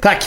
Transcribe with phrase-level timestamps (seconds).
[0.00, 0.24] Tack!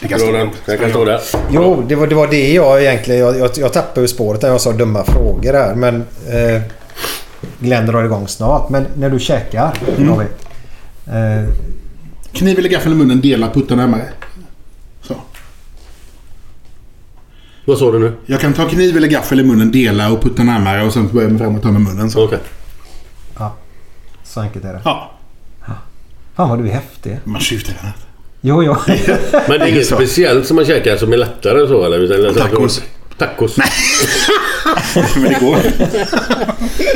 [0.00, 0.76] Det kan stå där.
[0.76, 1.20] kan stå där.
[1.50, 3.20] Jo, det var, det var det jag egentligen...
[3.20, 5.74] Jag, jag, jag tappade ju spåret när jag sa dumma frågor här.
[5.74, 5.94] Men
[6.28, 6.62] eh,
[7.58, 8.68] Glenn drar igång snart.
[8.68, 10.26] Men när du käkar, David.
[11.06, 11.54] Eh,
[12.32, 14.08] Kniv eller gaffel i munnen, dela, putta närmare.
[15.02, 15.14] Så.
[17.64, 18.12] Vad sa du nu?
[18.26, 21.28] Jag kan ta kniv eller gaffel i munnen, dela och putta närmare och sen börja
[21.28, 22.10] med fram och ta med munnen.
[22.10, 22.24] Så.
[22.24, 22.38] Okej.
[24.24, 24.80] så enkelt är det.
[24.84, 25.10] Ja,
[26.34, 27.18] Fan vad du är häftig.
[27.24, 27.92] man tjuter gärna.
[28.46, 28.76] Jo, jo.
[29.48, 31.98] Men det är inget speciellt som man käkar som är lättare så eller?
[31.98, 32.82] Utan- Tacos.
[33.18, 33.56] Tacos.
[35.16, 35.58] Men det går.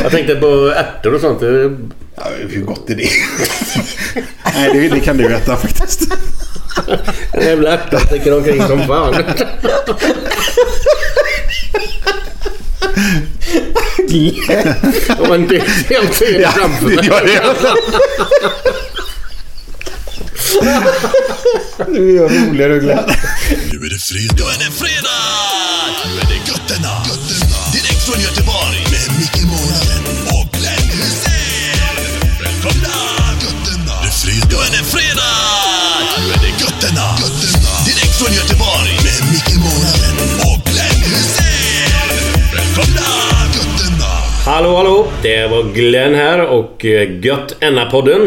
[0.02, 1.42] Jag tänkte på ärtor och sånt.
[2.16, 3.08] Ja, hur gott är det?
[4.54, 6.00] Nej, det, det kan du äta faktiskt.
[7.32, 9.14] En jävla ärta sticker omkring som fan.
[15.08, 17.38] Ja, men det jag ser det framför mig.
[21.86, 23.04] Du är rolig du Glenn.
[23.70, 24.34] Nu är det fredag.
[24.38, 25.22] Nu är det fredag!
[26.06, 26.92] Nu är det götterna.
[27.10, 27.58] götterna.
[27.74, 28.80] Direkt från Göteborg.
[28.94, 30.04] Med Micke Månaden
[30.36, 31.96] och Glenn Hysén.
[32.44, 32.96] Välkomna!
[33.44, 33.94] Götterna.
[34.02, 34.48] Det är fredag.
[34.50, 35.36] Nu är det fredag!
[36.18, 37.06] Nu är det götterna.
[37.24, 37.72] götterna.
[37.88, 38.92] Direkt från Göteborg.
[39.06, 40.16] Med Micke Månaden
[40.48, 42.08] och Glenn Hysén.
[42.56, 43.08] Välkomna!
[43.56, 44.10] Götterna.
[44.50, 44.98] Hallå, hallå!
[45.22, 48.22] Det var Glenn här och eh, Gött Enna-podden.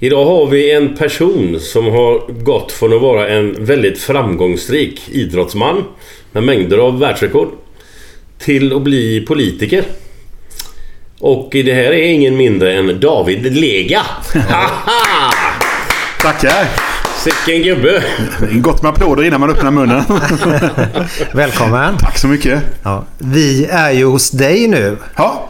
[0.00, 5.84] Idag har vi en person som har gått från att vara en väldigt framgångsrik idrottsman
[6.32, 7.48] med mängder av världsrekord
[8.38, 9.84] till att bli politiker.
[11.20, 14.02] Och det här är ingen mindre än David Lega.
[14.34, 15.32] Haha!
[16.20, 16.68] Tackar.
[17.18, 18.04] Sicken gubbe!
[18.52, 20.04] Gott med applåder innan man öppnar munnen.
[21.34, 21.96] Välkommen.
[21.98, 22.62] Tack så mycket.
[22.82, 24.96] Ja, vi är ju hos dig nu.
[25.16, 25.48] Ja,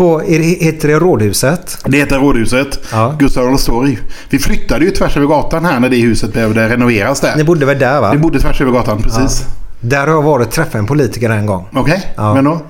[0.00, 1.78] På, er- heter det Rådhuset?
[1.84, 2.78] det heter Rådhuset.
[2.92, 3.14] Ja.
[3.18, 3.98] Gustav Adolfs torg.
[4.30, 7.36] Vi flyttade ju tvärs över gatan här när det huset behövde renoveras där.
[7.36, 8.12] Ni bodde väl där va?
[8.12, 9.44] Vi bodde tvärs över gatan, precis.
[9.80, 11.66] Där har jag varit och träffat en politiker en gång.
[11.74, 12.34] Okej, Ja.
[12.34, 12.60] men då?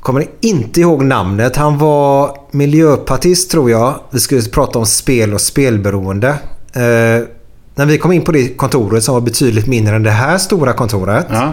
[0.00, 1.56] Kommer inte ihåg namnet.
[1.56, 3.94] Han var miljöpartist tror jag.
[4.10, 6.28] Vi skulle prata om spel och spelberoende.
[6.72, 6.82] Eh,
[7.74, 10.72] när vi kom in på det kontoret som var betydligt mindre än det här stora
[10.72, 11.26] kontoret.
[11.30, 11.52] Ja.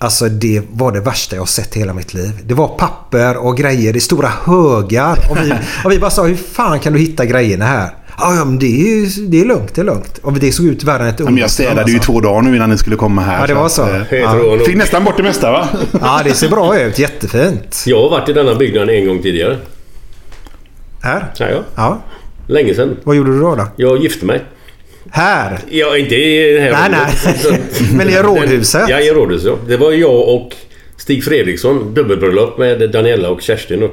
[0.00, 2.30] Alltså det var det värsta jag sett i hela mitt liv.
[2.44, 5.18] Det var papper och grejer i stora högar.
[5.30, 5.52] Och vi,
[5.84, 7.90] och vi bara sa hur fan kan du hitta grejerna här?
[8.20, 10.18] Ja, ja men det är, ju- det är lugnt, det är lugnt.
[10.22, 12.12] Och det såg ut värre än ett Ja, Men jag städade ju alltså.
[12.12, 13.40] två dagar nu innan ni skulle komma här.
[13.40, 13.82] Ja, det var så.
[13.82, 15.68] att, eh, tror nog- Fick nästan bort det mesta va?
[16.00, 16.98] Ja, det ser bra ut.
[16.98, 17.84] Jättefint.
[17.86, 19.56] Jag har varit i denna byggnaden en gång tidigare.
[21.02, 21.32] Här?
[21.38, 21.62] Ja, ja.
[21.74, 21.98] Ja.
[22.46, 22.96] Länge sedan.
[23.04, 23.54] Vad gjorde du då?
[23.54, 23.66] då?
[23.76, 24.44] Jag gifte mig.
[25.10, 25.58] Här?
[25.70, 27.60] Ja, inte i här Nej, nej.
[27.94, 28.88] Men i rådhuset?
[28.88, 29.46] Ja, i rådhuset.
[29.46, 29.56] Ja.
[29.68, 30.52] Det var jag och
[30.96, 31.94] Stig Fredriksson.
[31.94, 33.80] Dubbelbröllop med Daniela och Kerstin.
[33.80, 33.90] då.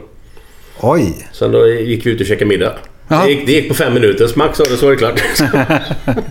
[0.79, 1.27] Oj.
[1.33, 2.73] Sen då gick vi ut och käkade middag.
[3.07, 4.27] Det gick, det gick på fem minuter.
[4.27, 5.21] Smack sa det så var det klart.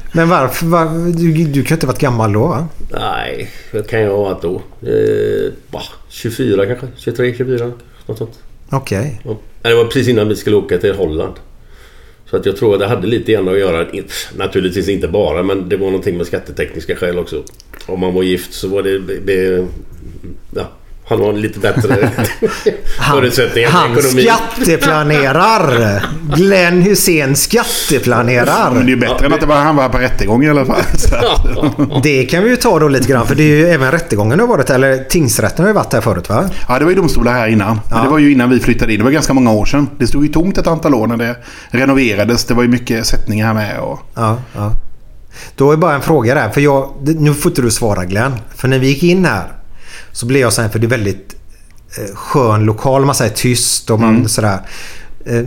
[0.13, 0.67] Men varför?
[0.67, 0.85] Var,
[1.19, 2.69] du, du kan inte ha varit gammal då va?
[2.91, 4.63] Nej, vad kan jag ha varit då?
[4.83, 6.87] Eh, bah, 24 kanske?
[6.97, 7.73] 23, 24?
[8.07, 8.39] Något sånt.
[8.71, 9.21] Okej.
[9.25, 9.31] Ja.
[9.63, 11.35] Nej, Det var precis innan vi skulle åka till Holland.
[12.35, 13.87] Så att jag tror att det hade lite grann att göra,
[14.37, 17.43] naturligtvis inte bara, men det var någonting med skattetekniska skäl också.
[17.87, 19.01] Om man var gift så var det...
[19.01, 19.67] be-
[20.55, 20.69] Ja,
[21.09, 22.11] han har lite bättre
[23.11, 24.23] förutsättningar för Han ekonomi.
[24.23, 26.03] skatteplanerar.
[26.37, 28.71] Glenn Hussein skatteplanerar.
[28.71, 30.65] Men det är ju bättre än att det var, han var på rättegång i alla
[30.65, 30.83] fall.
[32.03, 33.27] Det kan vi ju ta då lite grann.
[33.27, 36.29] För det är ju även rättegången har varit, eller tingsrätten har ju varit här förut
[36.29, 36.51] va?
[36.69, 37.81] Ja, det var ju domstolar här innan.
[37.91, 38.99] Men det var ju innan vi flyttade in.
[38.99, 39.89] Det var ganska många år sedan.
[39.99, 41.37] Det stod ju tomt ett antal år när det
[41.71, 42.45] renoverades.
[42.45, 43.81] Det var ju mycket sättningar här med.
[43.81, 44.01] Och...
[44.15, 44.73] Ja, ja.
[45.57, 46.49] Då är bara en fråga där.
[46.51, 48.33] För jag, nu får inte du svara Glenn.
[48.57, 49.43] För när vi gick in här
[50.15, 51.35] så blev jag så här, för det är väldigt
[51.99, 53.05] eh, skön lokal.
[53.05, 54.59] Man säger tyst och man sådär.
[55.27, 55.43] Eh,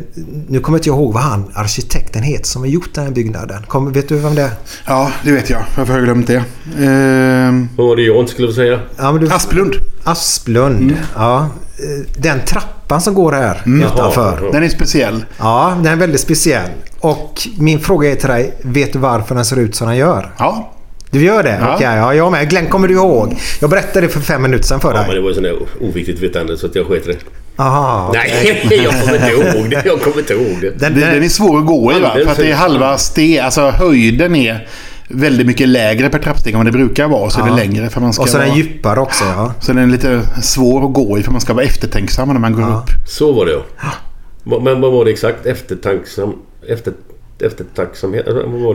[0.48, 3.64] nu kommer inte jag ihåg vad han, arkitekten heter som har gjort den här byggnaden.
[3.68, 4.52] Kom, vet du vem det är?
[4.86, 5.64] Ja, det vet jag.
[5.76, 6.44] Varför har jag glömt det?
[6.86, 8.80] Ehm, Vad var det jag inte skulle säga?
[8.98, 9.74] Ja, men du, Asplund.
[10.04, 10.96] Asplund.
[11.16, 11.40] Ja.
[11.40, 14.40] Eh, Den trappan som går här utanför.
[14.42, 14.52] Jaha.
[14.52, 15.26] Den är speciell.
[15.38, 16.70] Ja, den är väldigt speciell.
[17.00, 18.58] Och min fråga är till dig.
[18.62, 20.34] Vet du varför den ser ut som den gör?
[20.38, 20.74] Ja.
[21.18, 21.58] Du gör det?
[21.62, 21.76] Ja.
[21.76, 22.50] Okej, ja, jag med.
[22.50, 23.36] Glenn, kommer du ihåg?
[23.62, 25.22] Jag berättade det för fem minuter sedan för Ja, men det dig.
[25.22, 27.18] var där oviktigt vetande så att jag sket det.
[27.56, 28.62] Aha, okej.
[28.70, 29.82] Nej, jag kommer inte ihåg det.
[29.86, 30.70] Jag kommer inte ihåg det.
[30.70, 32.12] Den, Den, den är svår att gå i va?
[32.24, 33.40] För att det är halva steg.
[33.40, 34.68] Alltså höjden är
[35.10, 37.30] väldigt mycket lägre per trappsteg än vad det brukar vara.
[37.30, 38.48] Så är det längre för man ska och så vara...
[38.48, 39.24] den djupare också.
[39.24, 39.54] Ja.
[39.62, 42.54] Så den är lite svår att gå i för man ska vara eftertänksam när man
[42.54, 42.90] går upp.
[43.08, 44.60] Så var det ja.
[44.62, 45.46] Men vad var det exakt?
[45.46, 46.34] Eftertanksam...
[46.70, 46.94] Efter,
[47.42, 48.26] eftertacksamhet?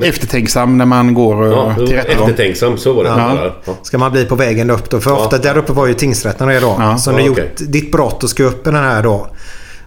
[0.05, 2.29] Eftertänksam när man går Ja, ja, till rättegång.
[2.31, 2.79] eftertänksam.
[2.79, 3.11] Så var det.
[3.11, 3.55] Ja.
[3.65, 3.75] Ja.
[3.83, 5.01] Ska man bli på vägen upp då?
[5.01, 6.77] För ofta där uppe var ju tingsrätten då.
[6.79, 6.99] Ja.
[6.99, 9.27] så när du Ja, gjort ditt brott och ska upp i den här då.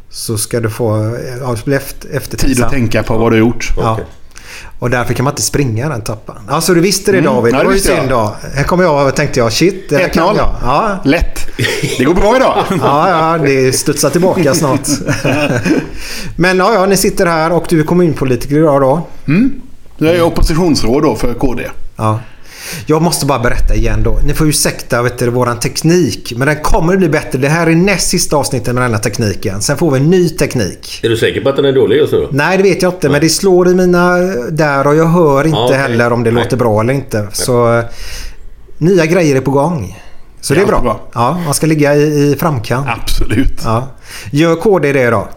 [0.09, 2.65] Så ska du få ja, bli efter, Tid eftertänksam.
[2.65, 3.69] att tänka på vad du har gjort.
[3.77, 3.99] Ja.
[4.79, 6.35] Och därför kan man inte springa den trappan.
[6.49, 7.53] Ja, så du visste det David.
[7.53, 8.35] Ja, det var ju synd då.
[8.55, 10.37] Här kommer jag och tänkte jag shit, det här kan 1-0.
[10.37, 10.55] jag.
[10.63, 11.47] Ja, Lätt.
[11.97, 12.63] Det går bra idag.
[12.69, 14.87] Ja, ja, det studsar tillbaka snart.
[16.35, 19.07] Men ja, ja, ni sitter här och du är kommunpolitiker idag då.
[19.97, 21.63] Jag är oppositionsråd då för KD.
[21.95, 22.19] Ja.
[22.85, 24.19] Jag måste bara berätta igen då.
[24.25, 26.33] Ni får ursäkta vet du, våran teknik.
[26.37, 27.39] Men den kommer att bli bättre.
[27.39, 29.61] Det här är näst sista avsnittet med den här tekniken.
[29.61, 30.99] Sen får vi en ny teknik.
[31.03, 32.27] Är du säker på att den är dålig just nu då?
[32.31, 33.09] Nej, det vet jag inte.
[33.09, 34.17] Men det slår i mina
[34.51, 36.43] där och jag hör inte Ja, heller om det Nej.
[36.43, 37.27] låter bra eller inte.
[37.33, 37.85] Så eh,
[38.77, 40.01] nya grejer är på gång.
[40.41, 40.81] Så det är bra.
[40.81, 41.01] bra.
[41.13, 42.87] Ja, man ska ligga i, i framkant.
[43.01, 43.61] Absolut.
[43.63, 43.87] Ja.
[44.31, 45.27] Gör KD det då?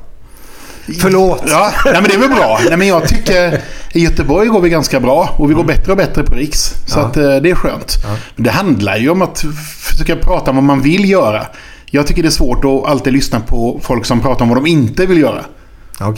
[1.01, 1.43] Förlåt.
[1.47, 2.59] Ja, nej, men det är väl bra.
[2.69, 3.61] Nej, men jag tycker
[3.93, 6.75] i Göteborg går vi ganska bra och vi går bättre och bättre på Riks.
[6.87, 7.97] Så att, eh, det är skönt.
[8.35, 9.45] Men det handlar ju om att
[9.79, 11.47] försöka prata om vad man vill göra.
[11.91, 14.67] Jag tycker det är svårt att alltid lyssna på folk som pratar om vad de
[14.67, 15.45] inte vill göra.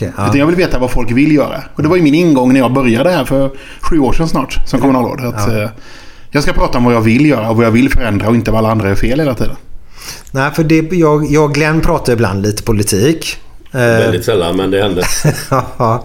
[0.09, 0.37] Utan ja.
[0.37, 1.63] jag vill veta vad folk vill göra.
[1.75, 3.51] Och det var ju min ingång när jag började här för
[3.81, 5.21] sju år sedan snart som kommunalråd.
[5.21, 5.69] Att, eh,
[6.31, 8.51] jag ska prata om vad jag vill göra och vad jag vill förändra och inte
[8.51, 9.57] vad alla andra är fel hela tiden.
[10.31, 13.39] Nej, för det, jag, jag och Glenn pratar ibland lite politik.
[13.73, 15.03] Eh, Väldigt sällan, men det hände.
[15.79, 16.05] Ja,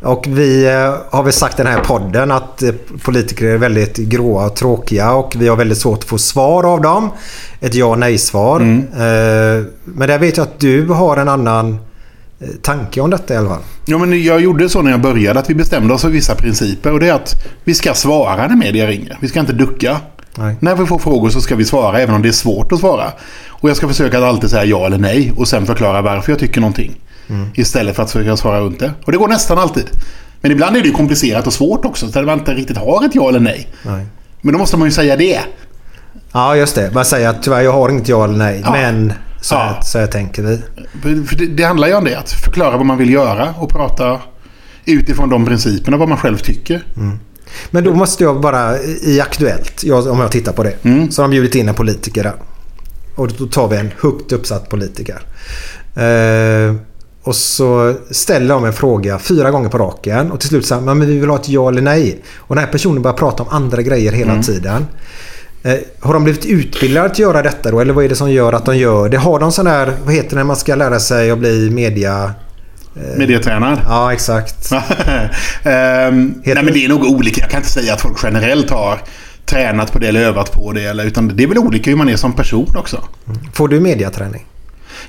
[0.00, 2.70] och vi eh, har väl sagt i den här podden att eh,
[3.02, 6.80] politiker är väldigt gråa och tråkiga och vi har väldigt svårt att få svar av
[6.80, 7.10] dem.
[7.60, 8.60] Ett ja och nej-svar.
[8.60, 8.66] Eh,
[9.84, 11.78] Men där vet jag att du har en annan
[12.62, 13.60] tanke om detta fall.
[13.86, 16.92] Ja, men jag gjorde så när jag började att vi bestämde oss för vissa principer.
[16.92, 17.34] Och det är att
[17.64, 19.18] vi ska svara när media ringer.
[19.20, 20.00] Vi ska inte ducka.
[20.36, 20.56] Nej.
[20.60, 23.12] När vi får frågor så ska vi svara även om det är svårt att svara.
[23.48, 26.38] Och jag ska försöka att alltid säga ja eller nej och sen förklara varför jag
[26.38, 26.94] tycker någonting.
[27.54, 28.92] Istället för att försöka svara runt det.
[29.04, 29.84] Och det går nästan alltid.
[30.40, 32.06] Men ibland är det ju komplicerat och svårt också.
[32.06, 33.68] Så där man inte riktigt har ett ja eller nej.
[33.82, 34.06] Nej.
[34.40, 35.40] Men då måste man ju säga det.
[36.32, 36.90] Ja, just det.
[36.94, 38.60] Man säger att tyvärr jag har inget ja eller nej.
[38.64, 38.72] Ja.
[38.72, 39.82] Men så, här, Ja.
[39.82, 40.60] så här tänker vi.
[41.36, 42.18] Det, det handlar ju om det.
[42.18, 44.18] Att förklara vad man vill göra och prata
[44.84, 46.82] utifrån de principerna vad man själv tycker.
[47.70, 50.74] Men då måste jag bara i Aktuellt, jag, om jag tittar på det.
[51.10, 52.34] Så har de bjudit in en politiker där.
[53.14, 55.22] Och då tar vi en högt uppsatt politiker.
[55.94, 56.74] Eh,
[57.22, 60.32] och så ställer de en fråga fyra gånger på raken.
[60.32, 62.22] Och till slut säger men vi vill ha ett ja eller nej.
[62.36, 64.86] Och den här personen börjar prata om andra grejer hela tiden.
[65.62, 67.80] Eh, har de blivit utbildade att göra detta då?
[67.80, 69.18] Eller vad är det som gör att de gör det?
[69.18, 72.34] Har de sån här, vad heter det när man ska lära sig att bli media...
[72.94, 73.80] Medietränad.
[73.88, 74.72] Ja, exakt.
[75.62, 77.40] Ehm, nej men det är nog olika.
[77.40, 78.98] Jag kan inte säga att folk generellt har
[79.44, 80.84] tränat på det eller övat på det.
[80.84, 83.04] Eller, utan det är väl olika hur man är som person också.
[83.52, 84.46] Får du mediaträning?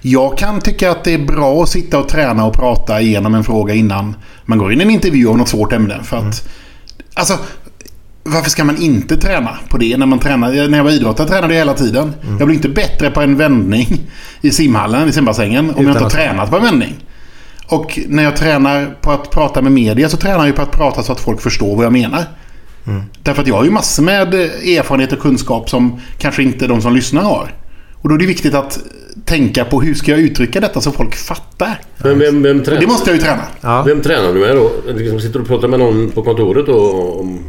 [0.02, 3.44] Jag kan tycka att det är bra att sitta och träna och prata igenom en
[3.44, 6.00] fråga innan man går in i en intervju om något svårt ämne.
[6.04, 6.50] För att,
[7.14, 7.38] Alltså,
[8.24, 9.98] varför ska man inte träna på det?
[9.98, 12.14] När, man tränar, när jag var idrottare tränade jag hela tiden.
[12.40, 14.02] Jag blir inte bättre på en vändning
[14.42, 16.96] i simhallen, i simbassängen, om jag inte har tränat på en vändning.
[17.74, 20.72] Och när jag tränar på att prata med media så tränar jag ju på att
[20.72, 22.26] prata så att folk förstår vad jag menar.
[23.24, 26.96] Därför att jag har ju massor med erfarenhet och kunskap som kanske inte de som
[26.96, 27.54] lyssnar har.
[27.94, 28.80] Och då är det viktigt att
[29.26, 31.82] tänka på hur ska jag uttrycka detta så folk fattar.
[31.98, 33.42] Men vem, vem, tränar, Det måste jag ju träna.
[33.62, 33.84] Ja.
[33.88, 34.72] vem tränar du med då?
[34.94, 36.92] Liksom sitter du och pratar med någon på kontoret då?
[37.20, 37.40] Om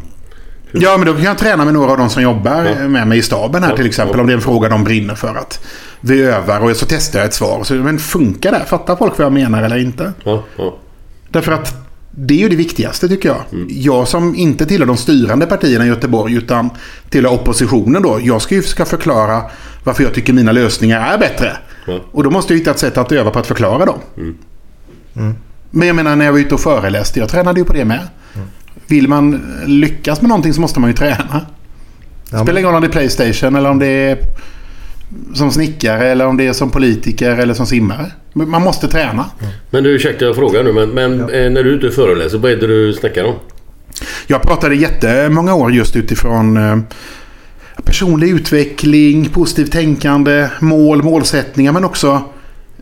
[0.82, 2.88] Ja, men då kan jag träna med några av de som jobbar Ja.
[2.88, 4.20] med mig i staben här Ja, till exempel.
[4.20, 5.34] Om det är en fråga de brinner för.
[5.34, 5.64] att
[6.00, 7.64] Vi övar och så testar jag ett svar.
[7.64, 8.64] Så, men funkar det?
[8.66, 10.12] Fattar folk vad jag menar eller inte?
[10.24, 10.44] Ja.
[11.28, 11.74] Därför att
[12.10, 13.66] det är ju det viktigaste tycker jag.
[13.68, 16.70] Jag som inte tillhör de styrande partierna i Göteborg utan
[17.10, 18.18] tillhör oppositionen då.
[18.22, 19.42] Jag ska ju försöka förklara
[19.84, 21.52] varför jag tycker mina lösningar är bättre.
[21.86, 22.00] Ja.
[22.12, 23.98] Och då måste jag hitta ett sätt att öva på att förklara dem.
[25.70, 28.08] Men jag menar när jag var ute och föreläste, jag tränade ju på det med.
[28.86, 31.46] Vill man lyckas med någonting så måste man ju träna.
[32.30, 34.18] Ja, Spelar ingen roll om det är Playstation eller om det är
[35.34, 38.12] som snickare eller om det är som politiker eller som simmare.
[38.32, 39.26] Man måste träna.
[39.70, 42.38] Men du, ursäkta jag frågar nu, men, men eh, när du är ute och föreläser,
[42.38, 43.34] vad är det du snackar om?
[44.26, 46.78] Jag pratade jättemånga år just utifrån eh,
[47.84, 52.22] personlig utveckling, positivt tänkande, mål, målsättningar men också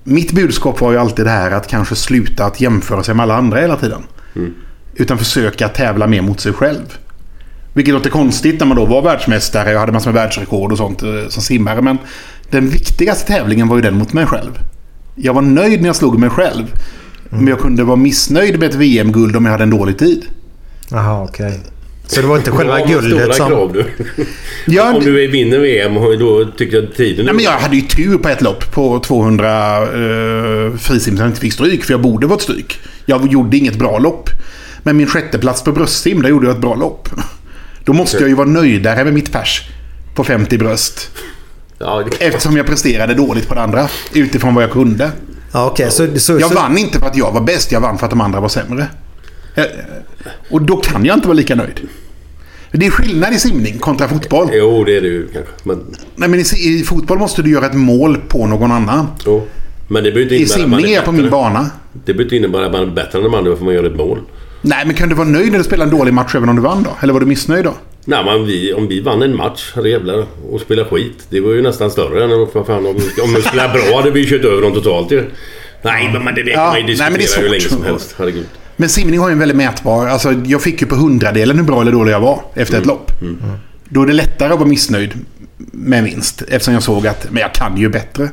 [0.05, 3.37] mitt budskap var ju alltid det här att kanske sluta att jämföra sig med alla
[3.37, 4.03] andra hela tiden.
[4.95, 6.99] Utan försöka tävla mer mot sig själv.
[7.75, 11.03] Vilket låter konstigt när man då var världsmästare och hade massor med världsrekord och sånt
[11.03, 11.83] eh, som simmare.
[11.83, 11.99] Men
[12.51, 14.59] den viktigaste tävlingen var ju den mot mig själv.
[15.15, 16.65] Jag var nöjd när jag slog mig själv.
[17.29, 20.25] Men jag kunde vara missnöjd med ett VM-guld om jag hade en dålig tid.
[20.91, 21.61] Jaha, okej.
[22.07, 23.49] Så det var inte själva Ja, guldet stora som...
[23.49, 23.85] krav du.
[24.67, 27.25] Ja, Om du vinner VM, då tycker jag att tiden...
[27.25, 31.31] Nej, men jag hade ju tur på ett lopp på 200 uh, frisim som jag
[31.31, 31.85] inte fick stryk.
[31.85, 32.79] För jag borde fått stryk.
[33.07, 34.31] Jag gjorde inget bra lopp.
[34.83, 37.09] Men min sjätteplats på bröstsim, där gjorde jag ett bra lopp.
[37.85, 39.69] Då måste jag ju vara nöjdare med mitt pers
[40.15, 41.11] på 50 bröst.
[41.79, 42.05] Ja.
[42.21, 43.89] Eftersom jag presterade dåligt på det andra.
[44.15, 45.11] Utifrån vad jag kunde.
[45.53, 45.91] Ja, okej.
[45.91, 48.11] Så, så, Jag så, vann inte för att jag var bäst, jag vann för att
[48.11, 48.87] de andra var sämre.
[49.55, 49.65] Eh,
[50.51, 51.81] Och då kan jag inte vara lika nöjd.
[52.73, 54.49] Det är skillnad i simning kontra fotboll.
[54.53, 55.53] Jo, det är det ju kanske.
[55.63, 56.43] Men, Nej, men i,
[56.81, 59.07] i fotboll måste du göra ett mål på någon annan.
[59.27, 59.47] jo.
[59.89, 61.23] men det inte I simning är jag på bättre.
[61.23, 61.71] min bana.
[61.93, 63.97] Det behöver inte innebära att man är bättre än de andra för man gör ett
[63.97, 64.19] mål.
[64.63, 66.63] Nej, men kan du vara nöjd när du spelar en dålig match även om du
[66.63, 66.91] vann då?
[67.01, 67.75] Eller var du missnöjd då?
[68.05, 71.27] Nej, men vi, om vi vann en match, herrejävlar, och spelade skit.
[71.29, 72.87] Det var ju nästan större än vad fan, om,
[73.25, 75.25] om vi spelade bra hade vi kört över dem totalt ju.
[75.83, 77.69] Nej, men det, det kan Ja, man ju nej, men det är diskutera hur länge
[77.69, 78.15] som helst.
[78.19, 78.47] Herregud.
[78.77, 80.07] Men simning har ju en väldigt mätbar...
[80.07, 82.81] Alltså, jag fick ju på hundradelen hur bra eller dålig jag var efter Mm.
[82.83, 83.11] ett lopp.
[83.89, 85.11] Då är det lättare att vara missnöjd
[85.73, 86.43] med vinst.
[86.49, 88.29] Eftersom jag såg att men jag kan ju bättre.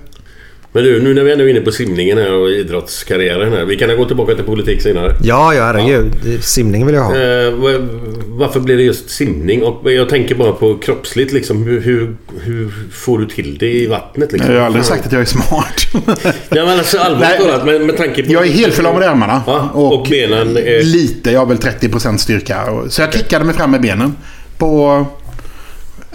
[0.71, 3.65] Men du, nu när vi ändå är inne på simningen här och idrottskarriären här.
[3.65, 5.15] Vi kan gå tillbaka till politik senare.
[5.23, 6.11] ja, ja, herregud.
[6.23, 7.15] Det- Simning vill jag ha.
[7.15, 7.87] Eh, va-
[8.27, 9.63] varför blir det just simning?
[9.63, 11.63] Och jag tänker bara på kroppsligt liksom.
[11.63, 14.53] Hur, hur, hur får du till det i vattnet liksom?
[14.53, 15.75] Jag har aldrig sagt att jag är smart.
[16.49, 17.47] Ja, men alltså allvarligt Nej.
[17.49, 18.31] talat med, med tanke på...
[18.31, 19.41] jag är helförlamad i armarna.
[19.47, 20.83] Ja, och, benen är...
[20.83, 22.71] Lite, jag har väl 30% styrka.
[22.71, 24.15] Och- Så jag kickade mig fram med benen.
[24.57, 25.05] På...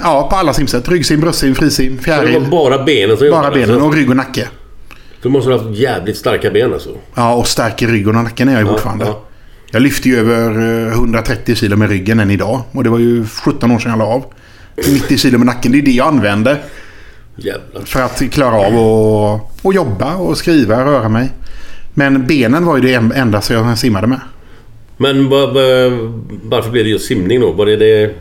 [0.03, 0.89] Ja, på alla simsätt.
[0.89, 2.47] Ryggsim, bröstsim, frisim, fjäril.
[2.51, 3.87] bara benen som Bara benen alltså.
[3.87, 4.49] och rygg och nacke.
[5.23, 6.91] Du måste ha haft jävligt starka ben alltså.
[7.15, 9.05] Ja, och stark i ryggen och nacken är jag ju Ja, fortfarande.
[9.05, 9.21] ja.
[9.71, 12.61] Jag lyfte ju över eh, 130 kilo med ryggen än idag.
[12.73, 14.25] Och det var ju 17 år sedan jag la av.
[14.77, 16.63] 90 kilo med nacken, det är det jag använder.
[17.37, 17.83] Jävlar.
[17.85, 21.31] För att klara av att att jobba och skriva, röra mig.
[21.95, 24.21] Men benen var ju det en- enda som jag simmade med.
[24.97, 25.61] Men va, va,
[26.43, 27.53] varför blev det just simning då?
[27.53, 28.15] Var det det...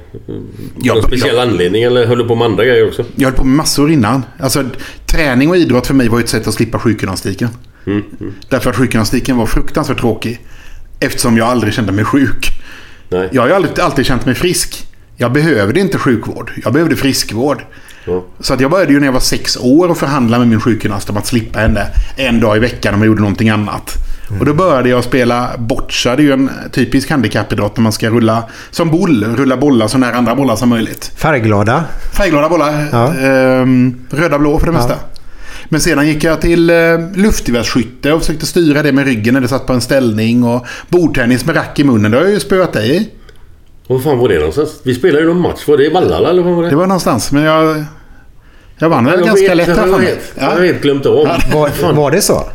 [0.82, 1.42] Ja, någon speciell ja.
[1.42, 3.06] anledning eller höll du på med andra grejer också?
[3.16, 4.24] Jag höll på med massor innan.
[4.40, 4.64] Alltså,
[5.06, 7.50] träning och idrott för mig var ett sätt att slippa sjukgymnastiken.
[8.50, 10.42] Därför att sjukgymnastiken var fruktansvärt tråkig.
[11.00, 12.50] Eftersom jag aldrig kände mig sjuk.
[13.10, 13.30] Nej.
[13.32, 14.88] Jag har ju alltid, alltid känt mig frisk.
[15.18, 16.52] Jag behövde inte sjukvård.
[16.64, 17.64] Jag behövde friskvård.
[18.06, 18.26] Ja.
[18.40, 21.10] Så att jag började ju när jag var sex år och förhandla med min sjukgymnast
[21.10, 21.88] om att slippa henne
[22.18, 23.94] en dag i veckan om jag gjorde någonting annat.
[24.40, 26.16] Och då började jag spela boccia.
[26.16, 29.24] Det är ju en typisk handikappidrott när man ska rulla som boll.
[29.38, 31.12] Rulla bollar så nära andra bollar som möjligt.
[31.16, 31.84] Färgglada.
[32.18, 32.86] Färgglada bollar.
[32.92, 33.14] Ja.
[33.14, 34.96] Ehm, röda blå för det mesta.
[35.70, 36.76] Men sedan gick jag till eh,
[37.16, 40.44] luftgevärsskytte och försökte styra det med ryggen när det satt på en ställning.
[40.44, 42.12] Och bordtennis med rack i munnen.
[42.12, 43.10] Det har jag ju spöat dig i.
[43.88, 44.80] Vad fan var det någonstans?
[44.84, 45.68] Vi spelade ju någon match.
[45.68, 46.70] Var det i Vallala eller vad var det?
[46.70, 47.32] Det var någonstans.
[47.32, 47.84] Men jag,
[48.78, 50.08] jag vann väl ganska lätt jag här har för mig.
[50.08, 51.28] helt- Jag har helt glömt av.
[51.54, 52.50] Var, var det så?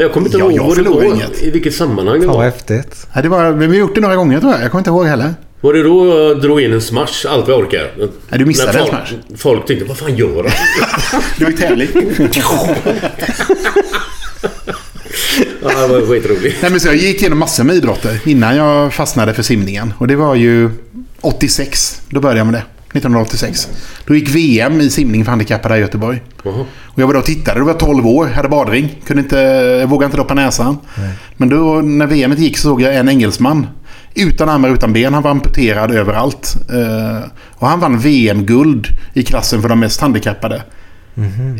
[0.00, 1.02] Jag kommer inte Ja, ihåg jag var.
[1.04, 1.42] inget.
[1.42, 2.44] I vilket sammanhang det Fan vad var.
[2.44, 3.06] häftigt.
[3.14, 4.62] Ja, det var, vi har gjort det några gånger tror jag.
[4.62, 5.34] Jag kommer inte ihåg heller.
[5.60, 7.90] Var det då jag drog in en smash allt vad jag orkar?
[8.28, 9.36] Nej, du missade När en folk, smash.
[9.36, 10.52] Folk tänkte, vad fan gör han?
[11.38, 11.88] Det var ju tävling.
[15.62, 16.56] ja, det var skitroligt.
[16.62, 19.92] Nej, men så jag gick igenom massor med idrotter innan jag fastnade för simningen.
[19.98, 20.70] Och det var ju
[21.20, 22.00] 86.
[22.10, 22.62] Då började jag med det.
[22.92, 23.68] 1986.
[24.06, 26.22] Då gick VM i simning för handikappade här i Göteborg.
[26.42, 26.64] Jaha.
[26.84, 27.58] Och jag var då och tittade.
[27.58, 28.26] Då var jag 12 år.
[28.26, 29.02] Hade badring.
[29.06, 29.36] Kunde inte,
[29.80, 30.78] jag vågade inte doppa näsan.
[31.36, 33.66] Men då när VM gick så såg jag en engelsman.
[34.14, 35.14] Utan armar utan ben.
[35.14, 36.56] Han var amputerad överallt.
[36.70, 40.62] Eh, och han vann VM-guld i klassen för de mest handikappade.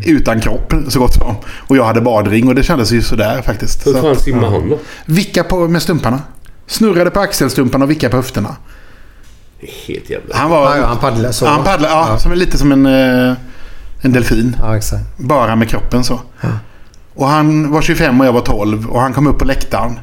[0.05, 1.35] Utan kropp så gott som.
[1.67, 3.87] Och jag hade badring och det kändes ju sådär faktiskt.
[3.87, 4.79] Hur fan simmar han då?
[5.05, 6.21] Vicka på med stumparna.
[6.67, 8.55] Snurrade på axelstumparna och vicka på höfterna.
[9.87, 10.37] Helt jävla...
[10.37, 10.65] Han var...
[10.65, 11.45] Ja, ja, han paddlar så.
[11.45, 12.19] Ja, han paddlar, ja, Ja.
[12.19, 13.33] Som är lite som en, eh,
[14.01, 14.55] en delfin.
[14.59, 15.17] Ja, exakt.
[15.17, 16.19] Bara med kroppen så.
[17.15, 19.99] Och han var 25 och jag var 12 och han kom upp på läktaren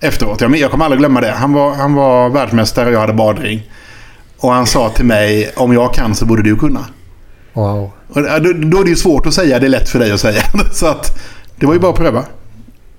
[0.00, 0.40] efteråt.
[0.40, 1.30] Jag, jag kommer aldrig glömma det.
[1.30, 3.70] Han var, han var världsmästare och jag hade badring.
[4.38, 6.84] Och han sa till mig om jag kan så borde du kunna.
[7.52, 7.90] Wow.
[8.08, 9.58] Och då, då är det ju svårt att säga.
[9.58, 10.42] Det är lätt för dig att säga.
[10.72, 11.22] Så att
[11.56, 12.24] det var ju bara att pröva.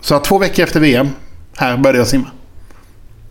[0.02, 1.10] Så att två veckor efter VM,
[1.58, 2.28] här började jag simma.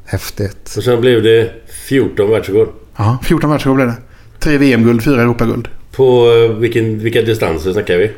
[0.07, 0.75] Häftigt.
[0.77, 1.51] Och sen blev det
[1.89, 2.69] 14 världsrekord.
[2.97, 3.97] Ja, 14 världsrekord blev det.
[4.39, 5.69] Tre VM-guld, fyra Europaguld.
[5.93, 8.11] På eh, vilken, vilka distanser snackar vi?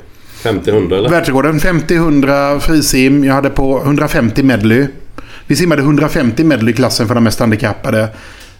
[0.43, 1.09] 50-100 eller?
[1.09, 3.25] Världsrekorden 50-100 frisim.
[3.25, 4.87] Jag hade på 150 medley.
[5.47, 8.09] Vi simmade 150 medley i klassen för de mest handikappade.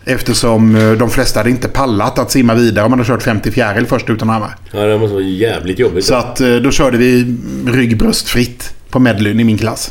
[0.05, 3.51] Eftersom eh, de flesta hade inte pallat att simma vidare om man hade kört 50
[3.51, 4.57] fjäril först utan armar.
[4.73, 6.05] Ja, det måste vara jävligt jobbigt.
[6.05, 9.91] Så att eh, då körde vi rygg-bröst fritt på medleyn i min klass.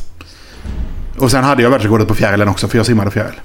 [1.18, 3.40] Och sen hade jag världsrekordet på fjärilen också för jag simmade fjäril.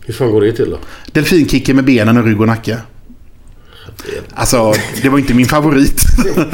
[0.00, 0.78] Hur fan går det till då?
[1.12, 2.78] Delfinkicken med benen och rygg och nacke.
[4.34, 6.02] Alltså, det var inte min favorit.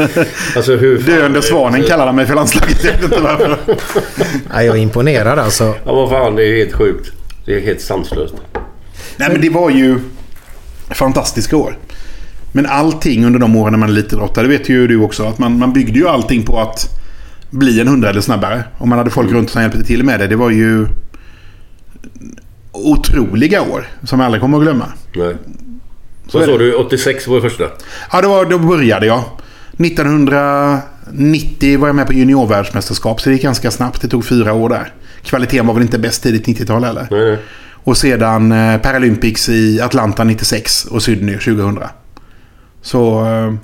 [0.56, 0.98] Alltså hur...
[1.02, 2.84] Döende svanen kallade han mig för landslaget.
[2.84, 3.58] Jag vet inte varför.
[4.52, 5.74] Ja, jag är imponerad alltså.
[5.84, 6.36] Ja, vad fan.
[6.36, 7.12] Det är helt sjukt.
[7.44, 8.34] Det är helt sanslöst.
[9.16, 10.00] Nej, men det var ju
[10.90, 11.78] fantastiska år.
[12.52, 15.38] Men allting under de åren när man är elitidrottare, det vet ju du också, att
[15.38, 16.95] man, man byggde ju allting på att
[17.56, 18.64] bli en hundradel snabbare.
[18.78, 20.26] Och man hade folk runt som hjälpte till med det.
[20.26, 20.86] Det var ju
[22.72, 24.86] otroliga år som jag aldrig kommer att glömma.
[25.14, 25.36] Nej.
[26.28, 26.58] Så sa det.
[26.58, 26.74] du?
[26.74, 27.64] 86 var det första?
[28.12, 29.22] Ja, det var, då började jag.
[29.78, 34.02] 1990 var jag med på juniorvärldsmästerskap, så det gick ganska snabbt.
[34.02, 34.92] Det tog fyra år där.
[35.22, 37.06] Kvaliteten var väl inte bäst tidigt 90-tal heller.
[37.10, 37.38] Nej, nej.
[37.72, 41.78] Och sedan eh, Paralympics i Atlanta 96 och Sydney 2000.
[42.82, 43.54] Så eh,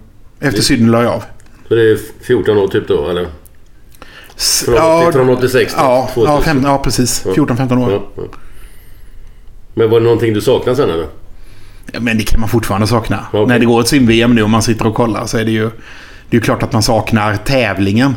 [0.48, 1.24] efter Sydney la jag av.
[1.68, 3.26] Så det är 14 år typ då, eller?
[4.36, 6.34] Från, från 86 till ja, 2000?
[6.34, 7.24] ja, fem, ja, precis.
[7.24, 7.92] 14-15 år.
[7.92, 8.22] Ja, ja.
[9.74, 11.06] Men var det någonting du saknade sen eller?
[11.92, 13.26] Ja, Men det kan man fortfarande sakna.
[13.32, 13.46] Okej.
[13.46, 15.62] När det går ett sim-VM nu och man sitter och kollar så är det ju...
[16.30, 18.16] Det är ju klart att man saknar tävlingen.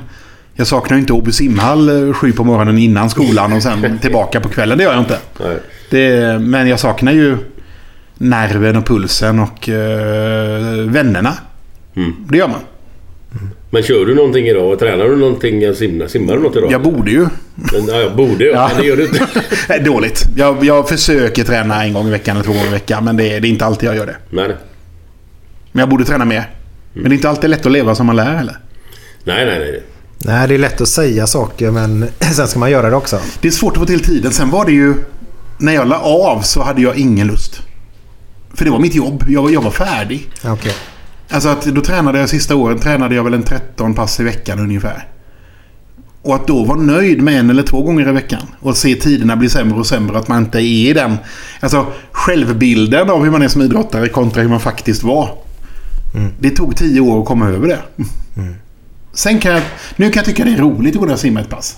[0.53, 4.39] Jag saknar ju inte Åby simhall eh, sju på morgonen innan skolan och sen tillbaka
[4.41, 4.77] på kvällen.
[4.77, 5.19] Det gör jag inte.
[5.89, 7.37] Det, men jag saknar ju
[8.17, 11.33] nerven och pulsen och eh, vännerna.
[11.95, 12.15] Mm.
[12.29, 12.59] Det gör man.
[13.75, 14.79] Men kör du någonting idag?
[14.79, 15.75] Tränar du någonting?
[15.75, 16.71] Simmar, simmar du något idag?
[16.71, 17.27] Jag borde ju.
[17.55, 18.69] Men, ja, jag borde Ja.
[18.73, 19.27] Men det gör du inte.
[19.69, 20.25] Nej, Dåligt.
[20.35, 23.05] Jag, jag försöker träna en gång i veckan eller två gånger i veckan.
[23.05, 24.15] Men det är, det är inte alltid jag gör det.
[24.29, 24.55] Nej.
[25.71, 26.49] Men jag borde träna mer.
[26.93, 28.57] Men det är inte alltid lätt att leva som man lär heller.
[29.23, 29.83] Nej, nej, nej.
[30.17, 33.19] Nej, det är lätt att säga saker men sen ska man göra det också.
[33.41, 34.31] Det är svårt att få till tiden.
[34.31, 34.93] Sen var det ju...
[35.57, 37.61] När jag la av så hade jag ingen lust.
[38.53, 39.23] För det var mitt jobb.
[39.27, 40.29] Jag var, jag var färdig.
[40.43, 40.73] Okej.
[41.29, 44.59] Alltså att då tränade jag sista åren tränade jag väl en 13 pass i veckan
[44.59, 45.07] ungefär.
[46.21, 49.35] Och att då vara nöjd med en eller två gånger i veckan och se tiderna
[49.35, 50.17] bli sämre och sämre.
[50.17, 51.17] Att man inte är i den.
[51.59, 55.29] Alltså självbilden av hur man är som idrottare kontra hur man faktiskt var.
[56.39, 57.79] Det tog tio år att komma över det.
[59.13, 59.61] Sen kan jag,
[59.95, 61.77] nu kan jag tycka det är roligt att gå och simma ett pass.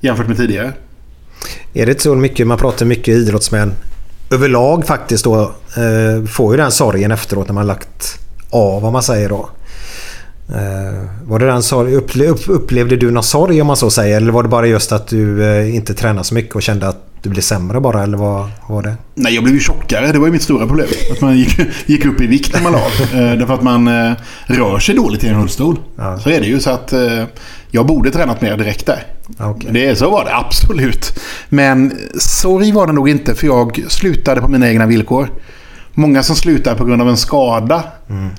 [0.00, 0.72] Jämfört med tidigare.
[1.74, 3.74] Är det inte så mycket, man pratar mycket idrottsmän
[4.30, 5.42] överlag faktiskt då
[5.76, 8.18] eh, får ju den sorgen efteråt när man lagt
[8.50, 9.48] av vad man säger då.
[10.54, 14.16] Eh, var det den sorg, upple, upp, upplevde du någon sorg om man så säger?
[14.16, 17.06] Eller var det bara just att du eh, inte tränade så mycket och kände att
[17.22, 18.02] du blev sämre bara?
[18.02, 18.94] Eller vad var det?
[19.14, 20.12] Nej, jag blev ju tjockare.
[20.12, 20.86] Det var ju mitt stora problem.
[21.12, 22.78] Att man gick, gick upp i vikt när man la.
[22.78, 24.12] Eh, Därför att man eh,
[24.46, 25.78] rör sig dåligt i en rullstol.
[25.96, 26.18] Ja.
[26.18, 26.60] Så är det ju.
[26.60, 27.24] Så att eh,
[27.70, 29.06] jag borde tränat mer direkt där.
[29.38, 29.70] Okej.
[29.72, 31.18] Det, så var det absolut.
[31.48, 35.28] Men sorg var det nog inte för jag slutade på mina egna villkor.
[35.94, 37.82] Många som slutar på grund av en skada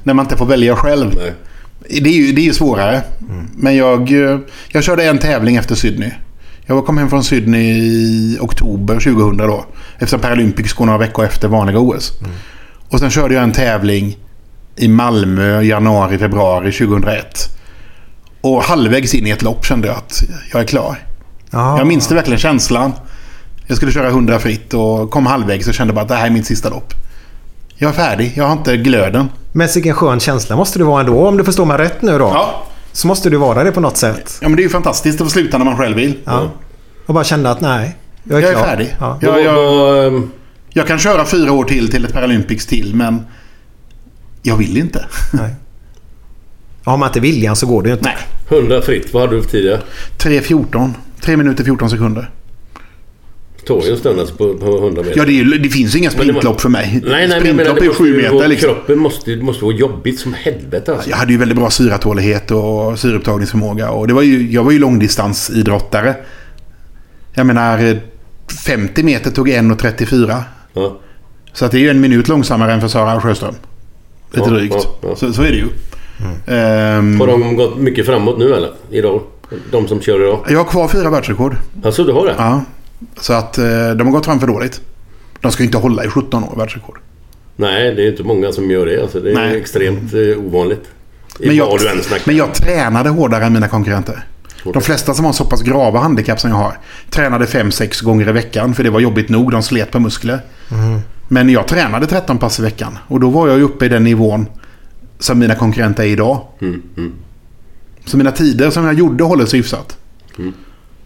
[0.03, 1.13] när man inte får välja själv.
[1.15, 1.33] Nej.
[2.01, 3.01] Det är ju, det är ju svårare.
[3.55, 6.11] Men jag, eh, jag körde en tävling efter Sydney.
[6.65, 9.65] Jag kom hem från Sydney i oktober 2000 då.
[9.99, 12.11] Efter Paralympics går några veckor efter vanliga OS.
[12.89, 14.17] Och sen körde jag en tävling
[14.75, 17.57] i Malmö januari, februari 2001.
[18.41, 20.97] Och halvvägs in i ett lopp kände jag att jag är klar.
[21.49, 21.77] Ja.
[21.77, 22.91] Jag minns det verkligen känslan.
[23.67, 26.29] Jag skulle köra 100 fritt och kom halvvägs och kände bara att det här är
[26.29, 26.93] mitt sista lopp.
[27.81, 28.33] Jag är färdig.
[28.35, 29.29] Jag har inte glöden.
[29.51, 32.25] Men vilken skön känsla måste det vara ändå om du förstår mig rätt nu då.
[32.33, 32.63] Ja.
[32.91, 34.37] Så måste du vara det på något sätt.
[34.41, 36.13] ja, men det är ju fantastiskt att få sluta när man själv vill.
[36.25, 36.51] Ja.
[37.05, 38.65] Och bara känna att nej, jag är Jag är klar.
[38.65, 38.95] färdig.
[38.99, 39.17] Ja.
[39.21, 40.31] Jag- ehm,
[40.69, 43.25] Jag kan köra fyra år till till ett Paralympics till, men
[44.41, 45.05] jag vill inte.
[45.33, 45.55] Nej.
[46.83, 48.05] Har man inte viljan så går det ju inte.
[48.49, 48.59] Nej.
[48.59, 49.13] 100 fritt.
[49.13, 49.81] Vad hade du för tidigare?
[50.17, 50.93] 3.14.
[51.21, 52.29] 3 minuter 14 sekunder.
[53.65, 55.17] Tog ju en stund alltså på, på 100 meter.
[55.17, 57.01] Ja, det, är, det finns inga Men sprintlopp för mig.
[57.05, 58.69] Nej, nej, men sprintlopp det är ju måste 7 ju meter vara- liksom.
[58.69, 61.09] Kroppen måste, måste vara jobbigt som helvete alltså.
[61.09, 63.89] Jag hade ju väldigt bra syratålighet och syreupptagningsförmåga.
[63.91, 66.15] Och det var ju, jag var ju långdistansidrottare.
[67.33, 67.95] Jag menar, eh,
[68.65, 70.43] 50 meter tog 1.34.
[70.73, 70.97] Ja.
[71.53, 73.55] Så att det är ju en minut långsammare än för Sara Sjöström.
[74.33, 74.75] Lite Ja, drygt.
[74.79, 75.15] ja, ja.
[75.15, 75.67] Så, så är det ju.
[76.47, 78.71] Ehm, Har de gått mycket framåt nu eller?
[78.89, 79.21] Idag?
[79.71, 80.45] De som kör idag?
[80.49, 81.55] jag har kvar fyra världsrekord.
[81.83, 82.35] Alltså du har det?
[82.37, 82.61] Ja.
[83.19, 84.81] Så att eh, de har gått fram för dåligt.
[85.39, 86.99] De ska ju inte hålla i 17 år världsrekord.
[87.55, 89.01] Nej, det är inte många som gör det.
[89.01, 89.57] Alltså, det är Nej.
[89.57, 90.89] extremt eh, ovanligt.
[91.39, 91.79] Men jag,
[92.25, 94.25] men jag tränade hårdare än mina konkurrenter.
[94.63, 96.77] De flesta som har så pass grava handikapp som jag har
[97.09, 99.51] tränade 5-6 gånger i veckan för det var jobbigt nog.
[99.51, 100.39] De slet på muskler.
[101.27, 104.03] Men jag tränade 13 pass i veckan och då var jag ju uppe i den
[104.03, 104.45] nivån
[105.19, 106.41] som mina konkurrenter är idag.
[106.61, 107.13] Mm, mm.
[108.05, 109.97] Så mina tider som jag gjorde håller sig hyfsat.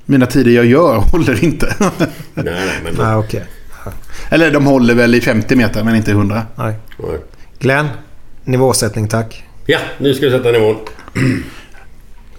[0.05, 1.75] Mina tider jag gör håller inte.
[1.79, 1.89] Nej,
[2.33, 2.93] nej, men...
[2.97, 3.43] Nej, okej.
[4.29, 6.43] Eller de håller väl i 50 meter men inte i 100.
[6.55, 6.73] Nej.
[6.97, 7.19] Nej.
[7.59, 7.87] Glenn,
[8.43, 9.43] nivåsättning tack.
[9.65, 10.75] Ja, nu ska vi sätta nivån.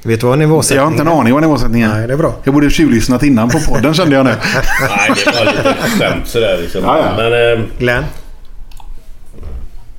[0.02, 1.98] Vet du vad nivåsättning Jag har inte en aning vad nivåsättningen är.
[1.98, 2.34] Nej, det är bra.
[2.44, 4.30] Jag borde tjuvlyssnat innan på podden kände jag nu.
[4.80, 6.84] Nej, det var lite skämt sådär liksom.
[6.84, 7.16] Ja, ja.
[7.16, 8.04] Men eh, Glenn?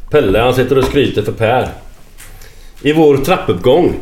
[0.10, 1.70] Pelle han sitter och skryter för Per.
[2.82, 3.94] I vår trappuppgång.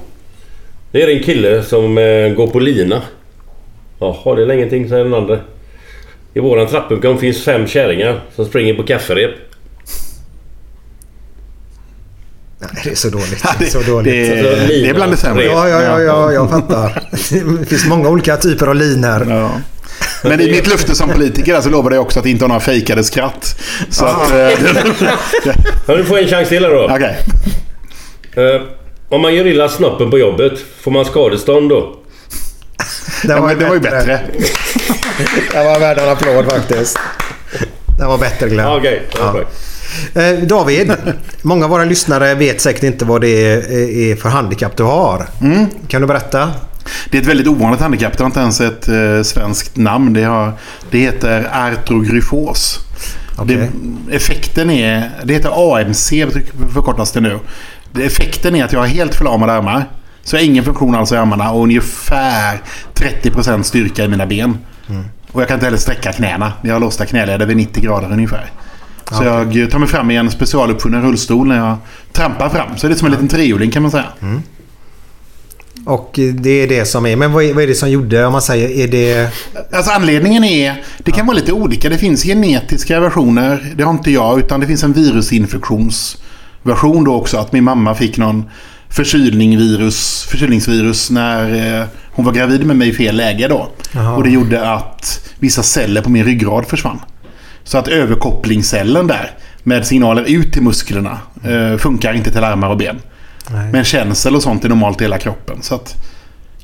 [0.92, 3.02] Det är en kille som eh, går på lina.
[4.00, 5.40] Jaha, det är ingenting säger den andra.
[6.34, 9.32] I våran trappuppgång finns fem kärringar som springer på kafferep.
[12.60, 13.42] Nej, det är så dåligt.
[13.44, 14.14] Ja, Det är så dåligt.
[14.14, 15.44] det, Alltså, det är bland det sämre.
[15.46, 17.02] Ja, ja, ja, ja, jag fattar.
[17.60, 19.26] Det finns många olika typer av linor.
[19.30, 19.52] Ja.
[20.24, 23.04] Men i mitt löfte som politiker så lovade jag också att inte ha några fejkade
[23.04, 23.60] skratt.
[23.90, 24.32] Så att...
[24.32, 24.50] eh,
[25.88, 26.84] Ja, du får en chans till här då.
[26.92, 27.18] Okej.
[28.36, 28.62] Eh,
[29.10, 31.96] om man gör illa snoppen på jobbet, får man skadestånd då?
[33.28, 34.20] Det Ja, men det var ju bättre.
[35.52, 37.00] Det var värd en applåd faktiskt.
[37.98, 38.66] Det var bättre Glenn.
[38.66, 39.42] Ja, Okej, Ja.
[40.22, 40.94] Eh, David,
[41.42, 43.72] många av våra lyssnare vet säkert inte vad det är,
[44.12, 45.28] är för handikapp du har.
[45.42, 45.66] Mm.
[45.88, 46.52] Kan du berätta?
[47.10, 48.18] Det är ett väldigt ovanligt handikapp.
[48.18, 50.14] Det har inte ens ett eh, svenskt namn.
[50.14, 50.52] Det, har,
[50.92, 52.80] det heter artrogryfos.
[53.38, 53.70] Okej.
[54.08, 55.12] Det, effekten är...
[55.24, 56.10] Det heter AMC
[56.74, 57.40] förkortas det nu.
[58.00, 59.86] Effekten är att jag har helt förlamade armar.
[60.26, 62.62] Så jag har ingen funktion alls i armarna och ungefär
[62.94, 64.58] 30% styrka i mina ben.
[65.32, 66.54] Och jag kan inte heller sträcka knäna.
[66.62, 68.52] Jag har låsta knäleder vid 90 grader ungefär.
[69.12, 71.78] Så jag tar mig fram i en specialuppfunnen rullstol när jag
[72.12, 72.78] trampar fram.
[72.78, 74.06] Så det är som en liten trehjuling kan man säga.
[75.86, 77.16] Och det är det som är.
[77.16, 79.30] Men vad är, vad är det som gjorde, om man säger, är det...
[79.74, 81.90] Alltså anledningen är, det kan vara lite olika.
[81.90, 83.74] Det finns genetiska versioner.
[83.76, 87.38] Det har inte jag, utan det finns en virusinfektionsversion då också.
[87.38, 88.50] Att min mamma fick någon
[88.96, 93.68] förkylningsvirus, förkylningsvirus när eh, hon var gravid med mig i fel läge då.
[93.92, 94.16] Jaha.
[94.16, 97.00] Och det gjorde att vissa celler på min ryggrad försvann.
[97.64, 99.32] Så att överkopplingscellen där
[99.64, 103.00] med signaler ut till musklerna eh, funkar inte till armar och ben.
[103.50, 103.72] Nej.
[103.72, 105.62] Men känsel och sånt är normalt i hela kroppen.
[105.62, 105.96] Så att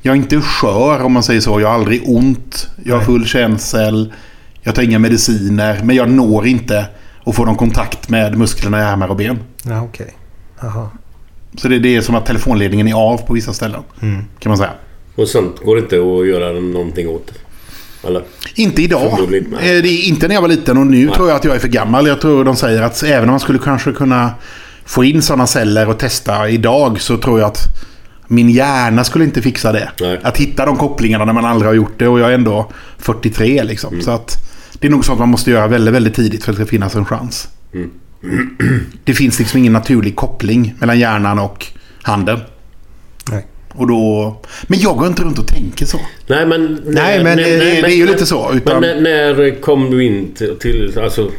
[0.02, 1.60] jag är inte skör om man säger så.
[1.60, 2.68] Jag har aldrig ont.
[2.84, 4.12] Jag har full känsel.
[4.62, 5.80] Jag tar inga mediciner.
[5.84, 6.86] Men jag når inte
[7.24, 9.38] att få någon kontakt med musklerna i armar och ben.
[9.64, 10.16] Ja, okej.
[10.60, 10.88] Jaha.
[11.56, 13.82] Så det, det är som att telefonledningen är av på vissa ställen.
[14.38, 14.70] Kan man säga.
[15.14, 17.32] Och sånt går inte att göra någonting åt.
[18.06, 18.22] Eller?
[18.54, 19.02] Inte idag.
[19.02, 19.82] Eh, nej.
[19.82, 21.68] Det är inte när jag var liten och nu tror jag att jag är för
[21.68, 22.06] gammal.
[22.06, 24.30] Jag tror de säger att även om man skulle kanske kunna
[24.84, 27.58] få in sådana celler och testa idag så tror jag att
[28.26, 29.90] min hjärna skulle inte fixa det.
[30.00, 30.20] Nej.
[30.22, 33.62] Att hitta de kopplingarna när man aldrig har gjort det och jag är ändå 43
[33.62, 33.92] liksom.
[33.92, 34.04] Mm.
[34.04, 34.36] Så att
[34.78, 36.94] det är nog sånt man måste göra väldigt, väldigt tidigt för att det ska finnas
[36.94, 37.48] en chans.
[37.74, 37.90] Mm.
[39.04, 41.66] Det finns liksom ingen naturlig koppling mellan hjärnan och
[42.02, 42.40] handen.
[43.30, 43.46] Nej.
[43.74, 44.36] Och då...
[44.66, 46.00] Men jag går inte runt och tänker så.
[46.26, 46.80] Nej men...
[46.86, 50.32] Nej, men det- det är ju lite så, utan- Men när, när kom du in
[50.34, 50.98] till, till...
[51.02, 51.30] Alltså...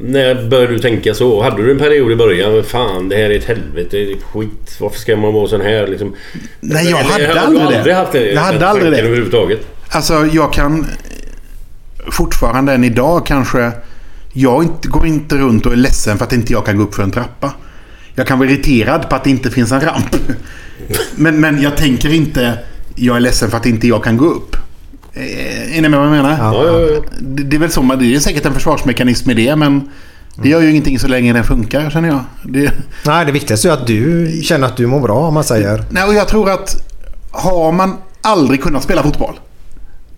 [0.00, 1.42] När började du tänka så?
[1.42, 2.62] Hade du en period i början?
[2.64, 3.88] Fan, det här är ett helvete.
[3.96, 4.76] Det är skit.
[4.80, 6.14] Varför ska man vara sån här liksom?
[6.60, 7.76] Nej, jag Eller hade du aldrig det.
[7.76, 8.32] aldrig haft det.
[8.32, 8.98] Jag hade aldrig det.
[8.98, 9.60] överhuvudtaget.
[9.88, 10.86] Alltså jag kan
[12.10, 13.72] fortfarande än idag kanske...
[14.32, 16.94] Jag inte, går inte runt och är ledsen för att inte jag kan gå upp
[16.94, 17.52] för en trappa.
[18.14, 20.16] Jag kan vara irriterad på att det inte finns en ramp.
[21.16, 22.58] Men, men jag tänker inte
[22.94, 24.56] jag är ledsen för att inte jag kan gå upp.
[25.12, 26.38] Eh, Är ni med vad jag menar?
[26.38, 27.00] Ja, ja, ja.
[27.20, 29.90] Det, det är väl så, det är säkert en försvarsmekanism i det men
[30.42, 32.24] det gör ju ingenting så länge den funkar känner jag.
[32.44, 32.72] Det,
[33.06, 35.84] Nej, det viktigaste är att du känner att du mår bra om man säger.
[35.90, 36.94] Nej, och jag tror att
[37.30, 39.40] har man aldrig kunnat spela fotboll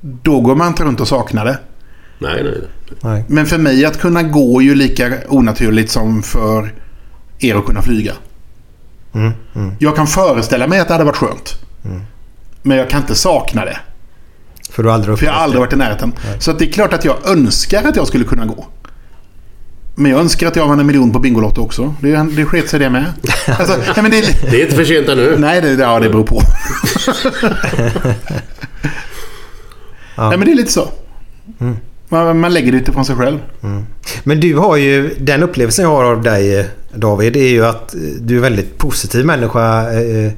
[0.00, 1.58] då går man inte runt och saknar det.
[2.22, 2.54] Nej, nej.
[2.60, 2.68] nej.
[3.00, 3.24] Nej.
[3.28, 6.72] Men för mig att kunna gå är ju lika onaturligt som för
[7.38, 8.12] er att kunna flyga.
[9.14, 9.74] Mm, mm.
[9.78, 11.56] Jag kan föreställa mig att det hade varit skönt.
[12.62, 13.78] Men jag kan inte sakna det.
[14.70, 16.12] För du har aldrig För jag har aldrig varit i närheten.
[16.38, 18.66] Så att det är klart att jag önskar att jag skulle kunna gå.
[19.94, 21.94] Men jag önskar att jag vann en miljon på Bingolotto också.
[22.00, 23.04] Det, det sket sig det med.
[23.58, 25.36] Alltså, nej, men det, Det är inte för sent ännu.
[25.38, 26.42] nej, det, ja, det beror på.
[30.16, 30.88] Nej, men det är lite så.
[32.12, 33.38] Man, man lägger det utifrån sig själv.
[34.24, 37.94] Men du har ju, den upplevelsen jag har av dig eh, David, är ju att
[37.94, 40.32] eh, du är en väldigt positiv människa eh,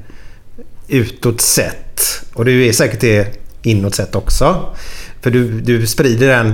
[0.87, 2.01] utåt sett.
[2.33, 4.75] Och du är säkert det inåt sett också.
[5.21, 6.53] För du, du sprider den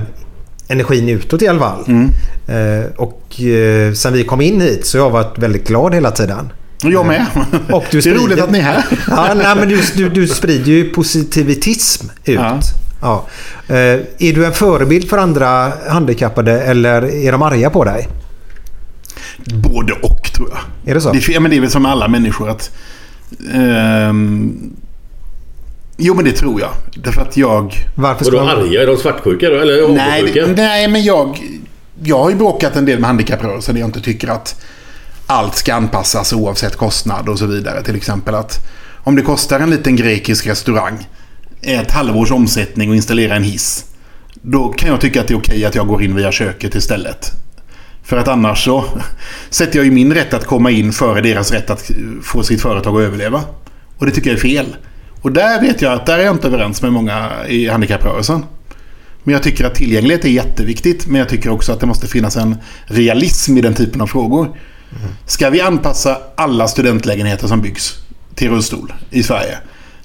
[0.68, 1.84] energin utåt i alla fall.
[2.48, 6.10] Eh, och eh, sen vi kom in hit så har jag varit väldigt glad hela
[6.10, 6.52] tiden.
[6.84, 7.26] Jag med.
[7.70, 8.84] Och du det är roligt sprider- att ni är här.
[9.08, 12.34] Ja, nej, men du, du, du sprider ju positivitism ut.
[12.34, 12.60] Ja.
[13.02, 13.26] Ja.
[13.68, 13.74] Eh,
[14.18, 18.08] är du en förebild för andra handikappade eller är de arga på dig?
[19.54, 20.90] Både och tror jag.
[20.90, 21.12] Är det så?
[21.12, 22.70] Det, är- ja, men det är väl som alla människor att...
[23.54, 24.72] ehm,
[25.96, 26.70] jo men det tror jag.
[26.94, 27.74] Därför att jag...
[27.94, 28.62] Varför ska Vadå de...
[28.66, 28.82] arga?
[28.82, 29.56] Är de svartsjuka då?
[29.56, 31.42] Eller Nej, det- nej men jag...
[32.04, 34.60] Jag har ju bråkat en del med handikapprörelsen där jag inte tycker att
[35.26, 37.82] allt ska anpassas oavsett kostnad och så vidare.
[37.82, 38.58] Till exempel att
[39.04, 41.08] om det kostar en liten grekisk restaurang
[41.62, 43.84] ett halvårs omsättning och installera en hiss.
[44.34, 47.32] Då kan jag tycka att det är okej att jag går in via köket istället.
[48.02, 48.84] För att annars så
[49.50, 51.90] sätter jag ju min rätt att komma in före deras rätt att
[52.22, 53.40] få sitt företag att överleva.
[53.98, 54.76] Och det tycker jag är fel.
[55.20, 58.44] Och där vet jag att där är jag inte överens med många i handikapprörelsen.
[59.24, 61.06] Men jag tycker att tillgänglighet är jätteviktigt.
[61.06, 64.56] Men jag tycker också att det måste finnas en realism i den typen av frågor.
[65.26, 67.98] Ska vi anpassa alla studentlägenheter som byggs
[68.34, 69.58] till rullstol i Sverige?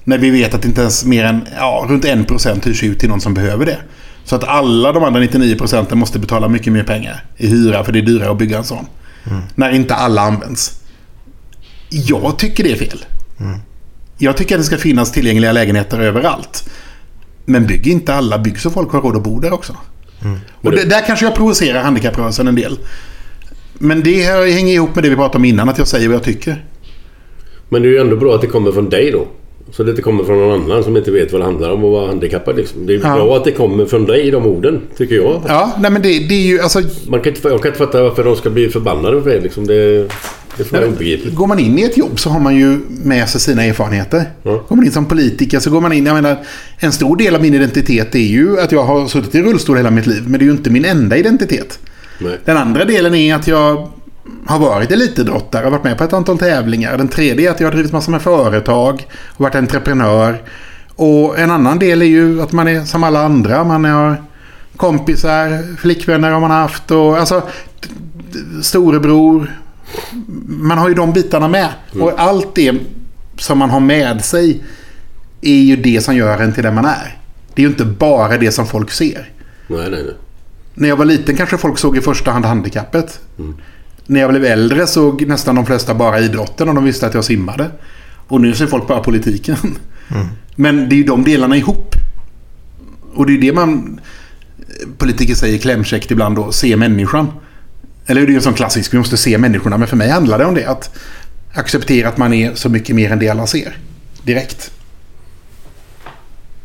[0.08, 3.20] När vi vet att inte ens mer än ja, runt 1% hyrs ut till någon
[3.20, 3.78] som behöver det.
[4.24, 7.98] Så att alla de andra 99% måste betala mycket mer pengar i hyra för det
[7.98, 8.86] är dyrare att bygga en sån.
[9.54, 10.80] När inte alla används.
[11.88, 13.04] Jag tycker det är fel.
[14.18, 16.70] Jag tycker att det ska finnas tillgängliga lägenheter överallt.
[17.44, 19.76] Men bygg inte alla, bygg så folk har råd att bo där också.
[20.52, 22.78] Och det, där kanske jag provocerar handikapprörelsen en del.
[23.74, 26.14] Men det här hänger ihop med det vi pratade om innan, att jag säger vad
[26.14, 26.64] jag tycker.
[27.68, 29.28] Men det är ju ändå bra att det kommer från dig då.
[29.72, 31.90] Så det inte kommer från någon annan som inte vet vad det handlar om att
[31.90, 32.56] vara handikappad.
[32.56, 32.86] Liksom.
[32.86, 33.14] Det är Ja.
[33.14, 34.80] bra att det kommer från dig, de orden.
[34.96, 35.42] Tycker jag.
[35.48, 36.80] Ja, nej men det, det är ju alltså...
[37.08, 39.40] Man kan inte, jag kan inte fatta varför de ska bli förbannade för det.
[39.40, 39.66] Liksom.
[39.66, 40.08] Det,
[40.56, 41.34] det vara obegripligt.
[41.34, 44.24] Går man in i ett jobb så har man ju med sig sina erfarenheter.
[44.42, 44.64] Ja.
[44.68, 46.06] Går man in som politiker så går man in...
[46.06, 46.36] Jag menar,
[46.78, 49.90] en stor del av min identitet är ju att jag har suttit i rullstol hela
[49.90, 50.22] mitt liv.
[50.26, 51.78] Men det är ju inte min enda identitet.
[52.18, 52.38] Nej.
[52.44, 53.88] Den andra delen är att jag
[54.46, 56.98] har varit elitidrottare och varit med på ett antal tävlingar.
[56.98, 60.42] Den tredje är att jag har drivit massor med företag och varit entreprenör.
[60.94, 63.64] Och en annan del är ju att man är som alla andra.
[63.64, 64.22] Man har
[64.76, 67.42] kompisar, flickvänner har man haft och alltså
[68.62, 69.60] storebror.
[70.46, 71.68] Man har ju de bitarna med.
[72.00, 72.74] Och allt det
[73.36, 74.64] som man har med sig
[75.40, 77.16] är ju det som gör en till den man är.
[77.54, 79.30] Det är ju inte bara det som folk ser.
[79.66, 80.14] Nej, nej, nej.
[80.74, 83.20] När jag var liten kanske folk såg i första hand handikappet.
[84.10, 87.24] När jag blev äldre såg nästan de flesta bara idrotten och de visste att jag
[87.24, 87.70] simmade.
[88.28, 89.78] Och nu ser folk bara politiken.
[90.54, 91.94] Men det är ju de delarna ihop.
[93.14, 94.00] Och det är det man...
[94.98, 97.32] Politiker säger klämkäckt ibland då, se människan.
[98.06, 99.78] Eller det är ju en sån klassisk, vi måste se människorna.
[99.78, 100.66] Men för mig handlar det om det.
[100.66, 100.98] Att
[101.52, 103.76] acceptera att man är så mycket mer än det alla ser.
[104.22, 104.70] Direkt.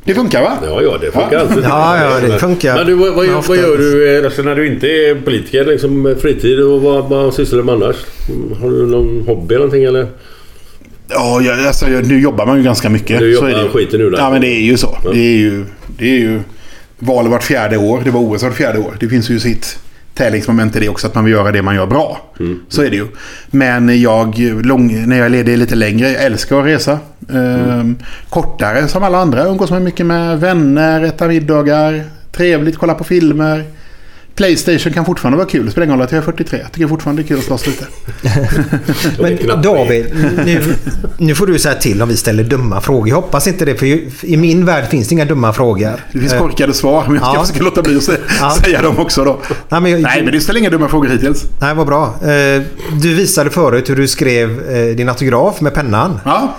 [0.05, 0.57] Det funkar va?
[0.67, 1.39] Ja, ja, det funkar Ja.
[1.39, 1.63] alltid.
[1.63, 2.75] Ja, ja, det funkar.
[2.75, 5.65] Men du, vad, vad, vad gör du eh, alltså, när du inte är politiker?
[5.65, 7.95] Liksom, fritid och vad, vad sysslar du med annars?
[8.61, 10.07] Har du någon hobby eller någonting eller?
[11.09, 13.19] Ja, jag, alltså, jag, nu jobbar man ju ganska mycket.
[13.19, 14.17] Du så jobbar är det skiten ur det.
[14.17, 14.97] Ja, men det är ju så.
[15.03, 15.11] Ja.
[15.11, 15.65] Det är ju,
[15.97, 16.39] det är ju
[16.99, 18.01] val vart fjärde år.
[18.05, 18.97] Det var OS vart fjärde år.
[18.99, 19.79] Det finns ju sitt
[20.15, 21.07] tävlingsmoment i det också.
[21.07, 22.33] Att man vill göra det man gör bra.
[22.39, 22.59] Mm.
[22.69, 23.07] Så är det ju.
[23.51, 26.99] Men jag, lång, när jag är ledig lite längre, jag älskar att resa.
[27.33, 27.97] Ehm,
[28.29, 29.45] kortare som alla andra.
[29.47, 32.03] Umgås med mycket med vänner, äta middagar.
[32.31, 33.63] Trevligt, kolla på filmer.
[34.35, 35.71] Playstation kan fortfarande vara kul.
[35.71, 36.59] Spelar ingen roll att jag är 43.
[36.63, 37.85] Jag tycker fortfarande det är kul att slåss lite.
[39.47, 40.05] Men David,
[40.45, 40.61] nu,
[41.17, 43.09] nu får du säga till om vi ställer dumma frågor.
[43.09, 43.85] Jag hoppas inte det, för
[44.25, 45.91] i min värld finns det inga dumma frågor.
[46.11, 47.41] Det finns Eh, korkade svar, men jag ska Ja.
[47.45, 49.39] försöka låta bli att säga dem också då.
[49.69, 51.43] Nej, men jag- Nej, men det ställer inga dumma frågor hittills.
[51.61, 52.05] Nej, vad bra.
[52.05, 52.61] Eh,
[53.01, 56.19] Du visade förut hur du skrev eh, din autograf med pennan.
[56.25, 56.55] Ja,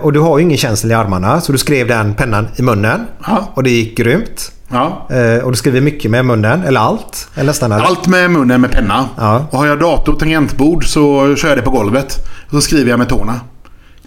[0.00, 3.00] Och du har ju ingen känsel i armarna, så du skrev den pennan i munnen.
[3.26, 3.50] Ja.
[3.54, 4.52] Och det gick grymt.
[4.68, 5.06] ja.
[5.10, 7.28] Eh, Och du skriver mycket med munnen, eller allt.
[7.34, 7.84] Eller nästan eller?
[7.84, 9.08] Allt med munnen med penna.
[9.16, 9.46] Ja.
[9.50, 12.26] Och har jag dator och tangentbord så kör jag det på golvet.
[12.46, 13.40] Och så skriver jag med tårna.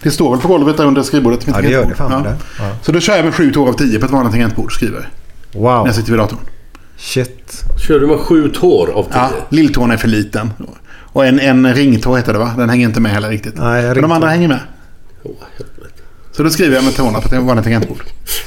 [0.03, 1.47] Det står väl på golvet där under skrivbordet.
[1.47, 2.35] med Ja, det gör det fan det.
[2.59, 2.63] Ja.
[2.81, 5.09] Så då kör jag med sju tår av tio på ett vanligt tangentbord och skriver.
[5.53, 5.63] Wow.
[5.63, 6.39] När jag sitter vid datorn.
[6.97, 7.63] Shit.
[7.87, 9.11] Kör du med sju tår av tio?
[9.13, 10.53] Ja, lilltån är för liten.
[11.13, 12.51] Och en, en ringtå heter det va?
[12.57, 13.53] Den hänger inte med heller riktigt.
[13.57, 14.59] Nej, Men de andra hänger med.
[15.23, 16.01] Åh, helvete.
[16.31, 18.03] Så då skriver jag med tårna på ett vanligt tangentbord.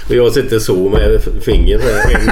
[0.09, 1.81] Och jag sitter så med fingret.
[1.85, 2.29] En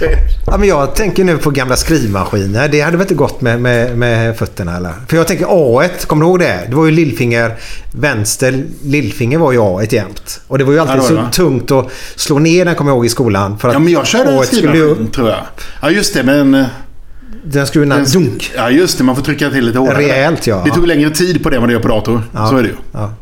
[0.00, 0.16] här.
[0.46, 2.68] Ja, men jag tänker nu på gamla skrivmaskiner.
[2.68, 4.92] Det hade väl inte gått med, med, med fötterna eller?
[5.08, 6.66] För jag tänker A1, kommer du ihåg det?
[6.68, 7.54] Det var ju lillfinger,
[7.94, 10.40] vänster lillfinger var ju A1 jämt.
[10.46, 11.32] Och det var ju alltid Ja, var så det.
[11.32, 13.58] tungt att slå ner den kommer jag ihåg i skolan.
[13.58, 15.40] För att Ja, men jag körde A1 skulle ju skrivmaskin tror jag.
[15.82, 16.22] Ja, just det.
[16.22, 16.64] Men...
[17.52, 17.90] Den skulle ju...
[17.90, 18.52] den- Dunk.
[18.56, 19.04] Ja, just det.
[19.04, 19.98] Man får trycka till lite hårdare.
[19.98, 20.62] Rejält, ja.
[20.64, 22.22] Det tog längre tid på det än vad det gör på dator.
[22.50, 22.74] Så är det ju.
[22.92, 23.12] Ja.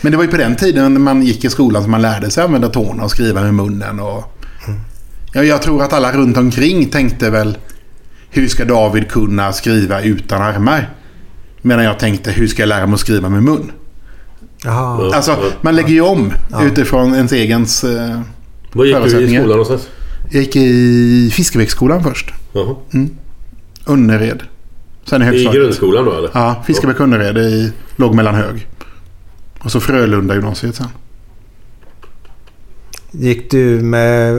[0.00, 2.30] Men det var ju på den tiden när man gick i skolan som man lärde
[2.30, 4.00] sig använda tårna och skriva med munnen.
[4.00, 4.24] Och...
[5.32, 7.58] Ja, jag tror att alla runt omkring tänkte väl
[8.30, 10.90] hur ska David kunna skriva utan armar?
[11.62, 13.72] Medan jag tänkte hur ska jag lära mig att skriva med mun?
[14.64, 15.14] Jaha.
[15.14, 17.84] Alltså, man lägger ju om utifrån ens egens...
[17.84, 18.20] Eh...
[18.72, 19.88] Vad gick du i skolan någonstans?
[20.30, 22.30] Jag gick i Fiskebäcksskolan först.
[22.52, 22.74] Jaha.
[23.86, 24.42] Önnered.
[25.04, 25.62] Sen i I högstadiet.
[25.62, 26.30] grundskolan då eller?
[26.34, 28.66] Ja, Fiskebäck Önnered i låg mellan hög.
[29.58, 30.88] Och så Frölunda gymnasiet sen.
[33.10, 34.34] Gick du med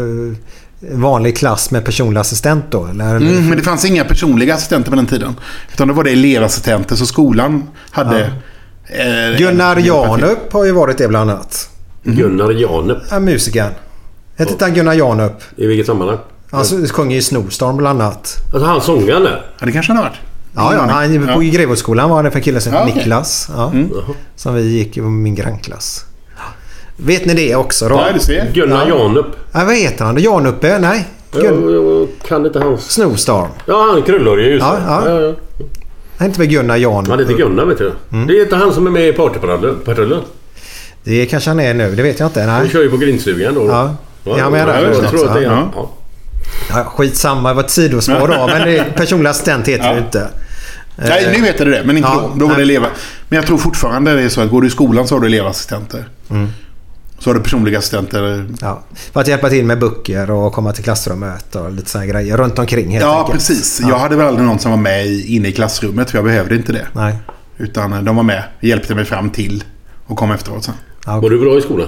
[0.92, 2.86] vanlig klass med personlig assistent då?
[2.86, 3.16] Eller?
[3.16, 5.36] Mm, men det fanns inga personliga assistenter på den tiden.
[5.74, 6.96] Utan då var det elevassistenter.
[6.96, 8.22] Så skolan hade...
[8.88, 11.70] eh, Gunnar Janup har ju varit det bland annat.
[12.04, 12.98] Gunnar Janep.
[13.12, 13.72] Ja, musikern.
[14.38, 15.34] Hette inte han Gunnar Janup?
[15.56, 16.18] I vilket sammanhang?
[16.52, 18.38] Han sjunger i Snowstorm bland annat.
[18.54, 19.46] Alltså han sångaren där?
[19.60, 20.20] Ja, det kanske han har varit.
[20.56, 20.94] Ja, ja.
[20.94, 21.34] Han, Ja.
[21.34, 22.96] på Greveholtsskolan var det för en kille som Ja, okej.
[22.96, 23.48] Niklas.
[23.56, 24.16] Ja, Jaha.
[24.36, 26.06] Som vi gick i min grannklass.
[26.98, 27.96] Vet ni det också då?
[27.96, 28.52] Ja, du ser.
[28.54, 29.26] Gunnar Janup.
[29.52, 30.18] Ja, vad heter han?
[30.18, 30.80] Januppe?
[30.80, 31.08] Nej.
[31.34, 32.92] Jag, Gun- jag kan inte hans...
[32.92, 33.48] Snowstorm.
[33.66, 34.82] Ja, han krullhårige just Ja, det.
[34.88, 35.10] ja.
[35.10, 35.34] ja, ja.
[36.18, 37.08] Han heter väl Gunnar Janup?
[37.10, 37.92] Han heter Gunnar vet du.
[38.12, 38.28] Mm.
[38.28, 40.22] Det är inte han som är med i Partypatrullen.
[41.04, 41.96] Det kanske han är nu.
[41.96, 42.42] Det vet jag inte.
[42.42, 42.72] Han Nej.
[42.72, 43.66] kör ju på grindstugan då.
[43.68, 43.96] Ja.
[44.36, 44.82] Är han med ja, där?
[45.02, 45.70] Jag tror att det är han.
[46.70, 46.76] Ja.
[46.78, 46.78] Ja.
[46.78, 47.50] Ja, skitsamma.
[47.50, 48.48] Det var ett sidospår då.
[48.54, 50.28] Men det, personlig assistent heter det ju inte.
[50.96, 51.84] Nej, nu heter det det.
[51.84, 52.40] Men inte Ja, då.
[52.40, 52.76] Då var det nej.
[52.76, 52.90] elever.
[53.30, 55.28] Men jag tror fortfarande det är så att går du i skolan så har du
[55.28, 56.06] elevassistenter.
[56.30, 56.50] Mm.
[57.20, 58.48] Så har du personliga assistenter.
[58.62, 58.84] Ja,
[59.14, 62.60] för att hjälpa till med böcker och komma till klassrummet och lite sådana grejer runt
[62.60, 63.34] omkring helt Ja, enkelt.
[63.38, 63.80] precis.
[63.82, 63.90] Ja.
[63.90, 66.56] Jag hade väl aldrig någon som var med i- inne i klassrummet för jag behövde
[66.56, 66.88] inte det.
[66.94, 67.16] Nej.
[67.58, 69.64] Utan eh, de var med, hjälpte mig fram till
[70.08, 70.74] och kom efteråt sen.
[71.06, 71.88] Ja, Var du bra i skolan?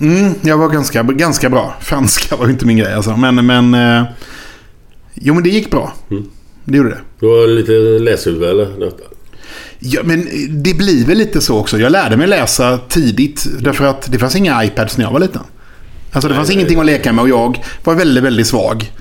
[0.00, 1.74] Mm, jag var ganska, ganska bra.
[1.80, 3.16] Franska var inte min grej alltså.
[3.16, 3.74] Men, men...
[3.74, 4.04] Eh,
[5.14, 5.92] jo, men det gick bra.
[6.64, 6.98] Det gjorde det.
[7.20, 7.72] Du var lite
[8.04, 8.90] läshuvud eller?
[9.78, 10.28] Ja, men
[10.62, 11.78] det blir väl lite så också.
[11.78, 13.46] Jag lärde mig läsa tidigt.
[13.60, 15.42] Därför att det fanns inga iPads när jag var liten.
[16.12, 18.92] Alltså det fanns ingenting att leka med och jag var väldigt, väldigt svag.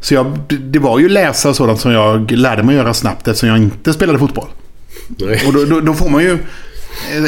[0.00, 3.28] Så jag, det- var ju läsa och sådant som jag lärde mig att göra snabbt
[3.28, 4.48] eftersom jag inte spelade fotboll.
[5.08, 5.42] Nej.
[5.46, 6.38] Och då, då, då får man ju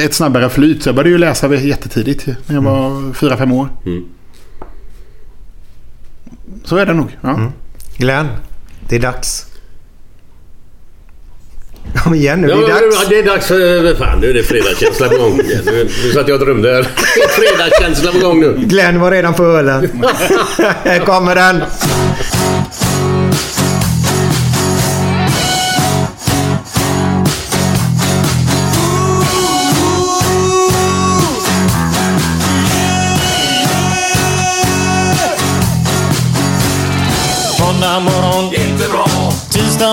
[0.04, 0.82] ett snabbare flyt.
[0.82, 3.68] Så jag började ju läsa jättetidigt när jag var fyra fem år.
[3.86, 4.04] Mm.
[6.64, 7.18] Så är det nog.
[7.20, 7.52] Ja.
[7.96, 8.28] Glenn,
[8.88, 9.46] det är dags.
[11.96, 13.08] Kom igen nu, Ja, det är ja, dags.
[13.08, 13.94] det är dags för...
[13.94, 15.36] Fan, nu är det fredagskänsla på gång.
[15.36, 16.82] Nu, nu satt jag och drömde här.
[17.14, 18.54] Det är fredagskänsla på gång nu.
[18.58, 20.02] Glenn var redan på ölen.
[20.84, 21.62] Här kommer den.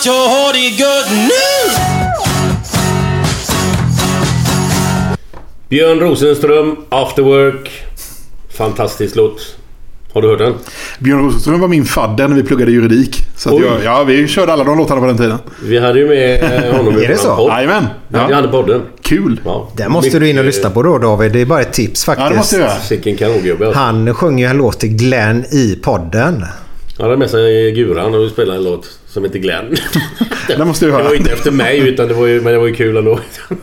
[0.00, 1.74] Att jag har det gött nu!
[5.68, 7.70] Björn Rosenström, After Work.
[8.50, 9.56] Fantastisk låt.
[10.12, 10.54] Har du hört den?
[10.98, 13.16] Björn Rosenström var min fadder när vi pluggade juridik.
[13.36, 15.38] Så jag, ja, vi körde alla de låtarna på den tiden.
[15.64, 17.48] Vi hade ju med eh, honom i Är det så?
[17.50, 17.86] Jajamän.
[18.08, 18.26] Ja.
[18.26, 18.82] Vi hade podden.
[19.02, 19.40] Kul.
[19.44, 19.68] Ja.
[19.76, 21.32] Den måste du in och lyssna på då David.
[21.32, 22.24] Det är bara ett tips faktiskt.
[22.24, 23.16] Ja, det måste jag göra.
[23.16, 23.66] Kanongubbe.
[23.66, 23.80] alltså.
[23.80, 26.44] Han sjunger ju en låt till Glenn i podden.
[26.96, 29.76] Det är med sig Guran och spelar en låt som heter Glenn.
[30.48, 31.04] Det måste du Det höra.
[31.08, 33.18] var inte efter mig utan det var ju, men det var ju kul ändå.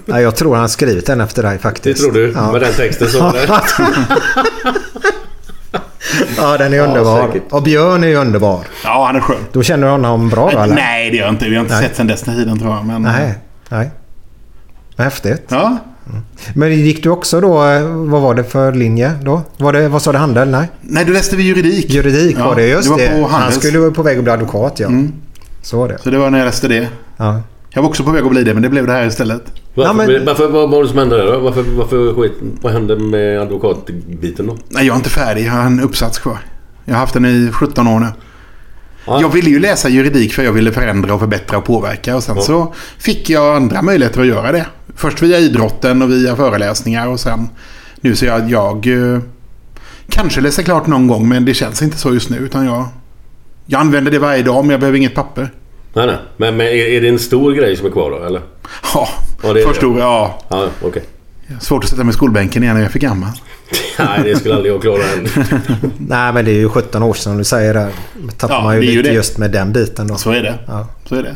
[0.05, 2.01] Ja, jag tror han har skrivit den efter dig Det faktiskt.
[2.03, 2.31] tror du?
[2.35, 3.17] Ja, Med den texten så...
[6.37, 7.27] ja den är Ja, underbar.
[7.27, 7.43] säkert.
[7.51, 8.59] och Björn är ju underbar.
[8.83, 9.37] Ja, han är skön.
[9.51, 10.75] Då känner du honom bra då eller?
[10.75, 11.45] Nej, det gör jag inte.
[11.49, 11.83] Vi har inte Nej.
[11.83, 12.85] sett sen dess tiden tror jag.
[12.85, 13.33] Men, Nej.
[13.69, 13.91] Nej.
[14.97, 15.43] Häftigt.
[15.49, 15.77] Ja.
[16.55, 19.41] Men gick du också då, eh, vad var det för linje då?
[19.57, 20.49] Var det, vad sa du, handel?
[20.49, 20.67] Nej?
[20.81, 21.89] Nej, du läste vi juridik.
[21.89, 23.21] Juridik Ja, var det, just det var det.
[23.21, 24.87] på Han skulle vara på väg att bli advokat ja.
[24.87, 25.13] Mm.
[25.67, 25.97] Så var det.
[26.03, 26.89] Så det var när jag läste det.
[27.17, 27.41] Ja.
[27.69, 29.41] Jag var också på väg att bli det, men det blev det här istället.
[29.75, 31.39] Varför, Ja, men- varför, vad var det som hände där då?
[31.39, 34.57] Varför, varför skit, vad hände med advokatbiten då?
[34.69, 35.45] Nej, jag är inte färdig.
[35.45, 36.37] Jag har en uppsats kvar.
[36.85, 38.07] Jag har haft den i 17 år nu.
[39.07, 39.21] Ja.
[39.21, 42.15] Jag ville ju läsa juridik för jag ville förändra och förbättra och påverka.
[42.15, 42.41] Och sen Ja.
[42.41, 44.65] så fick jag andra möjligheter att göra det.
[44.95, 47.49] Först via idrotten och via föreläsningar och sen
[48.01, 49.19] nu ser jag att jag eh,
[50.09, 52.37] kanske läser klart någon gång men det känns inte så just nu.
[52.37, 52.85] Utan jag,
[53.65, 55.53] jag använder det varje dag men jag behöver inget papper.
[55.97, 56.15] Nej, nej.
[56.37, 58.41] Men, men är, är det en stor grej som är kvar då eller?
[58.93, 59.07] Ja,
[59.43, 59.87] Ja, det är först det.
[59.87, 60.39] då, ja.
[60.49, 61.03] Ja, okej.
[61.59, 63.29] Svårt att sätta mig i skolbänken igen när jag är för gammal.
[63.99, 65.27] Nej, det skulle aldrig jag klara än.
[65.97, 67.89] Nej men det är ju 17 år sedan du säger det.
[68.37, 69.15] Tappar Ja, man ju lite det.
[69.15, 70.15] just med den biten då.
[70.15, 70.59] Så är det.
[70.67, 70.87] Ja.
[71.05, 71.35] Så är det.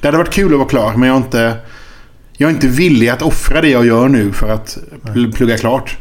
[0.00, 1.54] Det hade varit kul att vara klar men jag är inte,
[2.32, 5.96] jag är inte villig att offra det jag gör nu för att pl- plugga klart.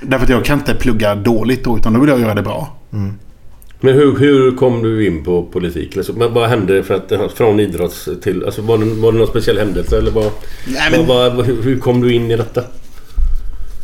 [0.00, 2.76] Därför att jag kan inte plugga dåligt då utan då vill jag göra det bra.
[3.84, 5.96] Men hur, hur kom du in på politik?
[5.96, 8.44] Alltså, men vad hände för att, från idrotts till...
[8.44, 10.30] Alltså, var, det, var det någon speciell händelse eller vad,
[10.66, 12.62] Nej, men- vad, hur, kom du in i detta?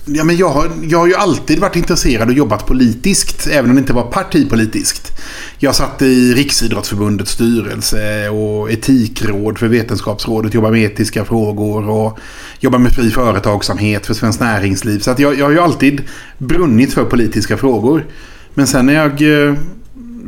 [0.06, 3.76] Ja, men jag, har, jag har ju alltid varit intresserad och jobbat politiskt, även om
[3.76, 5.12] det inte var partipolitiskt.
[5.58, 12.18] Jag satt i Riksidrottsförbundets styrelse och etikråd för Vetenskapsrådet, jobbade med etiska frågor och
[12.60, 14.98] jobbade med fri företagsamhet för Svenskt Näringsliv.
[14.98, 16.02] Så jag, jag har ju alltid
[16.38, 18.06] brunnit för politiska frågor.
[18.54, 19.54] Men sen när jag eh,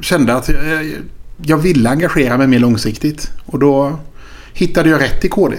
[0.03, 0.93] kände att jag,
[1.43, 3.99] jag ville engagera mig mer långsiktigt och då
[4.55, 5.57] hittade jag rätt i KD.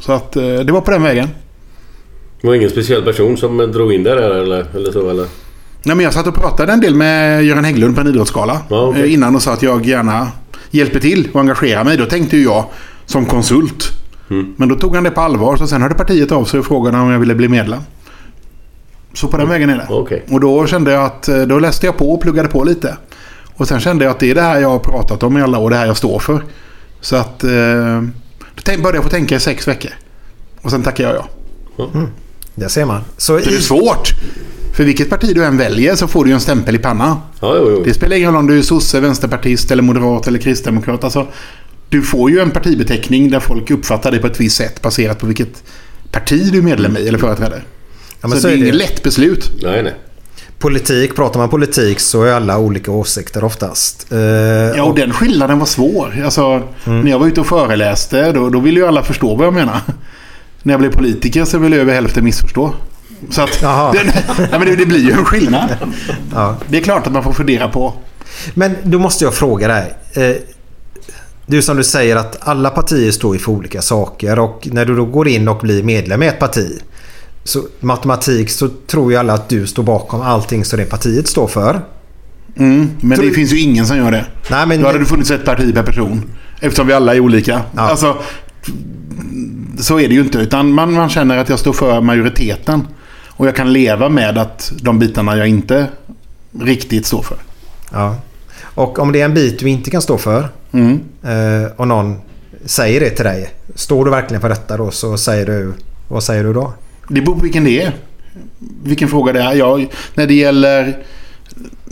[0.00, 1.28] Så att eh, det var på den vägen.
[2.40, 5.26] Det var ingen speciell person som drog in där eller, eller så eller?
[5.82, 8.82] Nej, men jag satt och pratade en del med Göran Hägglund på en idrottsgala Ja,
[8.88, 9.02] okej.
[9.02, 10.28] eh, innan och sa att jag gärna
[10.70, 11.96] hjälper till och engagerar mig.
[11.96, 12.64] Då tänkte ju jag
[13.06, 13.84] som konsult.
[14.30, 14.54] Mm.
[14.56, 15.56] Men då tog han det på allvar.
[15.56, 17.80] Så sen hörde partiet av sig och frågade om jag ville bli medlem.
[19.14, 19.86] Så på den vägen är det.
[19.90, 20.24] Okej.
[20.30, 22.96] Och då kände jag att eh, då läste jag på och pluggade på lite.
[23.56, 25.58] Och sen kände jag att det är det här jag har pratat om i alla
[25.58, 25.70] år.
[25.70, 26.44] Det här jag står för.
[27.00, 28.02] Så att eh,
[28.54, 29.90] då började jag få tänka i sex veckor.
[30.60, 31.28] Och sen tackade jag
[31.76, 31.86] ja.
[32.54, 33.00] Det ser man.
[33.16, 34.12] Så Så det är i, svårt.
[34.74, 37.16] För vilket parti du än väljer så får du ju en stämpel i pannan.
[37.40, 37.82] Ja, jo, jo.
[37.84, 41.04] Det spelar ingen roll om du är sosse, vänsterpartist eller moderat eller kristdemokrat.
[41.04, 41.26] Alltså,
[41.88, 45.26] du får ju en partibeteckning där folk uppfattar dig på ett visst sätt baserat på
[45.26, 45.64] vilket
[46.10, 47.64] parti du är medlem i eller företräder.
[48.20, 49.50] ja, men så, det är inget lätt beslut.
[49.62, 49.94] Nej, nej.
[50.58, 54.12] Politik, pratar man politik så är alla olika åsikter oftast.
[54.12, 54.18] Eh,
[54.76, 56.22] Ja, och den skillnaden var svår.
[56.24, 59.54] Alltså, När jag var ute och föreläste då, då ville ju alla förstå vad jag
[59.54, 59.80] menar.
[60.62, 62.74] När jag blev politiker så ville över hälften missförstå.
[63.30, 64.12] Så att, den,
[64.50, 65.68] ja, men det, det blir ju en skillnad.
[66.34, 66.56] Ja.
[66.68, 67.92] Det är klart att man får fundera på.
[68.54, 69.94] Men då måste jag fråga dig.
[70.14, 70.36] Eh,
[71.46, 74.96] du som du säger att alla partier står ju för olika saker och när du
[74.96, 76.80] då går in och blir medlem i ett parti
[77.46, 81.46] så matematik så tror ju alla att du står bakom allting som det partiet står
[81.46, 81.80] för.
[82.56, 84.26] Mm, men Tror det du- finns ju ingen som gör det.
[84.50, 86.22] Nej, men Då hade det funnits ett parti per person.
[86.60, 87.60] Eftersom vi alla är olika.
[87.76, 87.82] Ja.
[87.82, 88.16] Alltså,
[89.78, 90.38] så är det ju inte.
[90.38, 92.86] Utan man, man känner att jag står för majoriteten.
[93.28, 95.86] Och jag kan leva med att de bitarna jag inte
[96.60, 97.36] riktigt står för.
[97.92, 98.16] Ja.
[98.62, 101.00] Och om det är en bit du inte kan stå för Mm.
[101.22, 102.16] eh, och någon
[102.64, 103.50] säger det till dig.
[103.74, 105.72] Står du verkligen för detta då så säger du...
[106.08, 106.72] Vad säger du då?
[107.08, 107.92] Det beror på vilken det är.
[108.84, 109.54] Vilken fråga det är.
[109.54, 110.98] Jag, när det gäller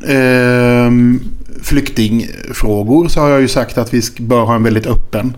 [0.09, 1.21] ehm,
[1.63, 5.37] flyktingfrågor så har jag ju sagt att vi bör ha en väldigt öppen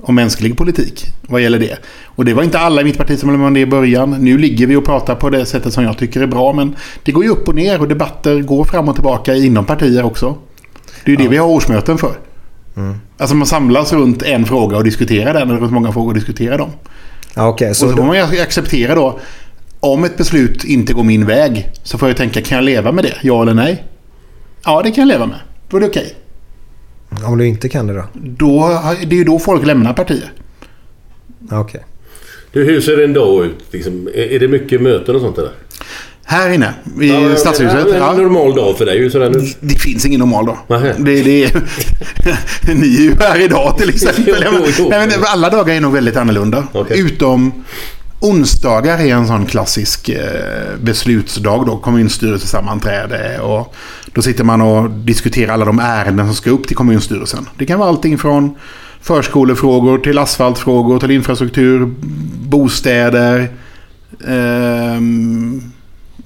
[0.00, 1.78] och mänsklig politik vad gäller det.
[2.04, 4.10] Och det var inte alla i mitt parti som ville med det i början.
[4.10, 6.52] Nu ligger vi och pratar på det sättet som jag tycker är bra.
[6.52, 10.04] Men det går ju upp och ner och debatter går fram och tillbaka inom partier
[10.04, 10.36] också.
[11.04, 12.14] Det är ju det vi har årsmöten för.
[13.18, 16.58] Alltså man samlas runt en fråga och diskuterar den, eller runt många frågor och diskuterar
[16.58, 16.70] dem.
[17.36, 17.70] Okej.
[17.70, 19.18] Och så så får man ju acceptera då.
[19.80, 23.04] Om ett beslut inte går min väg så får jag tänka, kan jag leva med
[23.04, 23.14] det?
[23.22, 23.84] Ja eller nej?
[24.64, 25.38] Ja, det kan jag leva med.
[25.68, 26.14] Då är det okej.
[27.26, 28.04] om du inte kan det då?
[28.12, 30.32] Då, det är ju då folk lämnar partier.
[31.50, 31.84] Ja, Okej.
[32.52, 33.64] Du, hur ser en dag ut?
[33.70, 34.08] Liksom?
[34.14, 35.52] Är, är det mycket möten och sånt eller?
[36.34, 37.86] Här inne i Ja, Stadshuset.
[37.86, 38.12] En Ja.
[38.12, 39.48] normal dag för dig ju sådär nu.
[39.60, 40.56] Det finns ingen normal dag.
[40.68, 41.62] Det, det är,
[42.74, 44.34] ni är ju här idag till exempel.
[44.90, 46.66] Nej, men alla dagar är nog väldigt annorlunda.
[46.72, 47.00] Okej.
[47.00, 47.64] Utom
[48.20, 50.20] onsdagar är en sån klassisk eh,
[50.82, 51.76] beslutsdag då.
[51.76, 53.38] Kommunstyrelsesammanträde.
[53.40, 53.74] Och
[54.06, 57.48] då sitter man och diskuterar alla de ärenden som ska upp till kommunstyrelsen.
[57.58, 58.54] Det kan vara allting från
[59.00, 61.94] förskolefrågor till asfaltfrågor till infrastruktur,
[62.48, 63.48] bostäder.
[64.28, 65.62] ehm,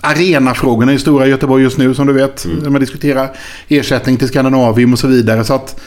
[0.00, 2.46] arenafrågorna är stora i Göteborg just nu som du vet.
[2.62, 3.36] När man diskuterar
[3.68, 5.44] ersättning till Skandinavium och så vidare.
[5.44, 5.80] Så att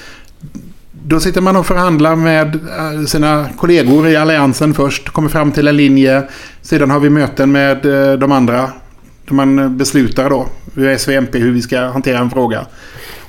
[0.92, 5.10] då sitter man och förhandlar med eh, sina kollegor i alliansen först.
[5.10, 6.24] Kommer fram till en linje.
[6.62, 8.72] Sedan har vi möten med eh, de andra.
[9.26, 10.48] Där man beslutar då,
[10.98, 12.66] SVMP, hur vi ska hantera en fråga.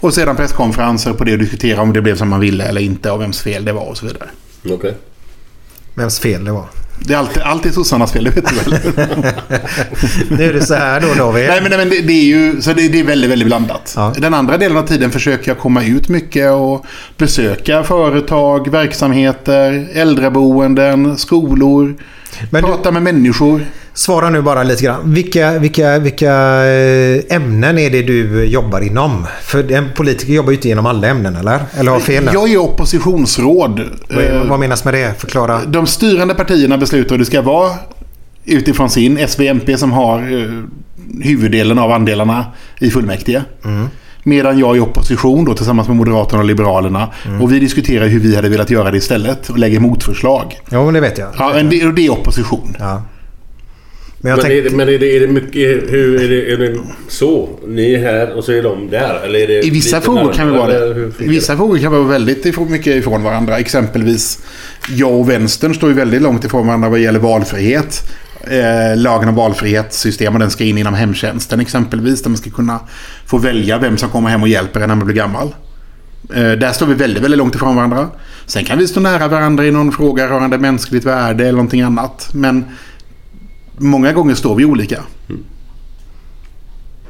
[0.01, 3.11] Och sedan presskonferenser på det och diskutera om det blev som man ville eller inte
[3.11, 4.29] och vems fel det var och så vidare.
[4.71, 4.95] Okej.
[5.95, 6.67] Vems fel det var.
[7.05, 8.81] Det är alltid, alltid sossarnas fel, det vet du väl?
[10.39, 11.49] Nu är det så här då David.
[11.49, 13.93] Nej, men, nej, men det, det är ju så det, det är väldigt, väldigt blandat.
[13.97, 14.13] Ja.
[14.19, 16.87] Den andra delen av tiden försöker jag komma ut mycket och
[17.17, 21.97] besöka företag, verksamheter, äldreboenden, skolor.
[22.51, 23.65] Men prata med människor.
[23.95, 25.15] Svara nu bara lite grann.
[25.15, 26.33] Vilka, vilka, vilka
[26.65, 29.27] eh, ämnen är det du jobbar inom?
[29.43, 31.61] För en politiker jobbar ju inte inom alla ämnen, eller?
[31.75, 32.31] Eller har fel?
[32.33, 33.81] Jag är oppositionsråd.
[34.11, 35.15] Vad, Eh, vad menas med det?
[35.21, 35.65] Förklara.
[35.65, 37.71] De styrande partierna beslutar hur det ska vara
[38.45, 40.63] utifrån sin SVMP som har eh,
[41.23, 42.47] huvuddelen av andelarna
[42.79, 43.43] i fullmäktige.
[44.23, 47.09] Medan jag är i opposition då, tillsammans med Moderaterna och Liberalerna.
[47.41, 50.61] Och vi diskuterar hur vi hade velat göra det istället och lägger motförslag.
[50.71, 51.29] Jo, men det vet jag.
[51.39, 52.77] Ja, men det, och det är opposition.
[52.79, 53.03] Ja.
[54.19, 54.71] Men jag Men, är tänkte...
[54.71, 55.93] det, men är det, är det mycket...
[55.93, 57.49] Hur är det, är det så?
[57.67, 59.21] Ni är här och så är de där?
[59.25, 61.25] Eller är det I vissa frågor kan vi vara det.
[61.25, 63.59] I vissa frågor kan vi vara väldigt ifrån, mycket ifrån varandra.
[63.59, 64.39] Exempelvis
[64.89, 68.03] jag och vänstern står ju väldigt långt ifrån varandra vad gäller valfrihet.
[68.45, 72.23] Eh, lagen om valfrihetssystem och den ska in inom hemtjänsten exempelvis.
[72.23, 72.81] Där man ska kunna
[73.27, 75.55] få välja vem som kommer hem och hjälper en när man blir gammal.
[76.35, 78.09] Eh, där står vi väldigt, väldigt långt ifrån varandra.
[78.47, 82.29] Sen kan vi stå nära varandra i någon fråga rörande mänskligt värde eller någonting annat.
[82.33, 82.65] Men
[83.79, 85.03] många gånger står vi olika.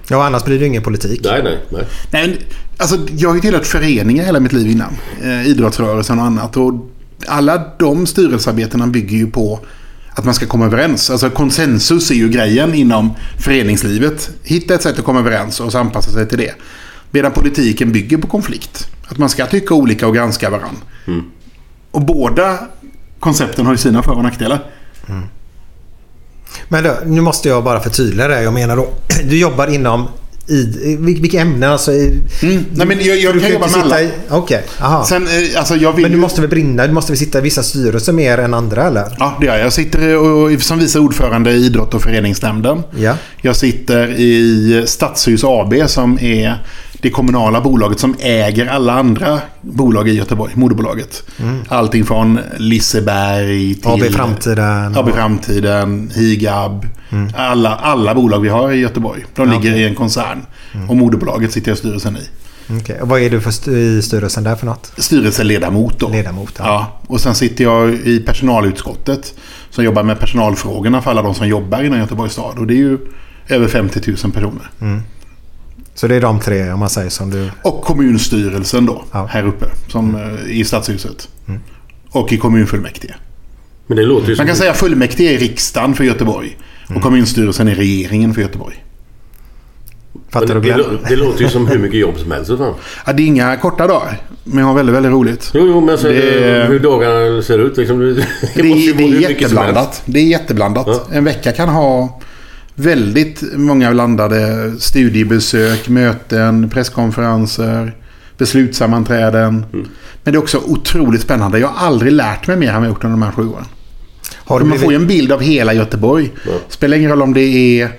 [0.09, 1.21] Ja, annars blir det ingen politik.
[1.25, 1.87] Nej, nej, nej.
[2.11, 2.39] Nej,
[2.77, 4.97] alltså, jag har ju tillhört föreningar hela mitt liv innan.
[5.23, 6.57] Eh, idrottsrörelsen och annat.
[6.57, 6.91] Och
[7.27, 9.61] alla de styrelsearbetena bygger ju på
[10.15, 11.11] att man ska komma överens.
[11.11, 14.31] Alltså konsensus är ju grejen inom föreningslivet.
[14.43, 16.55] Hitta ett sätt att komma överens och anpassa sig till det.
[17.11, 18.89] Medan politiken bygger på konflikt.
[19.09, 20.83] Att man ska tycka olika och granska varandra.
[21.91, 22.59] Och båda
[23.21, 24.65] koncepten har ju sina för och nackdelar.
[26.69, 28.43] Men då, nu måste jag bara förtydliga det.
[28.43, 28.89] Jag menar då,
[29.25, 30.09] du jobbar inom
[30.49, 31.71] i, vil- vilka ämnen?
[31.71, 32.65] Alltså, i, Mm.
[32.75, 33.97] Nej, men jag, jag du kan jobba med alla.
[34.29, 34.65] Okej.
[35.09, 36.87] Sen, eh, alltså jag vill Men du måste väl brinna?
[36.87, 39.17] Du måste väl sitta i vissa styrelser mer än andra eller?
[39.19, 39.65] Ja, det gör jag.
[39.67, 42.83] Jag sitter och, som vice ordförande i idrott och föreningsnämnden.
[42.99, 43.17] Ja.
[43.43, 46.63] Jag sitter i Stadshus AB som är
[47.01, 51.23] det kommunala bolaget som äger alla andra bolag i Göteborg, moderbolaget.
[51.69, 53.91] Allting från Liseberg till...
[53.91, 54.97] AB Framtiden.
[54.97, 56.87] AB Framtiden, Higab.
[57.37, 59.25] Alla, alla bolag vi har i Göteborg.
[59.35, 60.47] De ligger i en koncern.
[60.89, 62.21] Och moderbolaget sitter jag i styrelsen i.
[62.81, 64.93] Okej, Och vad är du för st- i styrelsen där för något?
[64.99, 66.09] Styrelseledamot då.
[66.09, 66.65] Ledamot, ja.
[66.65, 67.01] Ja.
[67.07, 69.35] Och sen sitter jag i personalutskottet.
[69.71, 72.59] Som jobbar med personalfrågorna för alla de som jobbar inom Göteborgs stad.
[72.59, 72.99] Och det är ju
[73.49, 74.71] över 50 000 personer.
[75.95, 77.51] Så det är de tre om man säger som du...
[77.63, 79.05] Och kommunstyrelsen då.
[79.13, 79.27] Ja.
[79.31, 79.67] Här uppe.
[79.89, 81.29] Som eh, i stadshuset.
[82.11, 83.15] Och i kommunfullmäktige.
[83.87, 84.41] Men det låter ju som...
[84.43, 86.57] Man kan säga fullmäktige är riksdagen för Göteborg.
[86.97, 88.85] Och kommunstyrelsen är regeringen för Göteborg.
[90.31, 92.51] Fattar Men du det, det låter ju som hur mycket jobb som helst.
[93.07, 94.21] Ja, det är inga korta dagar.
[94.45, 95.51] Men jag har väldigt, väldigt roligt.
[95.55, 97.99] Jo, jo, men så Det- hur dagarna ser ut liksom.
[97.99, 98.23] Det, det
[98.55, 100.03] Det är, det är jätteblandat.
[100.07, 100.87] Det är jätteblandat.
[100.89, 101.03] Ja.
[101.13, 102.21] En vecka kan ha
[102.75, 107.95] väldigt många blandade studiebesök, möten, presskonferenser,
[108.39, 109.65] beslutssammanträden.
[109.73, 109.87] Mm.
[110.25, 111.59] Men det är också otroligt spännande.
[111.59, 113.65] Jag har aldrig lärt mig mer än vad jag gjort under de här sju åren.
[114.45, 115.13] Har du Man får ju blivit...
[115.13, 116.31] en bild av hela Göteborg.
[116.47, 116.53] Ja.
[116.69, 117.91] Spelar ingen roll om det är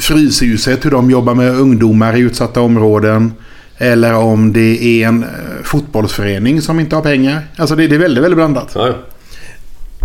[0.00, 3.32] Fryshuset, hur de jobbar med ungdomar i utsatta områden.
[3.78, 5.28] Eller om det är en eh,
[5.64, 7.42] fotbollsförening som inte har pengar.
[7.56, 8.70] Alltså det, det är väldigt, väldigt blandat.
[8.74, 8.94] Ja.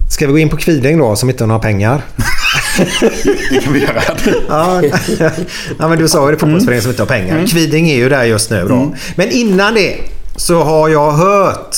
[0.10, 2.02] Ska vi gå in på Kviding då som inte har pengar?
[3.50, 4.02] Det kan vi göra.
[4.48, 4.82] Ja,
[5.80, 7.48] ja men du sa ju det fotbollsförening som inte har pengar.
[7.48, 8.96] Kviding är ju där just nu då.
[9.16, 9.98] Men innan det
[10.36, 11.76] så har jag hört.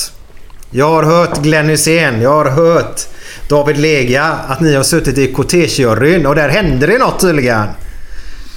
[0.70, 2.20] Jag har hört Glenn Hysén.
[2.20, 3.00] Jag har hört
[3.48, 4.24] David Lega.
[4.24, 7.66] Att ni har suttit i kortegejuryn och där hände det något tydligen.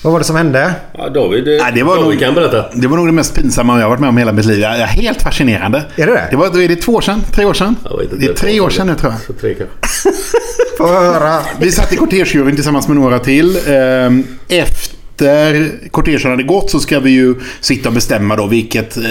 [0.03, 0.73] Vad var det som hände?
[0.97, 2.65] ja David, eh, Nej, det var David nog- kan berätta.
[2.73, 4.59] Det var nog det mest pinsamma jag har varit med om hela mitt liv.
[4.59, 5.83] Jag är helt fascinerande.
[5.95, 6.27] Är det det?
[6.31, 7.21] Det var, är det två år sedan?
[7.35, 7.75] Tre år sedan?
[8.01, 8.15] Inte.
[8.15, 9.21] det är tre år sedan nu tror jag.
[9.21, 10.09] Så tre kanske.
[10.77, 11.39] Få höra.
[11.59, 13.59] Vi satt i kortegejuryn tillsammans med några till.
[13.67, 19.03] Ehm, Efter kortegen hade gått så ska vi ju sitta och bestämma då vilket, eh,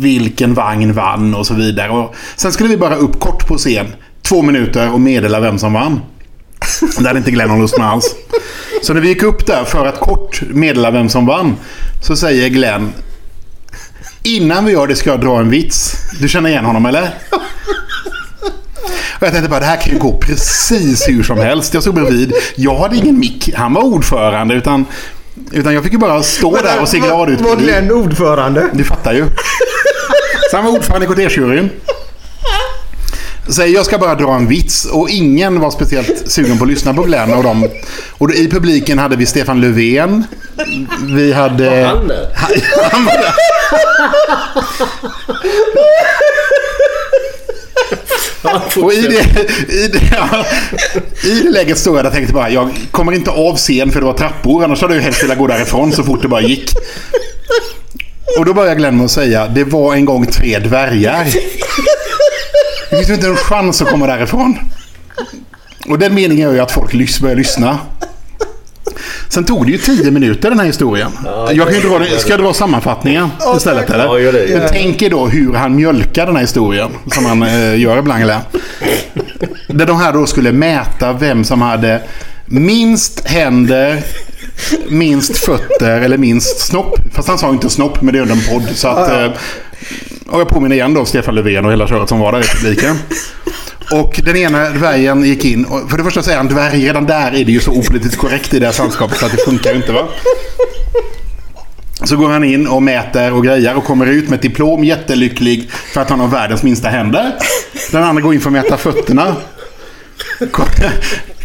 [0.00, 1.90] vilken vagn vann och så vidare.
[1.90, 3.86] Och sen skulle vi bara upp kort på scen
[4.22, 6.00] två minuter och meddela vem som vann.
[6.98, 8.14] Det hade inte Glenn någon lust med alls.
[8.82, 11.56] Så när vi gick upp där för att kort meddela vem som vann
[12.02, 12.92] så säger Glenn
[14.22, 15.96] Innan vi gör det ska jag dra en vits.
[16.20, 17.14] Du känner igen honom eller?
[19.20, 21.74] Och jag tänkte bara det här kan ju gå precis hur som helst.
[21.74, 22.32] Jag stod bredvid.
[22.56, 23.50] Jag hade ingen mick.
[23.54, 24.54] Han var ordförande.
[24.54, 24.84] Utan,
[25.52, 27.40] utan jag fick ju bara stå där och se glad ut.
[27.40, 28.70] Var Glenn ordförande?
[28.72, 29.24] Du fattar ju.
[30.50, 31.70] Så han var ordförande i kvartersjuryn.
[33.52, 36.94] Säger jag ska bara dra en vits och ingen var speciellt sugen på att lyssna
[36.94, 37.68] på Glenn och dem.
[38.10, 40.24] Och då, i publiken hade vi Stefan Löfven.
[41.14, 41.70] Vi hade...
[41.70, 42.28] Han där.
[42.92, 43.34] Han var där.
[48.82, 49.40] Och i det,
[49.74, 50.44] i, det, ja,
[51.24, 54.00] I det läget stod jag där och tänkte bara jag kommer inte av scen för
[54.00, 54.64] det var trappor.
[54.64, 56.70] Annars hade jag helst velat gå därifrån så fort det bara gick.
[58.38, 61.26] Och då började Glenn med att säga det var en gång tre dvärgar.
[62.90, 64.58] Det finns inte en chans att komma därifrån.
[65.88, 67.78] Och den meningen är ju att folk börjar lyssna.
[69.28, 71.10] Sen tog det ju tio minuter den här historien.
[71.52, 74.04] jag kan dra, den- ska jag dra sammanfattningen istället eller?
[74.04, 74.58] Ja, gör det.
[74.58, 76.90] Men tänk er då hur han mjölkar den här historien.
[77.12, 78.22] Som han eh, gör ibland.
[78.22, 78.38] Eller?
[79.68, 82.02] Där de här då skulle mäta vem som hade
[82.46, 84.02] minst händer,
[84.88, 86.98] minst fötter eller minst snopp.
[87.12, 88.68] Fast han sa inte snopp, men det är under en podd.
[88.76, 89.32] Så att, eh,
[90.30, 92.96] och jag påminner igen då Stefan Löfven och hela köret som var där i publiken.
[93.92, 95.64] Och den ena dvärgen gick in.
[95.64, 96.86] Och för det första säger han dvärg.
[96.86, 99.44] Redan där är det ju så opolitiskt korrekt i det här sällskapet så att det
[99.44, 100.08] funkar ju inte va.
[102.04, 105.70] Så går han in och mäter och grejer och kommer ut med ett diplom jättelycklig
[105.70, 107.32] för att han har världens minsta händer.
[107.92, 109.36] Den andra går in för att mäta fötterna.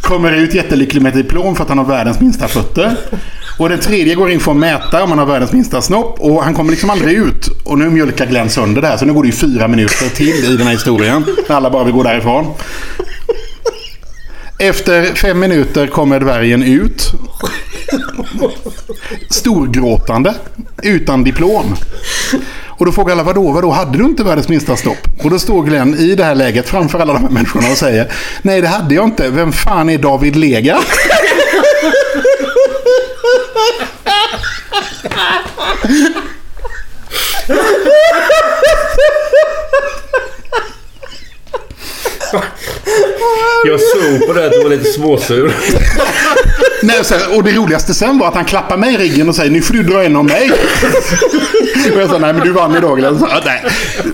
[0.01, 2.95] Kommer ut jättelycklig med ett diplom för att han har världens minsta fötter.
[3.57, 6.19] Och den tredje går in för att mäta om han har världens minsta snopp.
[6.19, 7.47] Och han kommer liksom aldrig ut.
[7.63, 8.97] Och nu mjölkar Glenn sönder det här.
[8.97, 11.25] Så nu går det ju fyra minuter till i den här historien.
[11.49, 12.53] När alla bara vill gå därifrån.
[14.59, 17.11] Efter fem minuter kommer dvärgen ut.
[19.29, 20.33] Storgråtande.
[20.83, 21.75] Utan diplom.
[22.77, 25.07] Och då frågar alla, vadå, vadå, hade du inte världens minsta stopp?
[25.23, 28.11] Och då står Glenn i det här läget framför alla de här människorna och säger,
[28.41, 30.79] nej det hade jag inte, vem fan är David Lega?
[43.67, 45.53] Jag såg på det att du var lite småsur.
[46.81, 46.99] Nej,
[47.35, 49.73] och det roligaste sen var att han klappar mig i ryggen och säger, nu får
[49.73, 50.51] du dra en av mig.
[51.95, 53.01] och jag sa, nej men du vann idag
[53.45, 53.63] nej.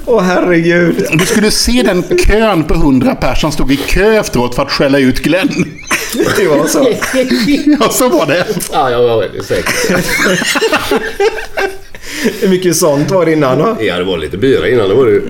[0.05, 1.05] Åh herregud.
[1.11, 4.71] Du skulle se den kön på hundra personer som stod i kö efteråt för att
[4.71, 5.80] skälla ut Glenn.
[6.37, 6.93] Det var så.
[7.79, 8.45] Ja, så var det.
[8.71, 9.73] Ja, jag var väldigt säker.
[12.41, 13.77] Hur mycket sånt var det innan då?
[13.79, 14.89] Ja, det var lite bira innan.
[14.89, 15.21] Det var det.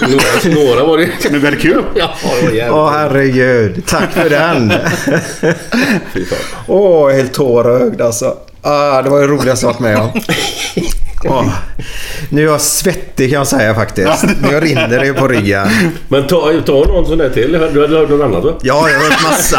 [0.00, 1.82] Några, några var det Men väldigt kul.
[1.94, 2.72] Ja, det var jävligt.
[2.74, 3.82] Åh herregud.
[3.86, 4.72] Tack för den.
[6.66, 8.36] Åh, helt tårögd alltså.
[8.66, 10.10] Ah, det var det roligaste jag varit med om.
[11.24, 11.48] Åh.
[12.28, 14.24] Nu är jag svettig kan jag säga faktiskt.
[14.42, 15.68] Nu rinner det på ryggen.
[16.08, 17.52] Men ta, ta någon sån där till.
[17.52, 18.52] Du hade hört något annat va?
[18.62, 19.58] Ja, jag har hört massa.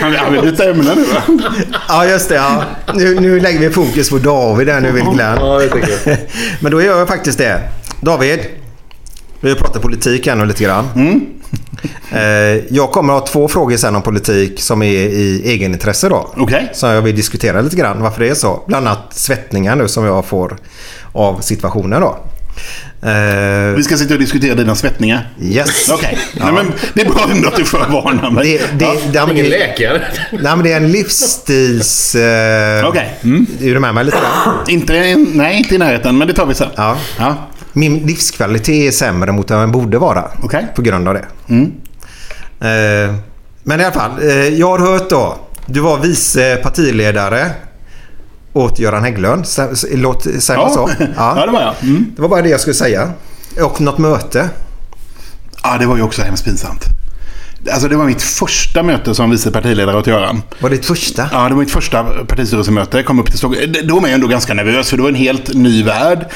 [0.20, 1.22] Han vill byta ämne nu va?
[1.88, 2.34] Ja, just det.
[2.34, 2.64] Ja.
[2.94, 5.38] Nu, nu lägger vi fokus på David där nu vill Glenn.
[5.40, 6.16] Ja, det tycker jag.
[6.60, 7.60] Men då gör jag faktiskt det.
[8.00, 8.40] David.
[9.44, 10.88] Vi har pratat politik här nu lite grann.
[12.12, 12.20] Eh,
[12.74, 16.34] Jag kommer att ha två frågor sen om politik som är i egenintresse då.
[16.36, 16.70] Okej.
[16.74, 18.62] Som jag vill diskutera lite grann varför det är så.
[18.66, 20.56] Bland annat svettningar nu som jag får
[21.12, 22.18] av situationen då.
[23.08, 25.28] Eh, Vi ska sitta och diskutera dina svettningar.
[25.42, 25.88] Yes.
[25.92, 26.18] Okej.
[26.34, 28.44] Nej, men Det är bra ändå att du förvarnar mig.
[28.58, 28.92] Det, det, Ja.
[29.12, 30.02] det, ja, men Ingen det, läkare.
[30.32, 32.14] nej, men det är en livsstils...
[32.14, 33.18] Eh, Okej.
[33.24, 33.46] Mm.
[33.60, 34.56] Är du med mig lite grann?
[34.68, 36.68] Inte, nej, inte i närheten, men det tar vi sen.
[36.76, 36.96] Ja.
[37.18, 37.36] Ja.
[37.76, 40.24] Min livskvalitet är sämre mot vad den borde vara.
[40.42, 40.66] Okej.
[40.74, 41.24] På grund av det.
[42.60, 43.14] Eh,
[43.62, 44.10] men i alla fall.
[44.22, 45.36] Eh, jag har hört då.
[45.66, 47.50] Du var vice partiledare
[48.52, 49.46] åt Göran Hägglund.
[49.92, 50.68] Låt säga Ja.
[50.70, 50.90] så.
[51.16, 51.74] Ja, det var jag.
[51.82, 52.06] Mm.
[52.16, 53.10] Det var bara det jag skulle säga.
[53.62, 54.48] Och något möte.
[55.62, 56.84] Ja, det var ju också hemskt pinsamt.
[57.72, 60.42] Alltså det var mitt första möte som vice partiledare åt Göran.
[60.58, 61.28] Var det ditt första?
[61.32, 62.96] Ja, det var mitt första partistyrelsemöte.
[62.96, 63.74] Jag kom upp till Stockholm.
[63.84, 66.26] Då var jag ändå ganska nervös för det var en helt ny värld.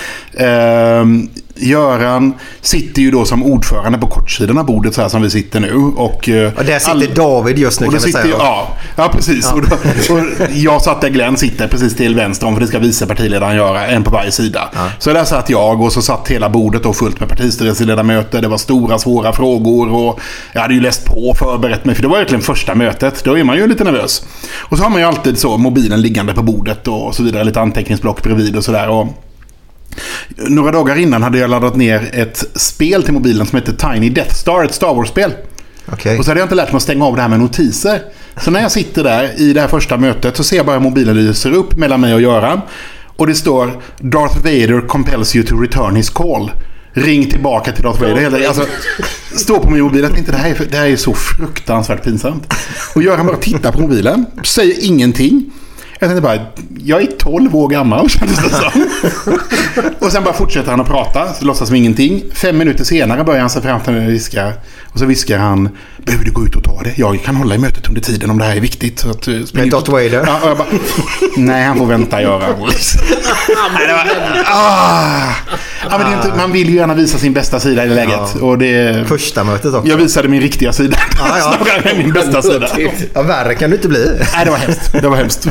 [1.60, 5.60] Göran sitter ju då som ordförande på kortsidan av bordet så här som vi sitter
[5.60, 5.74] nu.
[5.96, 8.26] Och, eh, Och där sitter all- David just nu och kan vi säga.
[8.38, 9.52] ja, ja, precis.
[9.52, 9.76] Och, då,
[10.14, 10.20] och
[10.54, 13.86] jag satt där Glenn sitter precis till vänster om för det ska vice partiledaren göra.
[13.86, 14.68] En på varje sida.
[14.98, 18.42] Så där satt jag och så satt hela bordet då fullt med partistyrelseledamöter.
[18.42, 20.20] Det var stora svåra frågor och
[20.52, 23.24] jag hade ju läst på och förberett mig för det var verkligen första mötet.
[23.24, 24.22] Då är man ju lite nervös.
[24.58, 27.44] Och så har man ju alltid så mobilen liggande på bordet och så vidare.
[27.44, 28.88] Lite anteckningsblock bredvid och sådär.
[30.36, 34.34] Några dagar innan hade jag laddat ner ett spel till mobilen som heter Tiny Death
[34.34, 35.32] Star, ett Star Wars-spel.
[35.92, 36.18] Okej.
[36.18, 38.02] Och så hade jag inte lärt mig att stänga av det här med notiser.
[38.42, 41.16] Så när jag sitter där i det här första mötet så ser jag bara mobilen
[41.16, 42.60] lyser upp mellan mig och Göran.
[43.16, 46.50] Och det står Darth Vader compels you to return his call.
[46.92, 48.46] Ring tillbaka till Darth Vader.
[48.46, 48.66] Alltså,
[49.36, 50.02] står på min mobil.
[50.02, 52.54] Jag tänkte det här, är, det här är så fruktansvärt pinsamt.
[52.94, 54.26] Och Göran bara tittar på mobilen.
[54.44, 55.50] Säger ingenting.
[55.98, 56.46] Jag tänkte bara,
[56.84, 58.88] jag är 12 år gammal kändes det som.
[59.98, 62.22] Och sen bara fortsätter han att prata, så låtsas som ingenting.
[62.34, 64.52] Fem minuter senare börjar han sig framför mig och viskar.
[64.98, 65.68] Och så viskar han,
[65.98, 66.92] behöver du gå ut och ta det?
[66.98, 68.98] Jag kan hålla i mötet under tiden om det här är viktigt.
[68.98, 70.24] Så att, eh, spring Med ut och- Darth Vader?
[70.26, 70.66] Ja, och jag bara,
[71.36, 72.38] nej han får vänta göra.
[72.48, 75.34] Nej, det var- ah.
[75.90, 78.34] ja, men inte, man vill ju gärna visa sin bästa sida i det läget.
[78.40, 79.88] Och det, Första mötet också.
[79.90, 80.96] jag visade min riktiga sida.
[81.18, 81.56] Ja, ja.
[81.64, 82.68] Snarare än min bästa sida.
[83.14, 84.18] Ja, värre kan det inte bli.
[84.34, 84.92] Nej, det var hemskt.
[84.92, 85.46] Det var hemskt.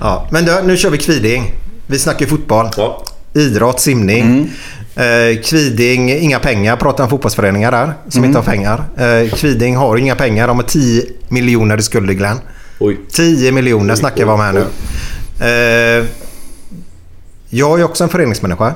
[0.00, 1.52] Ja, men då, nu kör vi Kviding.
[1.86, 2.68] Vi snackar fotboll.
[2.76, 3.04] Ja.
[3.34, 4.50] Idrott, simning.
[4.96, 6.76] Eh, Kviding, inga pengar.
[6.76, 8.84] Pratar om fotbollsföreningar där som inte har pengar.
[8.96, 10.48] Eh, Kviding har inga pengar.
[10.48, 12.38] De har 10 miljoner i skulder Glenn.
[12.78, 12.98] Oj.
[13.12, 14.64] 10 miljoner snackar vi om här nu.
[15.40, 16.04] Eh,
[17.48, 18.74] jag är också en föreningsmänniska.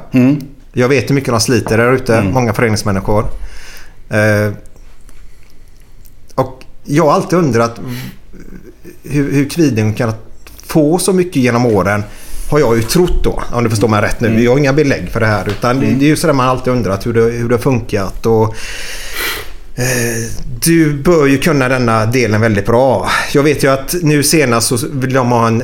[0.73, 2.23] Jag vet hur mycket de sliter där ute.
[2.23, 3.25] Många föreningsmänniskor.
[4.11, 4.53] Eh,
[6.35, 7.81] och jag har alltid undrat
[9.03, 10.13] hur, hur Kviding kan
[10.67, 12.03] få så mycket genom åren.
[12.51, 14.43] Har jag ju trott då, om du förstår mig rätt nu.
[14.45, 15.49] Jag har inga belägg för det här.
[15.49, 18.27] Utan det, det är ju sådär man alltid undrat hur det, hur det har funkat.
[18.27, 18.55] Och,
[19.77, 20.31] eh,
[20.65, 23.09] du bör ju kunna denna delen väldigt bra.
[23.33, 25.63] Jag vet ju att nu senast så vill de ha en...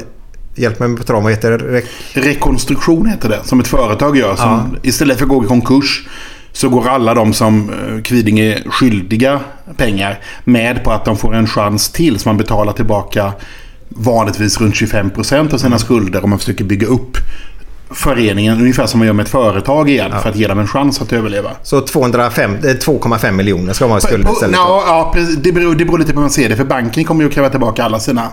[0.59, 1.65] Hjälp mig på traven, vad heter det?
[1.81, 4.37] Rek- Rekonstruktion heter det, som ett företag gör.
[4.37, 6.09] Som, Istället för att gå i konkurs
[6.53, 9.41] så går alla de som eh, Kviding är skyldiga
[9.77, 12.19] pengar med på att de får en chans till.
[12.19, 13.33] Så man betalar tillbaka
[13.89, 17.17] vanligtvis runt 25% av sina skulder om man försöker bygga upp
[17.91, 21.01] föreningen ungefär som man gör med ett företag igen för att ge dem en chans
[21.01, 21.51] att överleva.
[21.63, 24.57] Så 205, eh, 2,5 miljoner ska man ha i skulder istället.
[24.57, 25.37] ja, ja, precis.
[25.37, 26.57] det, beror, det beror lite på hur man ser det.
[26.57, 28.29] För banken kommer ju att kräva tillbaka alla sina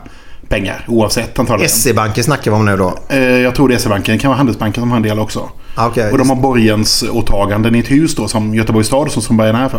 [0.49, 1.69] pengar oavsett antagligen.
[1.69, 2.99] SE-banken snackar vi om nu då.
[3.09, 4.15] Eh, Jag tror det är SE-banken.
[4.15, 5.49] Det kan vara Handelsbanken som har en del också.
[5.75, 6.11] Ah, okej.
[6.11, 9.69] och de har borgensåtaganden i ett hus då som Göteborgs stad som som borgen är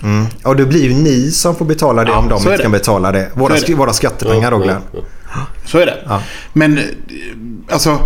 [0.00, 0.48] för.
[0.48, 2.62] Och det blir ju ni som får betala det Ja, om de inte det.
[2.62, 3.30] kan betala det.
[3.34, 3.74] Våra, det.
[3.74, 4.82] våra skattepengar då Glenn.
[5.66, 5.96] Så är det.
[6.08, 6.22] Ja.
[6.52, 6.84] Men eh,
[7.70, 7.98] alltså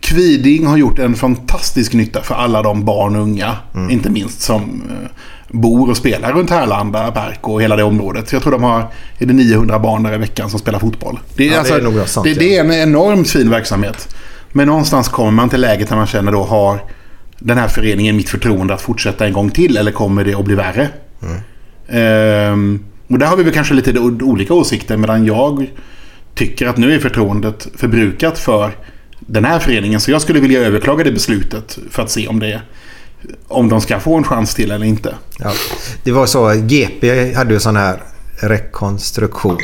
[0.00, 3.56] Kviding har gjort en fantastisk nytta för alla de barn och unga.
[3.74, 3.90] Mm.
[3.90, 5.08] Inte minst som eh,
[5.48, 8.32] bor och spelar runt Härlanda park och hela det området.
[8.32, 8.86] Jag tror de har
[9.18, 11.20] är det 900 barn där i veckan som spelar fotboll.
[11.36, 12.38] Det är, Ja, det är nog sant, det, ja.
[12.38, 14.16] det är en enormt fin verksamhet.
[14.52, 16.78] Men någonstans kommer man till läget där man känner då har
[17.38, 20.54] den här föreningen mitt förtroende att fortsätta en gång till eller kommer det att bli
[20.54, 20.88] värre?
[21.88, 25.70] Ehm, och där har vi väl kanske lite olika åsikter medan jag
[26.34, 28.70] tycker att nu är förtroendet förbrukat för
[29.20, 30.00] den här föreningen.
[30.00, 32.60] Så jag skulle vilja överklaga det beslutet för att se om det
[33.48, 35.14] om de ska få en chans till eller inte.
[35.38, 35.52] Ja.
[36.04, 38.02] Det var så, GP hade ju sån här
[38.40, 39.58] rekonstruktion.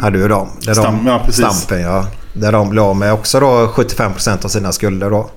[0.00, 0.48] Hade ju de.
[0.62, 1.26] Där Stam- de ja.
[1.32, 2.06] Stampen, ja.
[2.32, 5.30] Där de la med också då 75% av sina skulder då.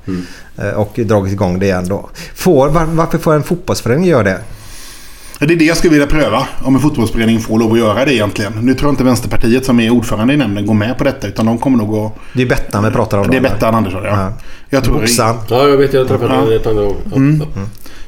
[0.58, 2.10] Eh, Och dragit igång det igen då.
[2.36, 4.40] Får, var, varför får en fotbollsförening göra det?
[5.40, 6.48] Ja, Det är det jag skulle vilja pröva.
[6.64, 8.54] Om en fotbollsförening får lov att göra det egentligen.
[8.62, 11.28] Nu tror jag inte Vänsterpartiet som är ordförande i nämnden går med på detta.
[11.28, 12.14] Utan de kommer nog att...
[12.34, 13.28] Det är Bettan vi pratar om.
[13.32, 14.10] Det är Bettan Andersson ja.
[14.10, 14.34] Ja.
[14.70, 15.36] Jag tror, Boxaren.
[15.50, 15.94] Ja, jag vet.
[15.94, 16.96] Jag har träffat henne ett andra gång.
[17.16, 17.44] Mm.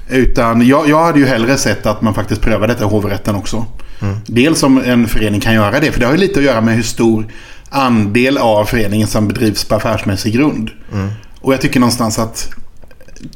[0.09, 3.65] Utan jag, jag hade ju hellre sett att man faktiskt prövar detta i hovrätten också.
[4.25, 5.91] Dels om en förening kan göra det.
[5.91, 7.25] För det har ju lite att göra med hur stor
[7.69, 10.69] andel av föreningen som bedrivs på affärsmässig grund.
[11.41, 12.49] Och jag tycker någonstans att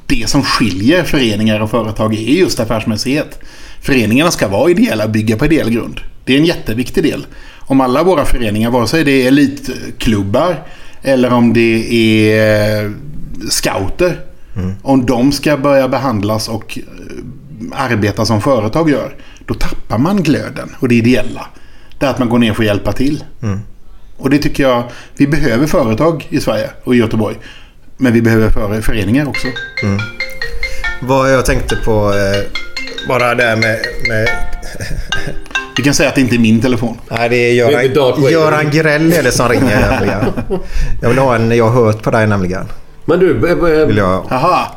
[0.06, 3.40] det som skiljer föreningar och företag är just affärsmässighet.
[3.86, 6.00] Föreningarna ska vara ideella och bygga på ideell grund.
[6.26, 7.26] Det är en jätteviktig del.
[7.60, 10.64] Om alla våra föreningar, vare sig det är elitklubbar
[11.02, 11.94] eller om det
[12.34, 12.94] är
[13.50, 14.20] scouter.
[14.82, 19.16] Om de ska börja behandlas och eh, arbeta som företag gör.
[19.46, 21.48] Då tappar man glöden och det ideella.
[22.00, 23.24] Det är att man går ner och får hjälpa till.
[24.18, 24.84] Och det tycker jag,
[25.18, 27.36] vi behöver företag i Sverige och i Göteborg.
[27.98, 29.48] Men vi behöver för- föreningar också.
[31.02, 32.62] Vad jag tänkte på eh,
[33.08, 33.80] bara där med...
[34.10, 34.30] med
[35.78, 36.98] Vi kan säga att det inte är min telefon.
[37.10, 37.54] nej, det är
[38.26, 38.32] Det Göran.
[38.32, 40.32] Göran Grell är det som ringer.
[41.02, 42.66] Jag vill ha en jag har hört på dig nämligen.
[43.06, 44.26] Men du, b- b- Vill jag.
[44.30, 44.68] Jaha,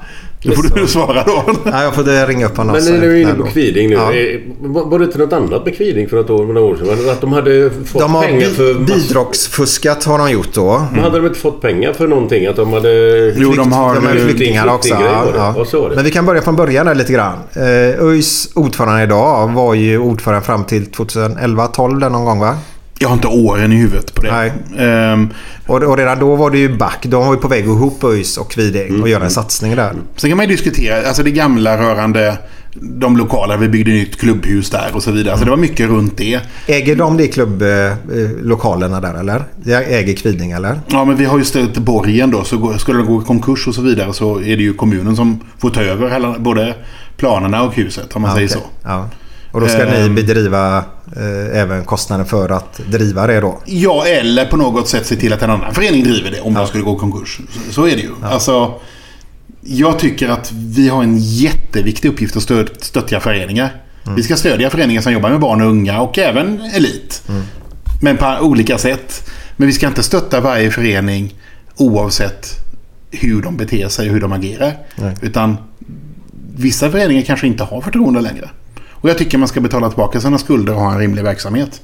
[0.43, 1.45] då får du svara då.
[1.65, 2.77] Nej, jag får ringa upp honom.
[2.85, 3.43] men när du är inne på.
[3.43, 3.95] Kviding nu.
[3.95, 4.13] Ja.
[4.61, 7.11] Var det inte något annat med Kviding för något år, några år sedan?
[7.11, 8.75] Att de hade fått De har pengar för...
[8.75, 10.83] mass- bidragsfuskat har de gjort då.
[10.93, 12.47] Men hade de inte fått pengar för någonting?
[12.47, 12.91] Att de hade...
[13.37, 13.95] Jo, de har...
[13.95, 14.95] De är flykting- flyktingar också.
[14.95, 15.91] Ja, Ja.
[15.95, 17.39] Men vi kan börja från början där lite grann.
[17.57, 22.57] Eh, ÖIS ordförande idag var ju ordförande fram till 2011-12 där någon gång va?
[22.99, 24.33] Jag har inte åren i huvudet på det.
[24.33, 24.53] Nej.
[24.79, 25.29] Ehm,
[25.67, 26.99] Och, och redan då var det ju back.
[27.03, 29.93] De var ju på väg att ihop ÖIS och Kviding och göra en satsning där.
[30.17, 32.39] sen kan man ju diskutera, alltså det gamla rörande
[32.81, 35.39] de lokala, vi byggde nytt klubbhus där och så vidare.
[35.39, 36.41] Så det var mycket runt det.
[36.67, 39.45] Äger de de klubblokalerna där eller?
[39.89, 40.81] Äger Kviding eller?
[40.87, 42.45] Ja, men vi har ju ställt borgen då.
[42.45, 45.41] Så skulle de gå i konkurs och så vidare så är det ju kommunen som
[45.59, 46.75] får ta över hela, både
[47.17, 48.59] planerna och huset om man säger okej.
[48.83, 48.89] så.
[48.89, 49.09] Ja.
[49.59, 50.15] Och då ska ni Ehm.
[50.15, 50.79] bedriva
[51.17, 53.59] eh, även kostnaden för att driva det då?
[53.67, 56.67] Ja, eller på något sätt se till att en annan förening driver det om de
[56.67, 57.41] skulle gå i konkurs.
[57.51, 58.11] Så, så är det ju.
[58.23, 58.75] Alltså,
[59.63, 63.83] jag tycker att vi har en jätteviktig uppgift att stöd, stödja föreningar.
[64.17, 67.23] Vi ska stödja föreningar som jobbar med barn och unga och även elit.
[68.03, 69.31] Men på olika sätt.
[69.57, 71.35] Men vi ska inte stötta varje förening
[71.77, 72.47] oavsett
[73.11, 74.73] hur de beter sig och hur de agerar.
[75.23, 75.57] Utan
[76.57, 78.49] vissa föreningar kanske inte har förtroende längre.
[79.01, 81.81] Och jag tycker man ska betala tillbaka sina skulder och ha en rimlig verksamhet.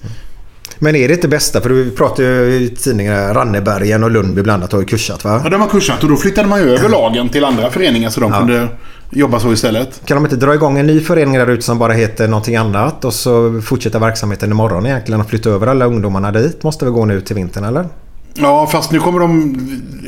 [0.78, 1.60] Men är det inte bästa?
[1.60, 5.40] För vi pratar ju i tidningarna Rannebergen och Lundby blandat har ju kursat va?
[5.44, 8.20] Ja, de har kursat och då flyttade man ju över lagen till andra föreningar så
[8.20, 8.68] de kunde
[9.10, 10.00] jobba så istället.
[10.04, 13.04] Kan de inte dra igång en ny förening där ute som bara heter någonting annat
[13.04, 16.62] och så fortsätta verksamheten imorgon egentligen och flytta över alla ungdomarna dit?
[16.62, 17.88] Måste vi gå nu till vintern eller?
[18.34, 19.56] Ja, fast nu kommer de...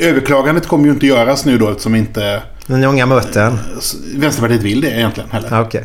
[0.01, 3.59] Överklagandet kommer ju inte göras nu då eftersom inte ni har inga möten?
[4.17, 5.49] Vänsterpartiet vill det egentligen heller.
[5.51, 5.85] Ja, Okej.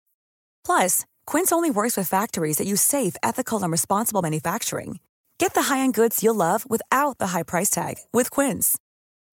[0.65, 4.99] Plus, Quince only works with factories that use safe, ethical, and responsible manufacturing.
[5.41, 8.77] Get the high-end goods you'll love without the high price tag with Quince.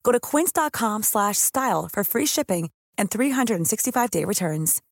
[0.03, 4.83] Go to quince.com slash style for free shipping and 365-day returns.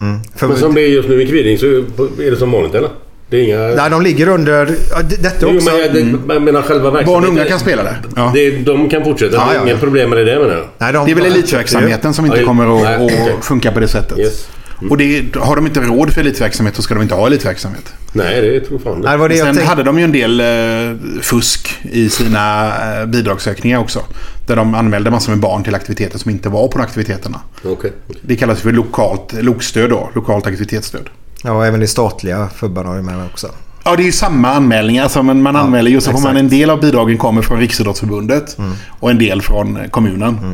[0.00, 0.24] Mm.
[0.34, 2.90] För, Men som det är just nu i Kviding så är det som vanligt eller?
[3.32, 3.58] Det är inga...
[3.58, 4.66] Nej, de ligger under...
[5.08, 5.70] Detta Jo, också.
[5.70, 7.12] men jag, det, jag menar själva verksamheten.
[7.12, 7.96] Barn och unga kan spela där.
[8.16, 8.30] Ja.
[8.34, 9.36] Det, de kan fortsätta.
[9.36, 10.64] Ja, det är ja, inga problem med det där menar jag.
[10.78, 13.80] Nej, de Det är väl elitverksamheten som inte Ja, kommer att, nej, att funka på
[13.80, 14.18] det sättet.
[14.18, 14.48] Yes.
[14.90, 17.92] Och det, har de inte råd för elitverksamhet så ska de inte ha elitverksamhet.
[18.12, 19.16] Nej, det tror fan Nej, det det.
[19.16, 19.68] var det jag Sen tänkte.
[19.70, 22.66] hade de ju en del eh, fusk i sina
[23.00, 24.00] eh, bidragssökningar också.
[24.46, 27.40] Där de anmälde massor med barn till aktiviteter som inte var på aktiviteterna.
[27.64, 27.92] Okej.
[28.22, 31.08] Det kallas för lokalt LOK-stöd då, lokalt aktivitetsstöd.
[31.42, 33.48] Ja, även det statliga fubbarna har ju med också.
[33.84, 35.02] Ja, det är ju samma anmälningar.
[35.02, 38.56] Alltså, men man anmäler ju så får man en del av bidragen kommer från Riksidrottsförbundet
[38.88, 40.34] och en del från kommunen.
[40.34, 40.50] Eh,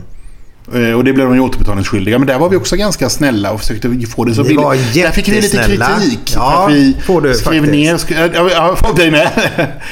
[0.96, 2.18] Och det blev de ju återbetalningsskyldiga.
[2.18, 4.94] Men där var vi också ganska snälla och försökte få det så billigt.
[4.94, 6.32] Där fick vi lite kritik.
[6.34, 7.72] Ja, för att vi får du skrev faktiskt.
[7.72, 7.96] ner...
[7.96, 9.30] sk- Ja, ja, folk dig med.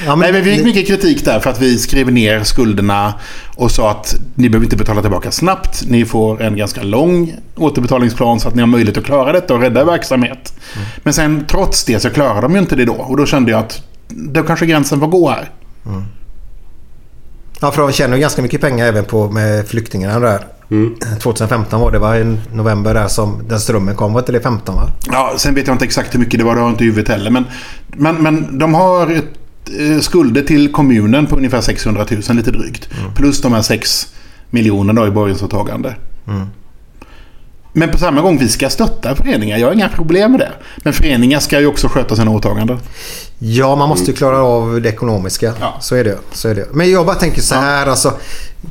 [0.06, 3.14] men Nej, men vi fick mycket kritik där för att vi skrev ner skulderna
[3.56, 5.82] och sa att ni behöver inte betala tillbaka snabbt.
[5.88, 9.60] Ni får en ganska lång återbetalningsplan så att ni har möjlighet att klara detta och
[9.60, 10.52] rädda verksamhet.
[10.76, 10.86] Mm.
[11.02, 12.92] Men sen trots det så klarar de ju inte det då.
[12.94, 15.50] Och då kände jag att då kanske gränsen får gå här.
[17.60, 20.46] Ja, för de tjänar ju ganska mycket pengar även på med flyktingarna där.
[21.20, 22.18] 2015 var det va?
[22.18, 24.12] I november där som den strömmen kom.
[24.12, 24.88] Var inte det 15 va?
[25.12, 26.86] Ja, sen vet jag inte exakt hur mycket det var, det har jag inte i
[26.86, 27.30] huvudet heller.
[27.30, 27.44] Men,
[27.96, 29.24] men, men de har ett,
[29.80, 32.88] eh, skulder till kommunen på ungefär 600 000, lite drygt.
[33.14, 34.08] Plus de här 6
[34.50, 35.94] miljonerna i borgensåtagande.
[37.78, 39.58] Men på samma gång, vi ska stötta föreningar.
[39.58, 40.52] Jag har inga problem med det.
[40.76, 42.78] Men föreningar ska ju också sköta sina åtaganden.
[43.38, 45.52] Ja, man måste ju klara av det ekonomiska.
[45.60, 45.76] Ja.
[45.80, 46.66] Så, är det, så är det.
[46.72, 47.86] Men jag bara tänker så här.
[47.86, 48.12] Alltså,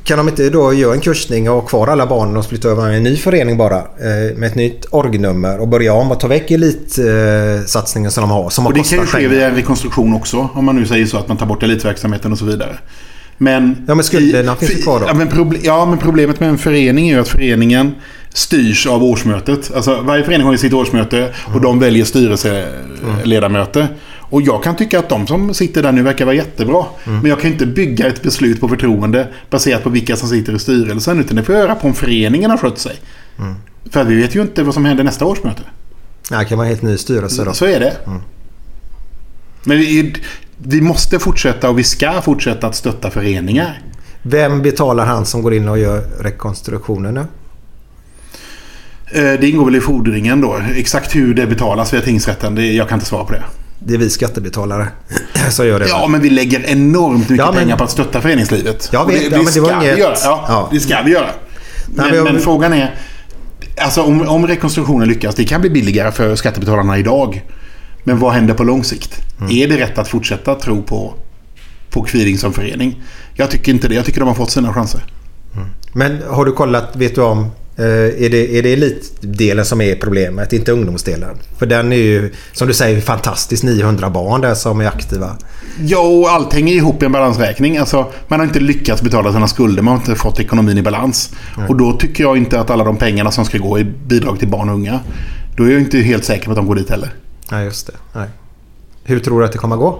[0.04, 2.90] kan de inte då göra en kursning och ha kvar alla barnen och flytta över
[2.90, 3.78] en ny förening bara?
[3.78, 8.22] Eh, med ett nytt orgnummer och börja om och ta väck elitsatsningen eh, satsningen som
[8.22, 8.50] de har.
[8.50, 10.50] Som har Och det kan ju ske via en rekonstruktion också.
[10.54, 12.78] Om man nu säger så att man tar bort elitverksamheten och så vidare.
[13.38, 15.06] Men, Ja, men skulderna finns ju kvar då.
[15.08, 17.96] Ja men, ja, men problemet med en förening är ju att föreningen
[18.36, 19.72] styrs av årsmötet.
[19.76, 23.88] Alltså varje förening har ju sitt årsmöte och de väljer styrelseledamöter.
[24.30, 26.86] Och jag kan tycka att de som sitter där nu verkar vara jättebra.
[27.04, 30.60] Men jag kan inte bygga ett beslut på förtroende baserat på vilka som sitter i
[30.60, 31.20] styrelsen.
[31.20, 32.96] Utan det får jag göra på om föreningen har skött sig.
[33.90, 35.62] För att vi vet ju inte vad som händer nästa årsmöte.
[36.30, 37.54] Det kan vara helt ny styrelse då.
[37.54, 37.98] Så är det.
[39.64, 40.16] Men vi,
[40.58, 43.82] vi måste fortsätta och vi ska fortsätta att stötta föreningar.
[44.22, 47.26] Vem betalar han som går in och gör rekonstruktionen nu?
[49.16, 50.62] Eh, Det ingår väl i fordringen då.
[50.76, 53.44] Exakt hur det betalas via tingsrätten, det, jag kan inte svara på det.
[53.80, 54.88] Det är vi skattebetalare
[55.50, 55.88] som gör det.
[55.88, 58.90] Ja, men vi lägger enormt mycket Ja, men- pengar på att stötta föreningslivet.
[58.94, 60.16] Jag vet, det, ja, men det var ska inget- vi göra.
[60.24, 60.70] Ja, Ja.
[60.72, 61.28] det ska vi göra.
[61.88, 62.96] Men, men jag- men frågan är...
[63.78, 67.42] Alltså om, om rekonstruktionen lyckas, det kan bli billigare för skattebetalarna idag.
[68.04, 69.22] Men vad händer på lång sikt?
[69.40, 69.52] Mm.
[69.52, 71.14] Är det rätt att fortsätta tro på,
[71.90, 73.04] på Kviding som förening?
[73.34, 73.96] Jag tycker inte det.
[73.96, 75.02] Jag tycker de har fått sina chanser.
[75.94, 80.54] Men har du kollat, vet du om, är det, är det elitdelen som är problemet,
[80.54, 81.38] inte ungdomsdelen?
[81.58, 85.38] För den är ju, som du säger, fantastiskt 900 barn där som är aktiva.
[85.84, 87.78] Ja, och allt hänger ihop i en balansräkning.
[87.78, 89.84] Alltså, man har inte lyckats betala sina skulder.
[89.84, 91.34] Man har inte fått ekonomin i balans.
[91.68, 94.48] Och då tycker jag inte att alla de pengarna som ska gå i bidrag till
[94.48, 95.00] barn och unga.
[95.58, 97.14] Då är jag inte helt säker på att de går dit heller.
[97.52, 97.94] Nej, just det.
[98.14, 98.28] Nej.
[99.04, 100.00] Hur tror du att det kommer att gå?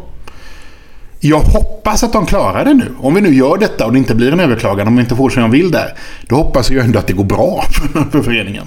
[1.28, 2.86] Jag hoppas att de klarar det nu.
[3.00, 5.30] Om vi nu gör detta och det inte blir en överklagan, om vi inte får
[5.30, 5.94] som jag vill där.
[6.28, 7.64] Då hoppas jag ändå att det går bra
[7.94, 8.66] för, för föreningen.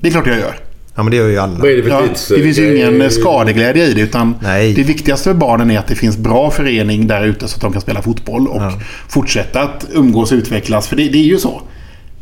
[0.00, 0.54] Det är klart jag gör.
[0.94, 1.58] Ja, men det gör ju alla.
[1.58, 2.02] Vad är det för Ja,
[2.36, 4.00] det finns ju ingen eh, skadeglädje i det.
[4.00, 4.72] Utan Nej.
[4.74, 7.72] Det viktigaste för barnen är att det finns bra förening där ute så att de
[7.72, 8.62] kan spela fotboll och
[9.08, 10.88] fortsätta att umgås och utvecklas.
[10.88, 11.62] För det, det är ju så.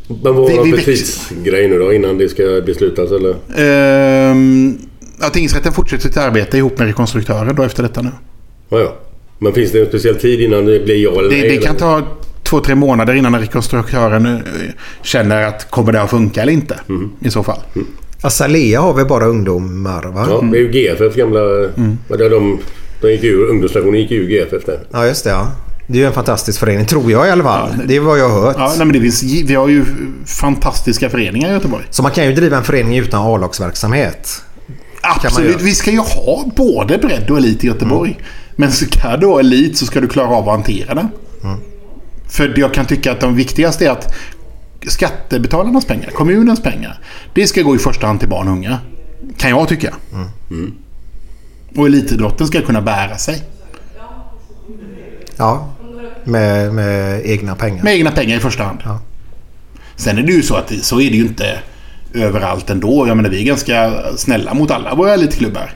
[0.07, 3.35] Men vad Vi- har vi för tidsgrej nu då innan det ska beslutas eller?
[3.57, 4.77] Ehm,
[5.21, 8.09] ja, tingsrätten fortsätter sitt arbete ihop med rekonstruktören då efter detta nu.
[8.69, 8.95] Ja, ja.
[9.43, 11.41] Men finns det en speciell tid innan det blir ja eller Det, nej?
[11.41, 11.67] det eller?
[11.67, 12.01] kan ta
[12.43, 14.41] två, tre månader innan rekonstruktören eh,
[15.01, 16.79] känner att kommer det att funka eller inte.
[17.19, 17.59] I så fall.
[18.21, 20.25] Azalea har väl bara ungdomar, va?
[20.29, 21.39] Ja, det är ju GFF gamla...
[21.77, 21.97] Mm.
[22.07, 22.59] Vad det är de,
[23.01, 24.79] de gick ur, ungdomsstationen gick ur GFF där.
[24.91, 25.29] Ja, just det.
[25.29, 25.51] Ja.
[25.87, 27.69] Det är ju en fantastisk förening, tror jag i alla fall.
[27.85, 28.55] Det är vad jag har hört.
[28.59, 29.85] Ja, nej, men det finns, vi har ju
[30.25, 31.83] fantastiska föreningar i Göteborg.
[31.89, 34.41] Så man kan ju driva en förening utan A-lagsverksamhet.
[35.01, 35.61] Absolut.
[35.61, 38.19] Vi ska ju ha både bredd och elit i Göteborg.
[38.61, 41.09] Men ska du ha elit så ska du klara av att hantera den.
[42.27, 44.13] För jag kan tycka att de viktigaste är att
[44.87, 46.99] skattebetalarnas pengar, kommunens pengar,
[47.33, 48.79] det ska gå i första hand till barn och unga.
[49.37, 49.95] Kan jag tycka.
[51.75, 53.43] Och elitidrotten ska kunna bära sig.
[55.37, 55.69] Ja,
[56.23, 57.83] med, med egna pengar.
[57.83, 58.79] Med egna pengar i första hand.
[58.83, 58.99] Ja.
[59.95, 61.59] Sen är det ju så att det, så är det ju inte
[62.13, 63.07] överallt ändå.
[63.07, 65.73] Jag menar vi är ganska snälla mot alla våra elitklubbar.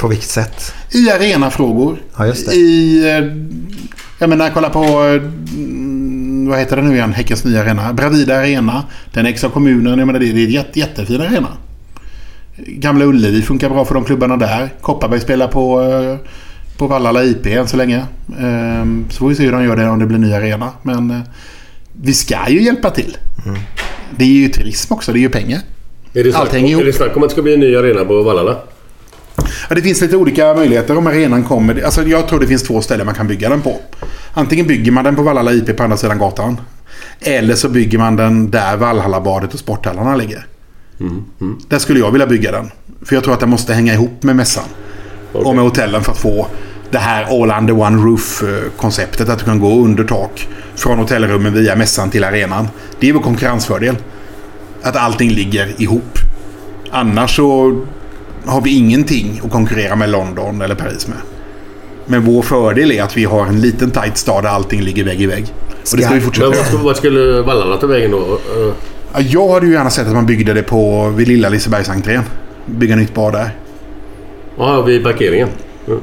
[0.00, 0.74] På vilket sätt?
[0.90, 1.96] I arenafrågor.
[2.18, 2.54] Ja, just det.
[2.54, 2.98] I...
[3.10, 3.24] eh,
[4.18, 4.84] Jag menar, kolla på...
[4.84, 7.12] mm, Vad heter det nu igen?
[7.12, 7.92] Häckens nya arena.
[7.92, 8.84] Bravida Arena.
[9.12, 9.98] Den ägs av kommunen.
[9.98, 11.48] Jag menar, det det är en jätte, jättefin arena.
[12.56, 14.68] Gamla Ullevi funkar bra för de klubbarna där.
[14.80, 16.16] Kopparberg spelar på, eh,
[16.78, 18.04] på Vallala IP än så länge.
[18.40, 20.70] Ehm, Så får vi se hur de gör det om det blir ny arena.
[20.82, 21.18] Men eh,
[22.02, 23.16] vi ska ju hjälpa till.
[23.46, 23.58] Mm.
[24.16, 25.12] Det är ju turism också.
[25.12, 25.60] Det är ju pengar.
[26.14, 26.82] Är det, snack, Allt hänger om, ihop.
[26.82, 28.56] är det snack om att det ska bli en ny arena på Vallala?
[29.74, 31.82] Det finns lite olika möjligheter om arenan kommer.
[31.82, 33.80] Alltså, jag tror det finns två ställen man kan bygga den på.
[34.32, 36.60] Antingen bygger man den på Vallala IP på andra sidan gatan.
[37.20, 40.46] Eller så bygger man den där Valhallabadet och sporthallarna ligger.
[41.68, 42.70] Där skulle jag vilja bygga den.
[43.02, 44.64] För jag tror att den måste hänga ihop med mässan.
[45.32, 46.46] Och med hotellen för att få
[46.90, 49.28] det här all under one roof-konceptet.
[49.28, 52.68] Att du kan gå under tak från hotellrummen via mässan till arenan.
[53.00, 53.96] Det är vår konkurrensfördel.
[54.82, 56.18] Att allting ligger ihop.
[56.90, 57.80] Annars så
[58.44, 61.18] har vi ingenting att konkurrera med London eller Paris med.
[62.06, 65.22] Men vår fördel är att vi har en liten tight stad där allting ligger vägg
[65.22, 65.46] i vägg.
[65.92, 68.18] Och det ska vi fortsätta Men vart skulle, Vallala ta vägen då?
[68.18, 68.74] Eh,
[69.14, 72.22] Ja, Jag hade ju gärna sett att man byggde det på vid lilla Lisebergsentrén.
[72.66, 73.50] Bygga nytt bad där.
[74.58, 75.48] Ja, vid parkeringen.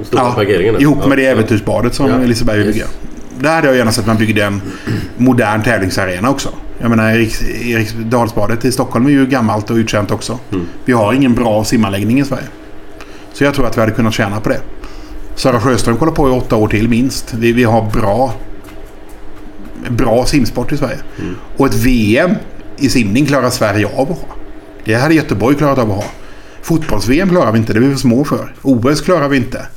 [0.04, 0.74] Stora parkeringen.
[0.74, 0.82] där.
[0.82, 1.08] ihop ja.
[1.08, 2.18] med det äventyrsbadet som Ja.
[2.18, 2.86] Liseberg vill bygga.
[3.40, 4.62] Där hade jag gärna sett att man byggde en
[5.18, 6.50] modern tävlingsarena också.
[6.80, 10.40] Jag menar Eriks, Eriksdalsbadet i Stockholm är ju gammalt och utkänt också.
[10.52, 10.66] Mm.
[10.86, 12.48] Vi har ingen bra simanläggning i Sverige.
[13.34, 14.62] Så jag tror att vi hade kunnat tjäna på det.
[15.36, 17.34] Sara Sjöström kollar på i åtta år till minst.
[17.34, 18.34] Vi, vi har bra,
[19.90, 21.00] bra simsport i Sverige.
[21.20, 21.36] Mm.
[21.58, 22.32] Och ett VM
[22.78, 24.36] i simning klarar Sverige av att ha.
[24.84, 26.06] Det hade Göteborg klarat av att ha.
[26.62, 28.56] Fotbolls-VM klarar vi inte, det är vi för små för.
[28.62, 29.68] OS klarar vi inte.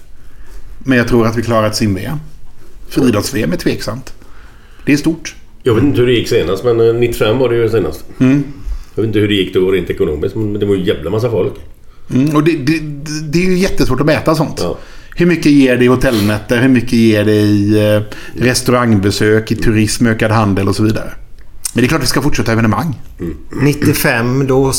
[0.79, 2.19] Men jag tror att vi klarar ett sim-VM.
[2.89, 4.15] Friidrotts-VM är tveksamt.
[4.87, 5.35] Det är stort.
[5.63, 8.05] Jag vet inte hur det gick senast, men eh, 95 var det ju senast.
[8.19, 8.45] Mm.
[8.95, 11.11] Jag vet inte hur det gick då rent ekonomiskt, men det var ju en jävla
[11.11, 11.55] massa folk.
[12.15, 12.79] Mm, och det, det,
[13.33, 14.61] det är ju jättesvårt att mäta sånt.
[14.63, 14.79] Ja.
[15.17, 16.63] Hur mycket ger det i hotellnätter?
[16.63, 18.03] Hur mycket ger det i eh,
[18.45, 21.13] restaurangbesök, i turism, ökad handel och så vidare?
[21.75, 23.01] Men det är klart vi ska fortsätta evenemang.
[23.63, 24.73] 95 då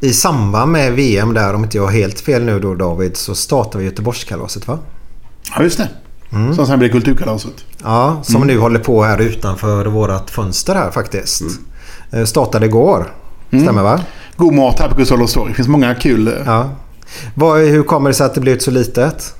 [0.00, 3.34] i samband med VM där, om inte jag har helt fel nu då David, så
[3.34, 4.78] startade vi Göteborgskalaset va?
[5.56, 5.88] Ja, just det.
[6.30, 7.52] Som sen blir Kulturkalaset.
[7.82, 11.42] Ja, som nu håller på här utanför vårt fönster här faktiskt.
[12.12, 13.12] Eh, Startade igår.
[13.48, 14.00] Stämmer va?
[14.36, 15.48] God mat här på Gustav torg.
[15.50, 16.28] Det finns många kul...
[16.28, 16.70] eh, Ja.
[17.34, 19.34] Vad, hur kommer det sig att det blivit så litet?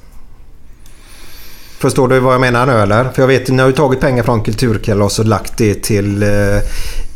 [1.78, 3.04] Förstår du vad jag menar nu eller?
[3.04, 6.28] För jag vet, ni har ju tagit pengar från Kulturkalas och lagt det till eh,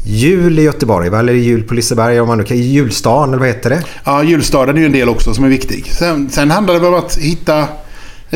[0.07, 1.19] jul i Göteborg va?
[1.19, 2.57] Eller jul på Liseberg om man nu kan.
[2.57, 3.83] Julstan eller vad heter det?
[4.05, 5.87] Ja, julstaden är ju en del också som är viktig.
[5.93, 7.65] Sen, sen handlar det väl om att hitta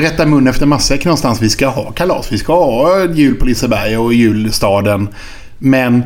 [0.02, 1.42] rätta mun efter matsäck någonstans.
[1.42, 2.32] Vi ska ha kalas.
[2.32, 5.08] Vi ska ha jul på Liseberg och julstaden.
[5.58, 6.02] Men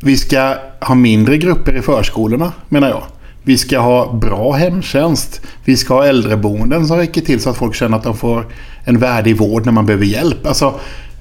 [0.00, 3.02] vi ska ha mindre grupper i förskolorna, menar jag.
[3.42, 5.40] Vi ska ha bra hemtjänst.
[5.64, 8.46] Vi ska ha äldreboenden som räcker till så att folk känner att de får
[8.84, 10.46] en värdig vård när man behöver hjälp.
[10.46, 10.74] Alltså,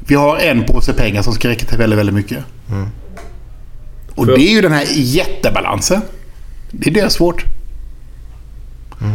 [0.08, 2.38] vi har en påse pengar som ska räcka till väldigt, väldigt mycket.
[4.16, 6.02] Och För- det är ju den här jättebalansen.
[6.72, 7.46] Det är det svårt.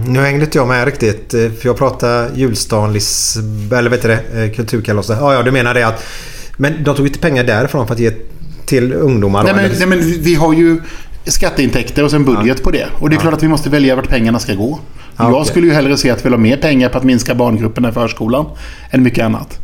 [0.07, 1.35] Nu hängde inte jag med riktigt.
[1.35, 4.45] eh, För jag pratade julstan, Liseberg, eller vet du det?
[4.45, 5.17] eh, Kulturkalaset.
[5.21, 6.05] Ja, ja, du menar det att...
[6.57, 8.13] Men de tog inte pengar därifrån för att ge
[8.67, 9.45] till ungdomar?
[9.45, 10.81] Nej men, nej men vi har ju
[11.25, 12.87] skatteintäkter och sen budget på det.
[12.99, 14.79] Och det är klart att vi måste välja vart pengarna ska gå.
[15.17, 15.51] Ja, jag okej.
[15.51, 18.47] skulle ju hellre se att vi la mer pengar på att minska barngrupperna i förskolan
[18.91, 19.59] än mycket annat.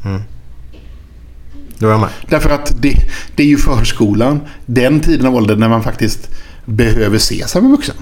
[1.78, 2.08] Då är jag med.
[2.28, 2.94] Därför att det,
[3.36, 6.28] det är ju förskolan, den tiden av åldern när man faktiskt
[6.64, 7.96] behöver se sig med vuxen.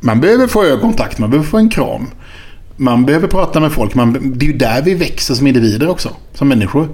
[0.00, 2.06] Man behöver få ögonkontakt, man behöver få en kram.
[2.76, 3.94] Man behöver prata med folk.
[3.94, 6.88] Man, det är ju där vi växer som individer också, som människor.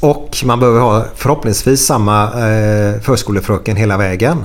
[0.00, 4.36] Och man behöver ha förhoppningsvis samma eh, förskolefröken hela vägen.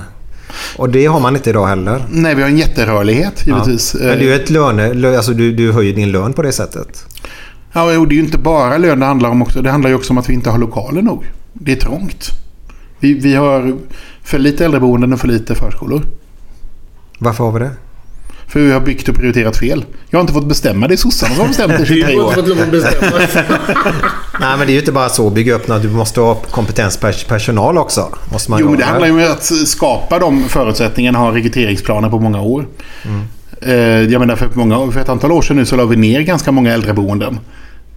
[0.76, 2.04] Och det har man inte idag heller.
[2.10, 3.94] Nej, vi har en jätterörlighet givetvis.
[3.94, 4.92] Men det är ju ett löne...
[4.92, 7.04] lö- Alltså du, du höjer din lön på det sättet.
[7.72, 9.62] Ja, och det är ju inte bara lön det handlar om också.
[9.62, 11.24] Det handlar ju också om att vi inte har lokaler nog.
[11.52, 12.30] Det är trångt.
[13.00, 13.76] Vi, vi har
[14.22, 16.02] för lite äldreboenden och för lite förskolor.
[17.18, 17.70] Varför har vi det?
[18.50, 19.84] För vi har byggt och prioriterat fel.
[20.10, 20.88] Jag har inte fått bestämma.
[20.88, 23.20] Det är sossarna som har bestämt det i Du 23 har inte fått år.
[24.40, 25.82] Nej men det är ju inte bara så att bygga upp något.
[25.82, 28.08] Du måste ha kompetens pers- personal också.
[28.32, 28.90] Måste man Jo, det ha.
[28.90, 31.18] handlar ju om att skapa de förutsättningarna.
[31.18, 32.66] Ha rekryteringsplaner på många år.
[33.62, 36.20] Eh, Jag menar, för, många, för ett antal år sedan nu så la vi ner
[36.20, 37.38] ganska många äldreboenden.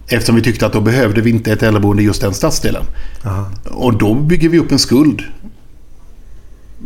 [0.08, 2.82] Eftersom vi tyckte att då behövde vi inte ett äldreboende i just den stadsdelen.
[3.24, 3.46] Aha.
[3.64, 5.22] Och då bygger vi upp en skuld.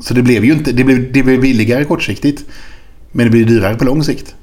[0.03, 0.73] Så det blev ju inte...
[0.73, 2.45] Det blev, det blev billigare kortsiktigt.
[3.19, 4.35] Men det blir dyrare på lång sikt.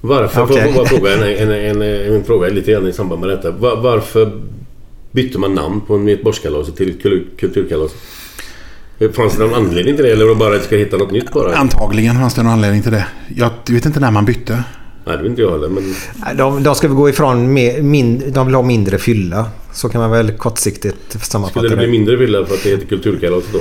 [0.00, 0.72] Varför, Okej.
[0.72, 3.50] får fråga en, en, en, en fråga lite grann i samband med detta.
[3.50, 4.42] Var, varför
[5.12, 7.98] bytte man namn på Göteborgskalaset till kul- Kulturkalaset?
[9.14, 11.10] Fanns det någon anledning till det eller var det bara att jag ska hitta något
[11.10, 11.56] nytt bara?
[11.56, 13.06] Antagligen fanns det någon anledning till det.
[13.36, 14.64] Jag vet inte när man bytte.
[15.08, 15.68] Nej, det vet inte jag heller.
[15.68, 15.94] Men
[16.36, 19.46] De, de ska väl gå ifrån mer, min, De vill ha mindre fylla.
[19.72, 21.90] Så kan man väl kortsiktigt sammanfatta skulle det bli det.
[21.92, 23.58] mindre villa för att det heter Kulturkalaset då?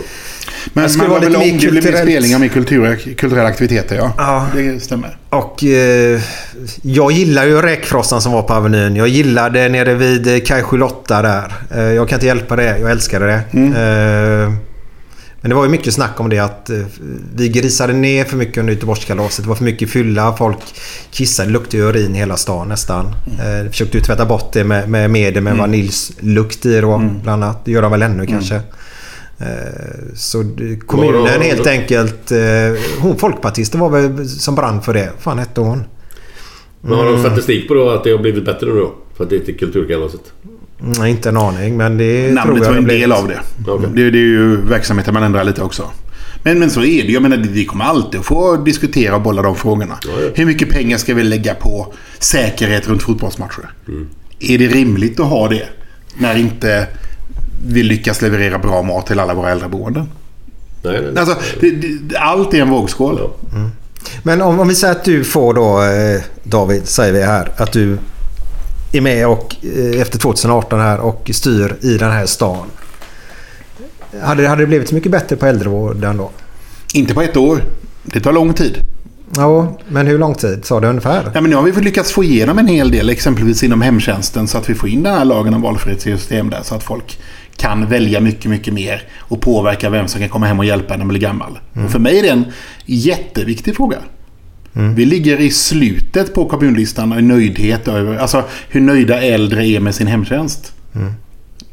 [0.73, 1.97] Men Det skulle man vara lite om mer det kulturellt.
[2.09, 4.13] spelningar med kultur, kulturella aktiviteter, ja.
[4.17, 4.47] Ja.
[4.55, 5.17] Det stämmer.
[5.29, 6.21] Och eh,
[6.81, 8.95] jag gillar ju räkfrossan som var på Avenyn.
[8.95, 11.53] Jag gillade nere vid Kaj 78 där.
[11.75, 12.79] Eh, jag kan inte hjälpa det.
[12.79, 13.57] Jag älskade det.
[13.59, 14.53] Eh,
[15.47, 16.77] men det var ju mycket snack om det att eh,
[17.35, 19.43] vi grisade ner för mycket under Göteborgskalaset.
[19.45, 20.37] Det var för mycket fylla.
[20.37, 20.57] Folk
[21.11, 21.49] kissade.
[21.49, 23.05] Det luktade urin i hela stan nästan.
[23.05, 27.65] Eh, försökte ju tvätta bort det med, med medel med vaniljslukt i då bland annat.
[27.65, 28.55] Det gör de väl ännu kanske.
[28.55, 29.45] Eh,
[30.15, 30.43] Så
[30.85, 32.31] kommunen helt enkelt...
[32.99, 35.09] Hon folkpartisten var väl som brann för det.
[35.19, 35.83] fan hette hon?
[36.81, 37.13] Men har Mm.
[37.15, 38.93] de statistik på då att det har blivit bättre nu då?
[39.17, 40.21] För att det heter Kulturkalaset?
[40.79, 43.39] Nej, inte en aning men det tror Namnet jag var en del av det.
[43.95, 44.09] Det.
[44.09, 45.91] Det är ju verksamheten man ändrar lite också.
[46.43, 47.11] Men, men så är det.
[47.11, 49.97] Jag menar, vi kommer alltid att få diskutera och bolla de frågorna.
[50.05, 50.29] ja.
[50.35, 53.69] Hur mycket pengar ska vi lägga på säkerhet runt fotbollsmatcher?
[53.87, 54.07] Mm.
[54.39, 55.67] Är det rimligt att ha det
[56.17, 56.87] när inte
[57.67, 60.09] vi lyckas leverera bra mat till alla våra äldreboenden?
[60.83, 61.23] Nej, nej, nej.
[61.23, 63.19] Alltså, det, det, allt är en vågskål.
[63.21, 63.69] Ja.
[64.23, 67.71] Men om, om vi säger att du får då, eh, David, säger vi här, att
[67.71, 67.97] du
[68.91, 72.67] är med och eh, efter 2018 här och styr i den här stan.
[74.21, 76.31] Hade, hade det blivit så mycket bättre på äldrevården då?
[76.93, 77.63] Inte på ett år.
[78.03, 78.77] Det tar lång tid.
[79.35, 81.31] Ja, men hur lång tid sa du ungefär?
[81.33, 84.57] Ja, men nu har vi lyckats få igenom en hel del, exempelvis inom hemtjänsten, så
[84.57, 87.19] att vi får in den här lagen om valfrihetssystem där, så att folk
[87.55, 90.97] kan välja mycket, mycket mer och påverka vem som kan komma hem och hjälpa när
[90.97, 91.59] man blir gammal.
[91.85, 92.45] Och för mig är det en
[92.85, 93.97] jätteviktig fråga.
[94.95, 99.95] Vi ligger i slutet på kommunlistan i nöjdhet över, alltså hur nöjda äldre är med
[99.95, 100.73] sin hemtjänst.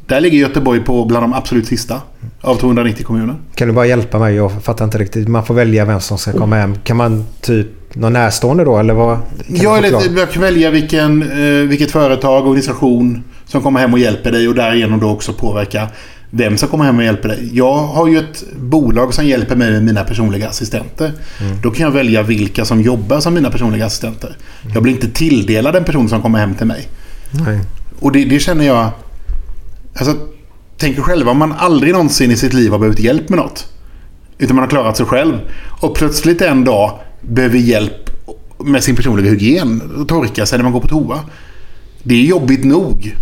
[0.07, 2.01] Där ligger Göteborg på bland de absolut sista
[2.41, 3.35] av 290 kommuner.
[3.55, 4.35] Kan du bara hjälpa mig?
[4.35, 5.27] Jag fattar inte riktigt.
[5.27, 6.75] Man får välja vem som ska komma hem.
[6.83, 9.17] Kan man typ någon närstående då eller vad?
[9.47, 10.19] Ja, eller förklara?
[10.19, 14.55] jag kan välja vilken, eh, vilket företag, organisation som kommer hem och hjälper dig och
[14.55, 15.87] därigenom då också påverka
[16.37, 17.49] vem som kommer hem och hjälper dig.
[17.53, 21.11] Jag har ju ett bolag som hjälper mig med mina personliga assistenter.
[21.63, 24.37] Då kan jag välja vilka som jobbar som mina personliga assistenter.
[24.73, 26.87] Jag blir inte tilldelad en person som kommer hem till mig.
[27.31, 27.59] Nej.
[27.99, 28.89] Och det, det känner jag...
[29.95, 30.15] Alltså,
[30.77, 33.67] tänk er själva om man aldrig någonsin i sitt liv har behövt hjälp med något.
[34.37, 35.39] Utan man har klarat sig själv.
[35.81, 38.09] Och plötsligt en dag behöver hjälp
[38.59, 40.05] med sin personliga hygien.
[40.07, 41.19] Torka sig när man går på toa.
[42.03, 43.15] Det är jobbigt nog.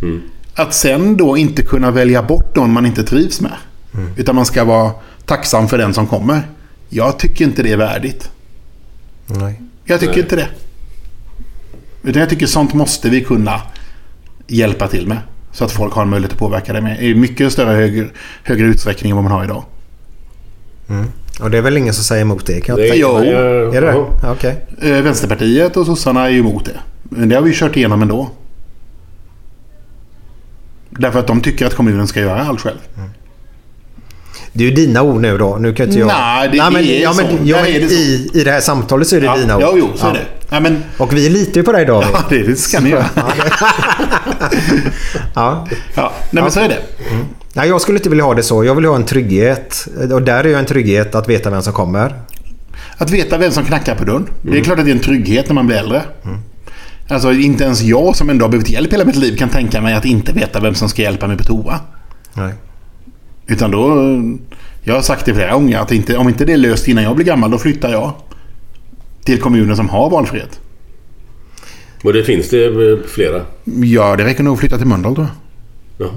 [0.55, 3.51] Att sen då inte kunna välja bort någon man inte trivs med.
[4.17, 4.91] Utan man ska vara
[5.25, 6.41] tacksam för den som kommer.
[6.89, 8.29] Jag tycker inte det är värdigt.
[9.25, 9.61] Nej.
[9.85, 10.47] Jag tycker inte det.
[12.03, 13.61] Utan jag tycker sånt måste vi kunna
[14.47, 15.17] hjälpa till med.
[15.51, 17.03] Så att folk har en möjlighet att påverka det med.
[17.03, 18.07] I mycket större högre,
[18.43, 19.63] högre utsträckning än vad man har idag.
[21.41, 23.17] Och det är väl ingen som säger emot det kan Det tänka Jo.
[23.17, 23.93] Är det.
[24.21, 24.65] Ja, Okej.
[24.81, 26.79] Eh, Vänsterpartiet och sossarna är ju emot det.
[27.03, 28.29] Men det har vi kört igenom ändå.
[30.99, 32.77] Därför att de tycker att kommunen ska göra allt själv.
[34.53, 35.57] Det är ju dina ord nu då.
[35.59, 36.07] Nu kan inte jag...
[36.07, 37.43] Nej, det men, är ja, men, så.
[37.43, 37.95] ja, är det så.
[37.95, 39.61] i, I det här samtalet så är det Ja, dina ord.
[39.61, 40.25] ja, jo, så är det.
[40.49, 42.09] Ja, men, Och vi litar ju på dig David.
[42.13, 43.05] ja, det ska ni göra.
[45.35, 45.67] Ja.
[45.95, 46.79] Ja, nej, men så är det.
[47.53, 48.63] Nej, jag skulle inte vilja ha det så.
[48.63, 49.87] Jag vill ha en trygghet.
[50.11, 52.13] Och där är ju en trygghet att veta vem som kommer.
[52.97, 54.29] Att veta vem som knackar på dörren.
[54.41, 56.01] Det är klart att det är en trygghet när man blir äldre.
[57.13, 59.93] Alltså inte ens jag som ändå har behövt hjälp hela mitt liv kan tänka mig
[59.93, 61.79] att inte veta vem som ska hjälpa mig på toa.
[62.33, 62.53] Nej.
[63.47, 63.97] Utan då...
[64.83, 67.15] Jag har sagt det flera gånger att inte, om inte det är löst innan jag
[67.15, 68.13] blir gammal då flyttar jag.
[69.25, 70.59] Till kommuner som har valfrihet.
[72.03, 73.41] Och det finns det eh, flera.
[73.83, 75.27] Ja, det räcker nog att flytta till Mölndal tror
[75.97, 76.07] jag.
[76.07, 76.13] Ja.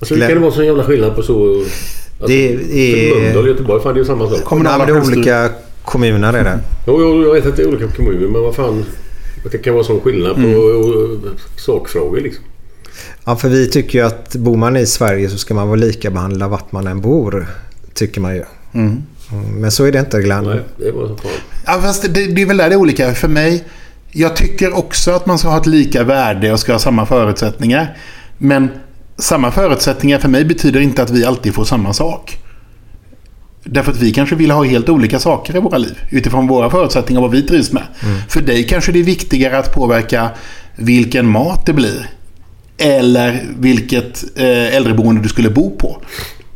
[0.00, 1.54] Alltså hur kan det vara så jävla skillnad på så...
[1.54, 4.44] Alltså, Det är- Mölndal och Göteborg, fan det är ju samma sak.
[4.44, 5.50] Kommunala det är olika
[5.88, 6.58] kommuner är det.
[6.86, 8.84] Jo, jo, jag vet att det är olika kommuner men vad fan.
[9.44, 11.36] Att det kan vara sån skillnad på mm.
[11.56, 12.44] sakfrågor liksom.
[13.24, 16.10] Ja, för vi tycker ju att bor man i Sverige så ska man vara lika
[16.10, 17.46] behandlad vart man än bor.
[17.94, 18.44] Tycker man ju.
[18.74, 19.02] Mm,
[19.52, 20.44] Men så är det inte Glenn.
[20.44, 21.30] Nej, det var så fan.
[21.66, 23.14] Ja, fast det, det är väl där det är olika.
[23.14, 23.64] För mig,
[24.12, 27.96] jag tycker också att man ska ha ett lika värde och ska ha samma förutsättningar.
[28.38, 28.68] Men
[29.18, 32.38] samma förutsättningar för mig betyder inte att vi alltid får samma sak.
[33.64, 35.98] Därför att vi kanske vill ha helt olika saker i våra liv.
[36.10, 37.82] Utifrån våra förutsättningar och vad vi trivs med.
[38.28, 40.30] För dig kanske det är viktigare att påverka
[40.76, 42.10] vilken mat det blir.
[42.78, 46.02] Eller vilket eh, äldreboende du skulle bo på.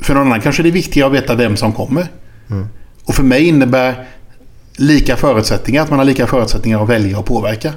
[0.00, 2.06] För någon annan kanske det är viktigare att veta vem som kommer.
[3.04, 4.06] Och för mig innebär
[4.76, 7.72] lika förutsättningar att man har lika förutsättningar att välja och påverka.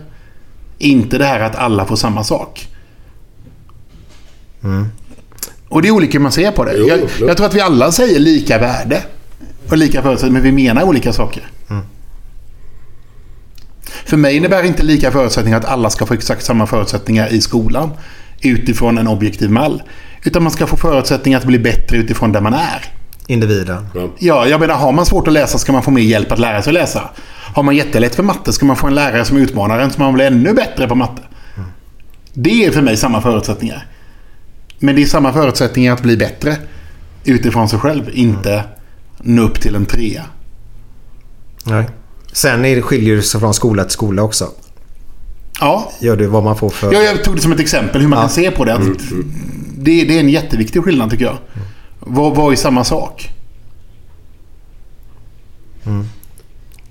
[0.77, 2.67] Inte det här att alla får samma sak.
[5.69, 6.73] Och det är olika hur man ser på det.
[6.77, 6.99] Jo, jag,
[7.29, 9.03] jag tror att vi alla säger lika värde.
[9.69, 11.43] Och lika förutsättningar, men vi menar olika saker.
[14.05, 17.91] För mig innebär inte lika förutsättningar att alla ska få exakt samma förutsättningar i skolan.
[18.41, 19.83] Utifrån en objektiv mall.
[20.23, 22.85] Utan man ska få förutsättningar att bli bättre utifrån där man är.
[23.27, 23.87] Individen.
[23.93, 24.09] Ja.
[24.19, 26.61] Ja, jag menar har man svårt att läsa ska man få mer hjälp att lära
[26.61, 27.09] sig läsa.
[27.53, 30.13] Har man jättelätt för matte ska man få en lärare som utmanar en så man
[30.13, 31.21] blir ännu bättre på matte.
[32.33, 33.87] Det är för mig samma förutsättningar.
[34.79, 36.55] Men det är samma förutsättningar att bli bättre
[37.23, 38.09] utifrån sig själv.
[38.13, 38.63] Inte
[39.21, 40.25] nå upp till en trea.
[41.63, 41.85] Nej.
[42.31, 44.49] Sen är det, skiljer det sig från skola till skola också.
[45.59, 46.93] Ja, Gör det vad man får för...
[46.93, 48.73] jag, jag tog det som ett exempel hur man kan se på det.
[48.73, 48.81] Att
[49.77, 50.05] det.
[50.05, 51.37] Det är en jätteviktig skillnad tycker jag.
[51.99, 53.29] Vad, vad är samma sak?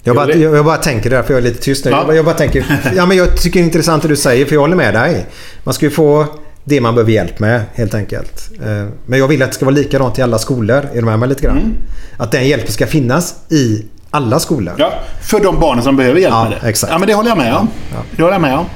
[0.03, 1.91] Jag bara, jag, jag bara tänker där, för jag är lite tyst nu.
[1.91, 1.97] Ja.
[1.99, 2.81] Jag, bara- jag bara tänker...
[2.97, 5.27] Ja, men jag tycker det är intressant det du säger, för jag håller med dig.
[5.65, 6.27] Man ska ju få
[6.65, 8.51] det man behöver hjälp med, helt enkelt.
[8.63, 10.77] Eh, Men jag vill att det ska vara likadant i alla skolor.
[10.93, 11.75] Är du med mig lite grann?
[12.17, 14.75] Att den hjälpen ska finnas i alla skolor.
[14.79, 14.93] Ja,
[15.23, 16.69] för de barnen som behöver hjälp Ja, med det.
[16.69, 16.93] exakt.
[16.93, 17.69] Ja, men det håller jag med om.
[18.17, 18.67] Det håller jag med om.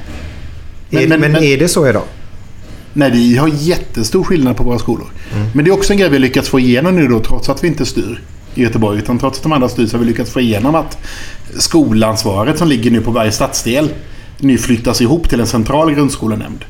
[0.91, 2.03] är, men, är det så idag?
[2.93, 5.07] Nej, vi har jättestor skillnad på våra skolor.
[5.55, 7.65] Men det är också en grej vi har lyckats få igenom nu då, trots att
[7.65, 8.23] vi inte styr
[8.55, 8.99] i Göteborg.
[8.99, 10.99] Utan trots att de andra styr så har vi lyckats få igenom att
[11.59, 13.89] skolansvaret som ligger nu på varje stadsdel
[14.39, 16.65] nu flyttas ihop till en central grundskolenämnd.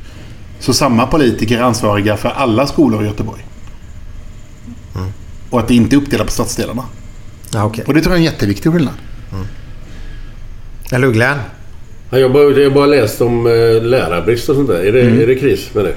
[0.59, 3.45] Så samma politiker är ansvariga för alla skolor i Göteborg.
[5.49, 6.83] Och att det inte är uppdelat på stadsdelarna.
[7.53, 7.83] Ja, okej.
[7.87, 8.93] Och det tror jag är en jätteviktig skillnad.
[10.91, 11.37] Eller hur Glenn?
[12.09, 14.85] Ja, Jag har bara, bara läst om eh, lärarbrist och sånt där.
[14.85, 15.95] Är det, är det kris med det?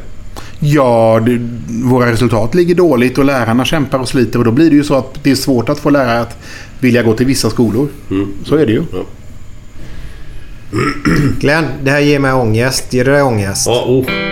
[0.60, 1.38] Ja, det,
[1.84, 4.38] våra resultat ligger dåligt och lärarna kämpar och sliter.
[4.38, 6.38] Och då blir det ju så att det är svårt att få lärare att
[6.80, 7.88] vilja gå till vissa skolor.
[8.44, 8.82] Så är det ju.
[8.92, 8.98] Ja.
[11.40, 12.92] Glenn, det här ger mig ångest.
[12.92, 13.66] Ger det dig ångest?
[13.66, 14.31] Ja, oh.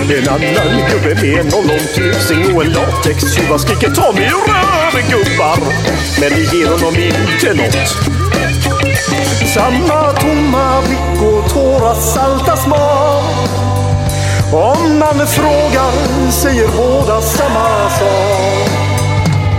[0.00, 5.58] En annan gubbe med en ollontusing och en latextjuva skriker ta mig ur röven gubbar.
[6.20, 7.88] Men det ger honom inte nåt.
[9.54, 13.48] Samma tomma blick och tårar salta smak.
[14.52, 18.70] Om man frågar säger båda samma sak.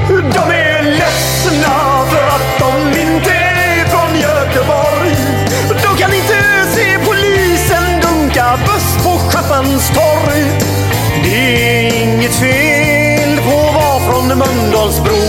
[0.07, 5.15] De är ledsna för att de inte är från Göteborg.
[5.83, 8.88] De kan inte se polisen dunka buss
[9.63, 10.43] på torg.
[11.23, 15.21] Det är inget fel på att vara från Mölndalsbro.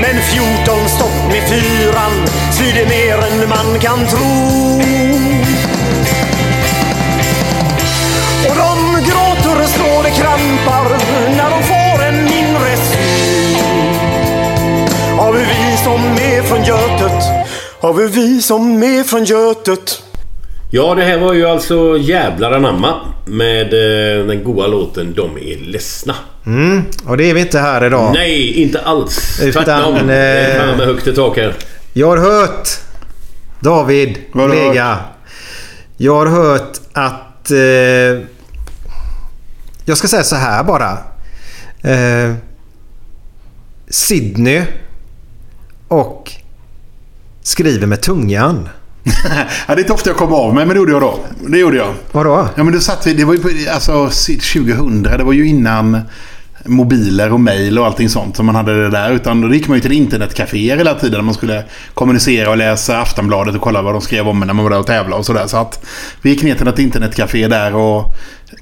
[0.00, 4.80] Men 14 stopp med fyran svider mer än man kan tro.
[8.48, 10.88] Och de gråter så det krampar
[11.36, 13.58] när de får en inre syn
[15.18, 17.24] Har hur vi som är från Götet,
[17.80, 20.02] Har vi vi som är från Götet
[20.70, 23.66] Ja, det här var ju alltså Jävlar anamma med
[24.20, 26.14] eh, den goa låten De är ledsna.
[26.46, 28.12] Mm, och det är vi inte här idag.
[28.14, 29.40] Nej, inte alls.
[29.42, 30.06] Utan, Tvärtom.
[30.06, 31.54] Det är eh, med högt i tak här.
[31.92, 32.68] Jag har hört
[33.60, 34.98] David, Vad kollega.
[35.96, 37.50] Jag har hört att...
[37.50, 38.26] Eh,
[39.84, 40.98] jag ska säga så här bara.
[41.82, 42.34] Eh,
[43.88, 44.62] Sydney
[45.88, 46.32] och
[47.42, 48.68] skriver med tungan.
[49.68, 51.18] Ja, det är inte ofta jag kommer av mig, men det gjorde jag då.
[51.48, 51.94] Det gjorde jag.
[52.12, 52.48] Vadå?
[52.54, 56.00] Ja, men då satt vi, det var ju på, alltså 2000, det var ju innan
[56.64, 59.10] mobiler och mail och allting sånt som man hade det där.
[59.10, 61.64] Utan då gick man ju till internetcaféer hela tiden när man skulle
[61.94, 64.86] kommunicera och läsa Aftonbladet och kolla vad de skrev om när man var där och
[64.86, 65.46] tävlade och sådär.
[65.46, 65.86] Så att
[66.22, 68.14] vi gick ner till ett internetcafé där och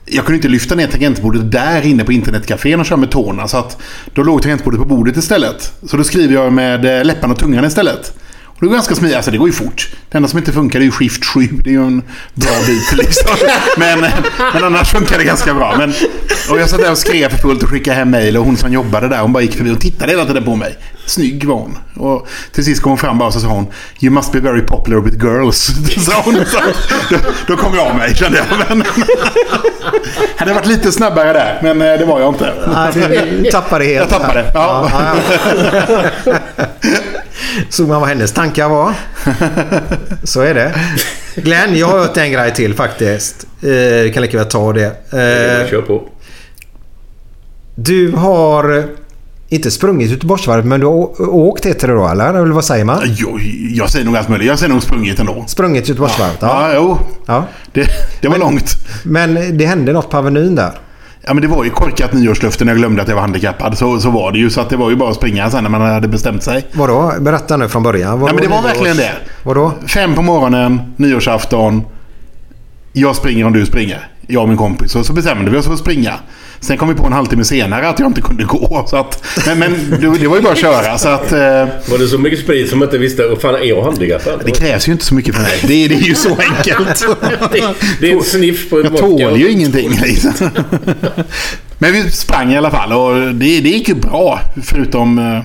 [0.07, 3.49] jag kunde inte lyfta ner tangentbordet där inne på internetcafén och köra med tårna.
[3.49, 3.79] Så att
[4.15, 5.73] då låg tangentbordet på bordet istället.
[5.89, 8.13] Så då skriver jag med eh, läpparna och tungan istället.
[8.55, 9.17] Och det går ganska smidigt.
[9.17, 9.89] Alltså det går ju fort.
[10.11, 11.41] Det enda som inte funkar är ju skift 7.
[11.65, 12.03] Det är ju en
[12.35, 13.31] bra bit liksom.
[13.77, 14.01] Men,
[14.55, 15.75] men annars funkar det ganska bra.
[15.79, 15.95] Men,
[16.51, 18.37] och jag satt där och skrev för fullt och skickade hem mejl.
[18.37, 20.77] Och hon som jobbade där, hon bara gick förbi och tittade hela tiden på mig.
[21.07, 21.79] Snygg var hon.
[21.97, 23.67] Och till sist kom hon fram bara och så sa hon
[24.01, 25.73] You must be very popular with girls.
[26.05, 26.35] sa hon.
[26.35, 26.59] Så,
[27.11, 27.17] då,
[27.47, 28.47] då kom jag av mig kände jag.
[28.69, 28.85] Men,
[30.37, 31.59] hade varit lite snabbare där.
[31.63, 32.55] Men eh, det var jag inte.
[32.75, 34.11] Nej, du tappade helt.
[34.11, 34.51] Jag tappade.
[34.55, 34.91] Ja.
[34.93, 35.17] Ja,
[36.25, 36.33] ja.
[37.69, 38.95] Såg man vad hennes tankar var?
[40.25, 40.75] Så är det.
[41.35, 43.47] Glenn, jag har hört en grej till faktiskt.
[43.63, 44.85] Eh, Vi kan lika väl ta det.
[44.87, 46.09] Eh, Kör på.
[47.75, 48.85] Du har
[49.49, 52.29] inte sprungit Göteborgsvarvet men du har åkt heter det då eller?
[52.35, 53.01] Eller vad säger man?
[53.05, 53.39] Jo,
[53.75, 54.49] jag säger nog allt möjligt.
[54.49, 55.45] Jag säger nog sprungit ändå.
[55.49, 56.39] Sprungit Göteborgsvarvet?
[56.41, 56.99] Ja, jo.
[57.27, 57.45] ja.
[57.73, 57.87] Det,
[58.21, 58.71] det var långt.
[59.05, 60.73] Men det hände något på Avenyn där?
[61.27, 63.79] Ja, men det var ju korkat nyårslöfte när jag glömde att jag var handikappad.
[63.79, 64.51] Så, så var det ju.
[64.51, 66.67] Så att det var ju bara att springa sen när man hade bestämt sig.
[66.73, 67.13] Vadå?
[67.21, 68.21] Berätta nu från början.
[68.21, 69.13] Vadå Ja, men det var nyårs- verkligen det.
[69.43, 69.73] Vadå?
[69.87, 71.83] Fem på morgonen, nyårsafton.
[72.93, 74.09] Jag springer om du springer.
[74.27, 74.97] Jag och min kompis.
[74.97, 76.15] Och så bestämde vi oss för att springa.
[76.65, 78.85] Sen kom vi på en halvtimme senare att jag inte kunde gå.
[78.89, 80.99] Så att, men men det, var ju bara att köra.
[80.99, 81.39] Så att, eh,
[81.91, 83.25] Var det så mycket sprit som inte visste?
[83.25, 84.43] Och fan, är jag handikappad?
[84.45, 85.59] det krävs ju inte så mycket för mig.
[85.63, 87.07] Det, det är ju så enkelt.
[87.53, 89.91] Det, det är en sniff på ett Jag tål ju ingenting.
[89.91, 90.33] Liksom.
[91.79, 94.41] Men vi sprang i alla fall och det, det gick ju bra.
[94.63, 95.41] Förutom eh,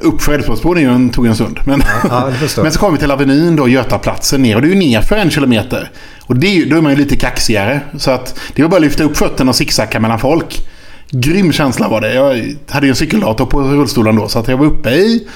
[0.00, 1.60] upp för Älvsborgsbron tog en stund.
[1.66, 2.30] Men, ja,
[2.62, 4.56] men så kom vi till Avenyn då, Götaplatsen ner.
[4.56, 5.90] Och det är ju nerför en kilometer.
[6.20, 7.80] Och det är, då är man ju lite kaxigare.
[7.98, 10.66] Så att det var bara att lyfta upp fötterna och zigzacka mellan folk.
[11.10, 12.14] Grym känsla var det.
[12.14, 14.28] Jag hade ju en cykeldator på rullstolen då.
[14.28, 15.28] Så att jag var uppe i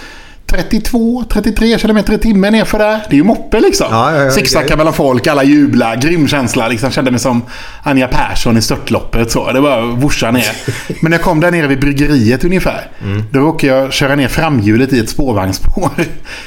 [0.49, 3.01] 32-33 kilometer i timmen nerför där.
[3.09, 3.87] Det är ju moppe liksom.
[3.91, 4.77] Ja, ja, ja, okej.
[4.77, 5.97] mellan folk, alla jublar.
[5.97, 6.69] Grym känsla.
[6.69, 7.43] Liksom, kände mig som
[7.83, 9.31] Anja Persson i störtloppet.
[9.31, 9.53] Så.
[9.53, 10.53] Det var vuscha ner.
[11.01, 12.91] Men när jag kom där nere vid bryggeriet ungefär.
[13.03, 13.23] Mm.
[13.31, 15.91] Då råkade jag köra ner framhjulet i ett spårvagnsspår.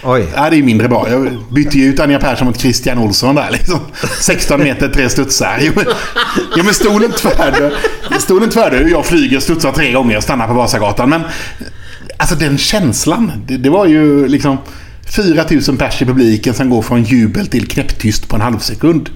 [0.03, 0.25] Oj.
[0.35, 1.07] Ja, det är mindre bra.
[1.09, 3.49] Jag bytte ju ut Anja Persson mot Christian Olsson där.
[3.51, 3.79] Liksom.
[4.21, 5.57] 16 meter, tre studsar.
[5.61, 5.85] Jo, men,
[6.57, 7.71] jo, men stolen tvärde.
[8.19, 8.89] Stolen tvärde.
[8.89, 11.09] Jag flyger, studsar tre gånger och stannar på Vasagatan.
[11.09, 11.21] Men
[12.21, 13.31] alltså den känslan.
[13.47, 14.57] Det, det var ju liksom
[15.05, 19.09] 4000 pers i publiken som går från jubel till knäpptyst på en halv sekund.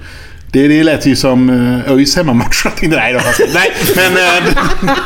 [0.52, 2.66] Det, det lät ju som eh, ÖIS hemmamatch.
[2.82, 4.18] Nej, det var fast- nej, men...
[4.18, 4.98] Eh,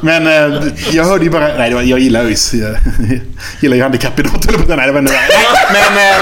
[0.00, 0.62] men eh,
[0.92, 1.48] jag hörde ju bara...
[1.58, 2.54] Nej, det var, jag gillar ÖIS.
[2.54, 2.76] Jag
[3.60, 4.46] gillar ju handikappidrott.
[4.46, 5.18] eller Nej, det var inte det.
[5.72, 6.14] Nej, Men...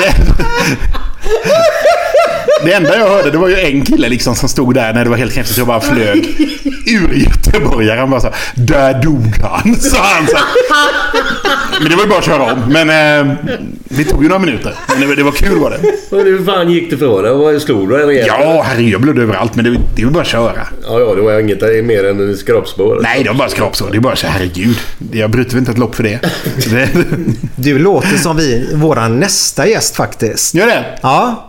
[0.00, 0.14] det,
[2.64, 5.10] det enda jag hörde det var ju en kille liksom som stod där när det
[5.10, 6.36] var helt knäppt så jag bara flög
[6.86, 8.00] ur göteborgare.
[8.00, 10.26] Han bara så Där dog han, sa han.
[10.26, 10.36] Så.
[11.80, 12.60] Men det var ju bara att köra om.
[12.72, 13.34] Men eh,
[13.88, 14.74] det tog ju några minuter.
[14.88, 16.16] Men det, var- det var kul var det.
[16.16, 17.60] Och hur fan gick det för dig?
[17.60, 18.24] Slog du dig?
[18.26, 18.92] Ja, herregud.
[18.92, 19.54] Jag blödde överallt.
[19.54, 20.52] Men det, det var bara att köra.
[20.88, 22.98] Ja, ja, det var inget mer än skrapspår.
[23.02, 23.88] Nej, det var bara skrapsår.
[23.90, 24.76] Det är bara så herregud.
[25.12, 26.18] Jag bryter väl inte ett lopp för det.
[26.70, 26.88] det
[27.56, 30.54] Du låter som vi, våran nästa gäst faktiskt.
[30.54, 30.84] gör det?
[31.08, 31.44] Ja.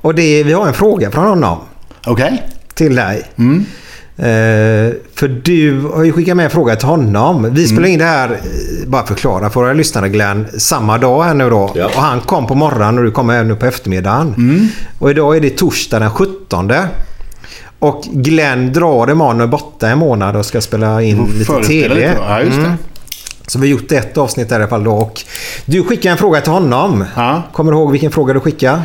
[0.00, 1.58] Och det, vi har en fråga från honom
[2.06, 2.42] Okej.
[2.74, 3.22] till dig.
[4.18, 7.48] Eh, för du har ju skickat med en fråga till honom.
[7.54, 11.34] Vi spelar in det här, eh, bara förklara för våra lyssnare Glenn, samma dag här
[11.34, 11.72] nu då.
[11.74, 11.86] Ja.
[11.86, 14.34] Och han kom på morgonen och du kommer nu på eftermiddagen.
[14.98, 16.72] Och idag är det torsdag den 17.
[17.78, 21.94] Och Glenn drar imorgon och är borta en månad och ska spela in lite TV.
[21.94, 22.16] lite.
[22.28, 22.76] Ja, just det.
[23.46, 24.92] Så vi har gjort ett avsnitt där i alla fall då.
[24.92, 25.20] Och
[25.64, 27.04] du skickade en fråga till honom.
[27.16, 27.42] Ja.
[27.52, 28.82] Kommer du ihåg vilken fråga du skickade?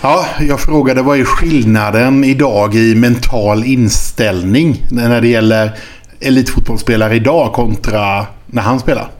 [0.00, 5.76] Ja, jag frågade vad är skillnaden idag i mental inställning när det gäller
[6.20, 9.10] elitfotbollsspelare idag kontra när han spelar?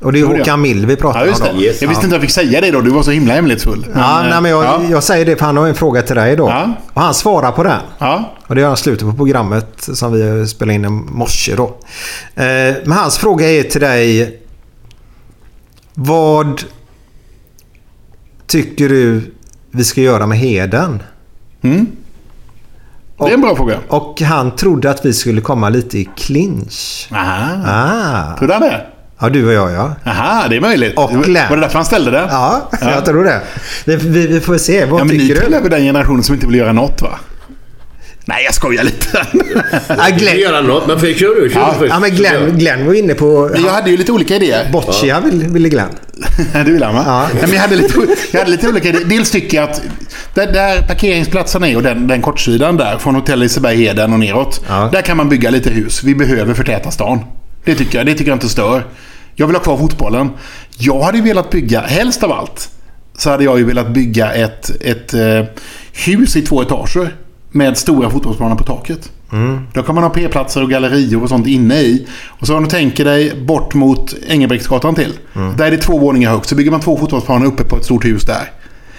[0.00, 0.38] Och det är Gjorde jag?
[0.38, 1.52] Håkan Mild vi pratar Ja, just om det.
[1.52, 1.60] då.
[1.60, 1.82] Yes.
[1.82, 2.80] Jag visste inte att jag fick säga det då.
[2.80, 3.86] Du var så himla hemlighetsfull.
[3.94, 4.80] Ja, eh, nej, men jag, ja.
[4.90, 6.48] jag säger det för han har en fråga till dig då.
[6.48, 6.72] Ja.
[6.92, 7.80] Och han svarar på den.
[7.98, 8.34] Ja.
[8.46, 11.64] Och det gör han slutet på programmet som vi spelade in i morse då.
[12.34, 12.44] Eh,
[12.84, 14.38] men hans fråga är till dig.
[15.94, 16.62] Vad
[18.46, 19.34] tycker du
[19.70, 21.02] vi ska göra med Heden?
[21.62, 21.86] Mm.
[23.18, 23.78] Det är en bra fråga.
[23.88, 27.08] Och han trodde att vi skulle komma lite i clinch.
[27.12, 27.52] Aha.
[27.66, 28.38] Ah.
[28.38, 28.86] Trodde han det?
[29.20, 29.94] Ja, du och jag ja.
[30.06, 30.92] Aha, det är möjligt.
[30.96, 31.50] Och var Glenn.
[31.50, 32.26] det därför han ställde det?
[32.30, 33.40] Ja, jag tror det.
[33.84, 34.84] Vi, vi, vi får se.
[34.84, 35.40] Vad Ja, men ni tycker du?
[35.40, 37.18] tillhör väl den generationen som inte vill göra något va?
[38.28, 39.26] Nej, jag skojar lite.
[39.88, 40.38] Ja, Glenn.
[40.38, 41.50] Göra något, men kör du.
[41.54, 41.74] Ja.
[41.88, 43.50] ja, men Glenn, Glenn var inne på...
[43.54, 44.68] jag hade ju lite olika idéer.
[44.72, 45.88] Boccia vill- ville Glenn.
[46.64, 47.02] du vill han va?
[47.06, 47.28] Ja.
[47.32, 47.94] Nej, men jag, hade lite,
[48.32, 49.04] jag hade lite olika idéer.
[49.04, 49.82] Dels tycker jag att
[50.34, 54.64] där, där parkeringsplatsen är och den, den kortsidan där från hotell Liseberg-Heden och neråt.
[54.68, 54.88] Ja.
[54.92, 56.02] Där kan man bygga lite hus.
[56.04, 57.20] Vi behöver förtäta stan.
[57.66, 58.06] Det tycker jag.
[58.06, 58.86] Det tycker jag inte stör.
[59.34, 60.30] Jag vill ha kvar fotbollen.
[60.78, 62.70] Jag hade velat bygga, helst av allt,
[63.18, 65.44] så hade jag ju velat bygga ett, ett eh,
[66.06, 67.14] hus i två etager
[67.50, 69.12] med stora fotbollsplaner på taket.
[69.74, 72.06] Då kan man ha p-platser och gallerior och sånt inne i.
[72.26, 75.12] Och så om du tänker dig bort mot Engelbrektsgatan till.
[75.56, 76.48] Där är det två våningar högt.
[76.48, 78.50] Så bygger man två fotbollsplaner uppe på ett stort hus där.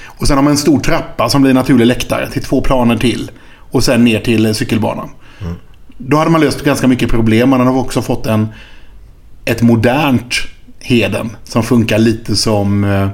[0.05, 3.31] Och sen har man en stor trappa som blir naturlig läktare till två planer till.
[3.71, 5.09] Och sen ner till cykelbanan.
[5.97, 7.49] Då hade man löst ganska mycket problem.
[7.49, 8.47] Man hade också fått en,
[9.45, 10.33] ett modernt
[10.79, 13.09] Heden som funkar lite som eh,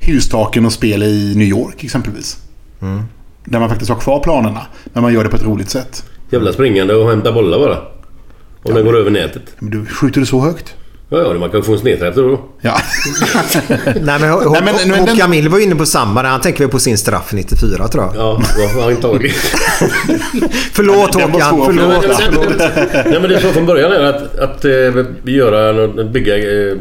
[0.00, 2.38] hustaken och spel i New York exempelvis.
[3.44, 6.04] Där man faktiskt har kvar planerna, men man gör det på ett roligt sätt.
[6.30, 7.78] Jävla springande och hämta bollar bara.
[8.62, 9.42] Om den går över nätet.
[9.58, 10.74] Men du, skjuter du så högt?
[11.10, 12.40] Ja, ja, man kan få en snedträff då.
[12.60, 12.74] Ja.
[13.68, 16.22] Nej, men, Hå- Nej, men- men Håkan den- Mild var inne på samma.
[16.22, 18.16] Han tänker väl på sin straff 94 tror jag.
[18.16, 18.42] Ja,
[18.76, 19.36] ja antagligen.
[20.72, 21.30] Förlåt Håkan,
[21.66, 22.04] förlåt.
[22.18, 24.70] Nej, men- Nej men det så från början är att, att eh,
[25.24, 26.76] göra, bygga eh,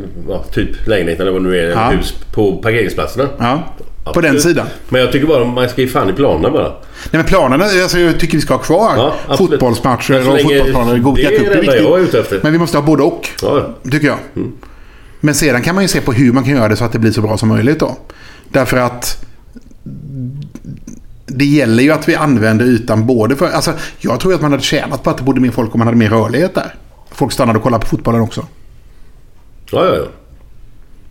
[0.54, 1.90] typ lägenhet eller vad det nu är, Ja.
[1.90, 3.30] hus på parkeringsplatserna.
[3.40, 3.64] ja.
[4.14, 4.68] På den sidan.
[4.90, 6.68] Men jag tycker bara man ska ge fan i planerna bara.
[6.68, 6.78] Nej,
[7.12, 8.94] men planerna, alltså, jag tycker vi ska ha kvar
[9.28, 10.98] Ja, fotbollsmatcher och fotbollsplaner.
[10.98, 11.82] Gothia Cup är viktigt.
[11.82, 12.40] jag är ute efter.
[12.44, 13.30] Men vi måste ha både och.
[13.42, 14.18] Ja, Tycker jag.
[15.20, 17.00] Men sedan kan man ju se på hur man kan göra det så att det
[17.00, 17.98] blir så bra som möjligt då.
[18.50, 19.26] Därför att
[21.26, 23.50] det gäller ju att vi använder ytan både för...
[23.50, 25.88] Alltså, jag tror att man hade tjänat på att det bodde mer folk om man
[25.88, 26.76] hade mer rörlighet där.
[27.12, 28.46] Folk stannade och kollade på fotbollen också.
[29.72, 30.06] Ja, ja, ja.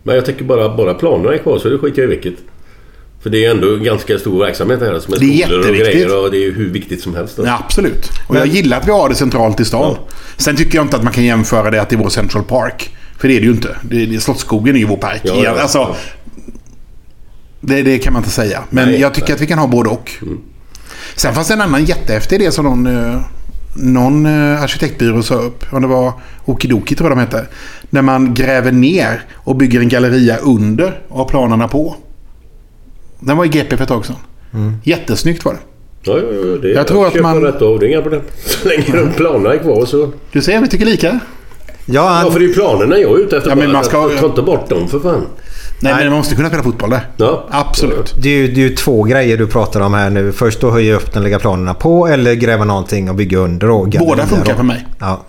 [0.03, 2.43] Men jag tänker bara, bara planerna är kvar så det skiter jag i vilket.
[3.21, 5.65] För det är ändå en ganska stor verksamhet här som är Det är skolor och
[5.65, 5.93] jätteviktigt.
[5.93, 7.39] grejer och det är hur viktigt som helst.
[7.45, 8.09] Ja, absolut.
[8.27, 9.95] Och jag gillar att vi har det centralt i stan.
[10.37, 12.95] Sen tycker jag inte att man kan jämföra det att det är vår Central Park.
[13.17, 13.75] För det är det ju inte.
[13.81, 15.21] Det, det, Slottsskogen är ju vår park.
[15.23, 15.95] Ja, ja, alltså, ja.
[17.61, 18.63] Det, det kan man inte säga.
[18.69, 19.35] Men Nej, jag tycker nej.
[19.35, 20.11] att vi kan ha både och.
[21.15, 23.21] Sen fanns det en annan jättehäftig idé som någon, eh,
[23.75, 25.65] någon eh, arkitektbyrå sa upp.
[25.73, 26.13] Om det var
[26.45, 27.45] Okidoki tror jag de hette.
[27.89, 31.95] När man gräver ner och bygger en galleria under och har planerna på.
[33.19, 34.15] Den var i GP för ett tag sedan.
[34.83, 35.59] Jättesnyggt var det.
[36.03, 37.79] Ja, ja, ja, det, Jag tror att köper man- rätt av.
[37.79, 38.21] Det är inga problem.
[38.45, 40.11] Så länge de planerna är kvar så...
[40.31, 41.19] Du ser, vi tycker lika.
[41.85, 43.49] Ja, han, Ja, för det är planerna jag är ute efter.
[43.49, 45.25] Ja, men man ska- Ta inte bort dem för fan.
[45.81, 47.07] Nej, men man måste kunna spela fotboll där.
[47.17, 47.47] Ja.
[47.49, 48.15] Absolut.
[48.21, 50.31] det, är ju, det är ju två grejer du pratar om här nu.
[50.31, 53.69] Först då höja upp den, lägga planerna på eller gräva någonting och bygga under.
[53.69, 54.85] Och Båda funkar för mig.
[54.99, 55.21] Ja.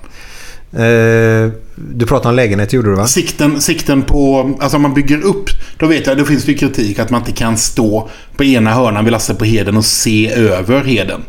[0.72, 3.06] Eh, du pratade om lägenhet gjorde du va?
[3.06, 4.54] Sikten, sikten på...
[4.60, 7.32] Alltså om man bygger upp, då vet jag, då finns det kritik att man inte
[7.32, 11.22] kan stå på ena hörnan vid Lasse på Heden och se över Heden.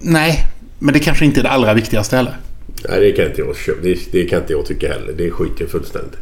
[0.00, 0.46] Nej,
[0.78, 2.36] men det kanske inte är det allra viktigaste heller.
[2.88, 3.82] Nej, det kan inte jag köpa.
[3.82, 5.12] Det, det kan inte jag tycka heller.
[5.16, 6.18] Det skiter jag fullständigt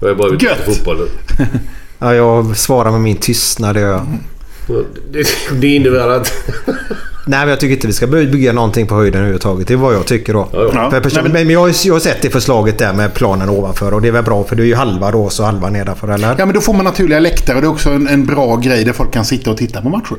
[0.00, 1.08] Jag är bara ute fotbollen.
[1.98, 3.76] Ja, jag svarar med min tystnad.
[3.76, 4.18] Det gör jag.
[5.12, 5.26] Det,
[5.60, 6.32] det innebär att...
[7.30, 9.68] Nej, men jag tycker inte vi ska bygga någonting på höjden överhuvudtaget.
[9.68, 10.48] Det är vad jag tycker då.
[10.52, 11.22] Ja, ja.
[11.32, 14.24] Men- jag, jag har sett det förslaget där med planen ovanför och det är väl
[14.24, 16.34] bra för det är ju halva då så halva nedanför eller?
[16.38, 18.84] Ja, men då får man naturliga läktare och det är också en, en bra grej
[18.84, 20.16] där folk kan sitta och titta på matcher.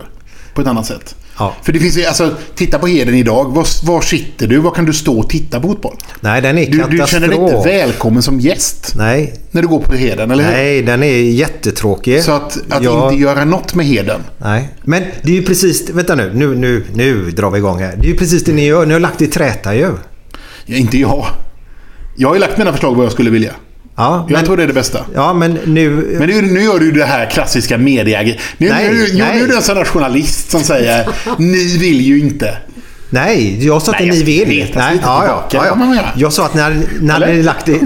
[0.54, 1.16] På ett annat sätt.
[1.40, 1.56] Ja.
[1.64, 3.44] För det finns ju, alltså, titta på Heden idag.
[3.56, 4.58] Var, var sitter du?
[4.58, 5.96] Var kan du stå och titta på fotboll?
[6.20, 7.00] Nej, den är Du, katastrof.
[7.10, 10.52] du känner dig inte välkommen som gäst Nej, när du går på Heden, eller hur?
[10.52, 12.24] nej, den är jättetråkig.
[12.24, 14.22] Så att, att Jag- inte göra något med Heden.
[14.38, 15.90] Nej, men det är ju precis...
[15.90, 17.96] Vänta nu, nu, nu, nu drar vi igång här.
[17.98, 18.86] Det är ju precis det ni gör.
[18.86, 19.92] Ni har lagt i träta ju.
[20.66, 21.26] Ja, inte jag.
[22.18, 23.52] Jag har ju lagt mina förslag vad jag skulle vilja.
[24.02, 25.00] Ja, Jag men, tror det är det bästa.
[25.16, 25.90] ja, men nu...
[26.20, 29.38] Men nu, nu gör du det här klassiska media Nu, Nej, nu, nu, nej.
[29.38, 31.08] nu är du en sån där journalist som säger
[31.38, 32.58] ni vill ju inte.
[33.10, 34.48] Nej, jag sa att Nej, ni vill.
[34.48, 36.04] vet, Nej, ja, ja, ja, Det ja.
[36.16, 36.62] Jag sa att ni
[37.02, 37.44] ni hade Eller?
[37.44, 37.72] lagt i...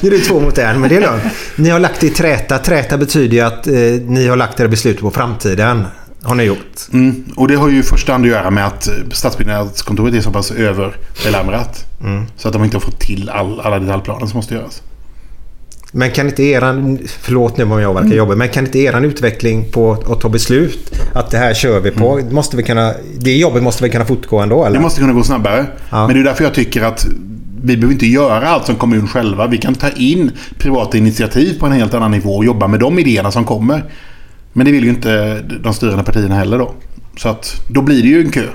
[0.00, 1.22] nu är det två mot en, men det är lugnt.
[1.56, 2.58] Ni har lagt i träta.
[2.58, 3.72] Träta betyder ju att eh,
[4.06, 5.84] ni har lagt era beslut på framtiden.
[6.22, 6.76] Har ni gjort.
[6.92, 7.24] Mm.
[7.36, 10.50] Och det har ju i första hand att göra med att stadsbyggnadskontoret är så pass
[10.50, 11.84] överbelamrat.
[12.00, 12.24] Mm.
[12.36, 14.82] Så att de inte har fått till all, alla detaljplaner som måste göras.
[15.96, 16.98] Men kan inte eran...
[17.06, 18.36] Förlåt nu om jag verkar jobbig.
[18.36, 22.20] Men kan inte eran utveckling på att ta beslut att det här kör vi på.
[22.30, 24.76] Måste vi kunna, det jobbet måste vi kunna fortgå ändå eller?
[24.76, 25.66] Det måste kunna gå snabbare.
[25.90, 26.06] Ja.
[26.06, 27.06] Men det är därför jag tycker att
[27.62, 29.46] vi behöver inte göra allt som kommun själva.
[29.46, 32.98] Vi kan ta in privata initiativ på en helt annan nivå och jobba med de
[32.98, 33.84] idéerna som kommer.
[34.52, 36.74] Men det vill ju inte de styrande partierna heller då.
[37.16, 38.46] Så att då blir det ju en kö.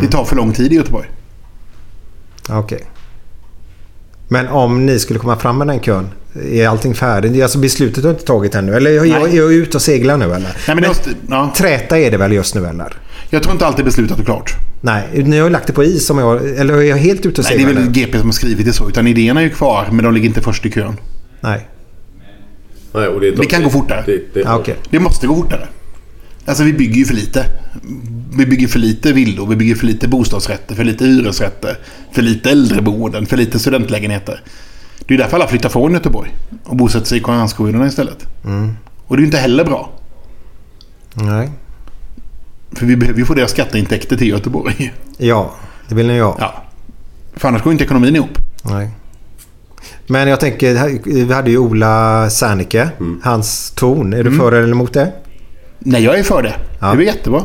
[0.00, 1.06] Det tar för lång tid i Göteborg.
[2.50, 2.84] Okej.
[4.28, 6.08] Men om ni skulle komma fram med den kön.
[6.42, 7.42] Är allting färdigt?
[7.42, 8.74] Alltså beslutet har inte tagit ännu.
[8.74, 10.56] Eller är jag, är jag ute och seglar nu eller?
[10.66, 11.52] Nej, men måste, ja.
[11.56, 12.92] Träta är det väl just nu eller?
[13.30, 14.54] Jag tror inte allt är beslutat och klart.
[14.80, 16.10] Nej, ni har ju lagt det på is.
[16.10, 17.92] Om jag, eller är jag helt ute och Nej, det seglar är väl?
[17.92, 18.88] GP som har skrivit det så.
[18.88, 20.96] Utan idéerna är ju kvar, men de ligger inte först i kön.
[21.40, 21.68] Nej.
[22.94, 24.02] Nej, och det, Det kan gå fortare.
[24.06, 24.76] Det, det, Ja, okej.
[24.90, 25.68] Det måste gå fortare.
[26.44, 27.46] Alltså vi bygger ju för lite.
[28.36, 31.78] Vi bygger för lite villor, vi bygger för lite bostadsrätter, för lite hyresrätter,
[32.12, 34.40] för lite äldreboenden, för lite studentlägenheter.
[35.06, 36.34] Det är därför alla flyttar från Göteborg
[36.64, 38.26] och bosätter sig i konkurrenskommunerna istället.
[39.06, 39.90] Och det är inte heller bra.
[41.14, 41.50] Nej.
[42.72, 44.94] För vi behöver ju få deras skatteintäkter till Göteborg.
[45.18, 45.54] Ja,
[45.88, 46.36] det vill ni ha.
[46.40, 46.54] Ja.
[47.36, 48.38] För annars går inte ekonomin ihop.
[48.62, 48.90] Nej.
[50.06, 52.88] Men jag tänker, vi hade ju Ola Sernike.
[53.22, 54.12] Hans ton.
[54.12, 55.12] Är du för eller emot det?
[55.78, 56.54] Nej, jag är för det.
[56.80, 56.90] Ja.
[56.90, 57.42] Det blir jättebra.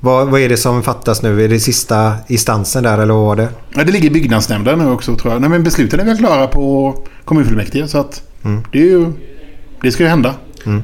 [0.00, 1.44] Vad, vad är det som fattas nu?
[1.44, 3.48] Är det sista instansen där eller vad var det?
[3.74, 5.40] Ja, det ligger i byggnadsnämnden nu också tror jag.
[5.40, 6.94] Nej, men besluten är väl klara på
[7.24, 7.88] kommunfullmäktige.
[7.88, 8.22] Så att
[8.72, 9.12] det är ju...
[9.82, 10.34] Det ska ju hända.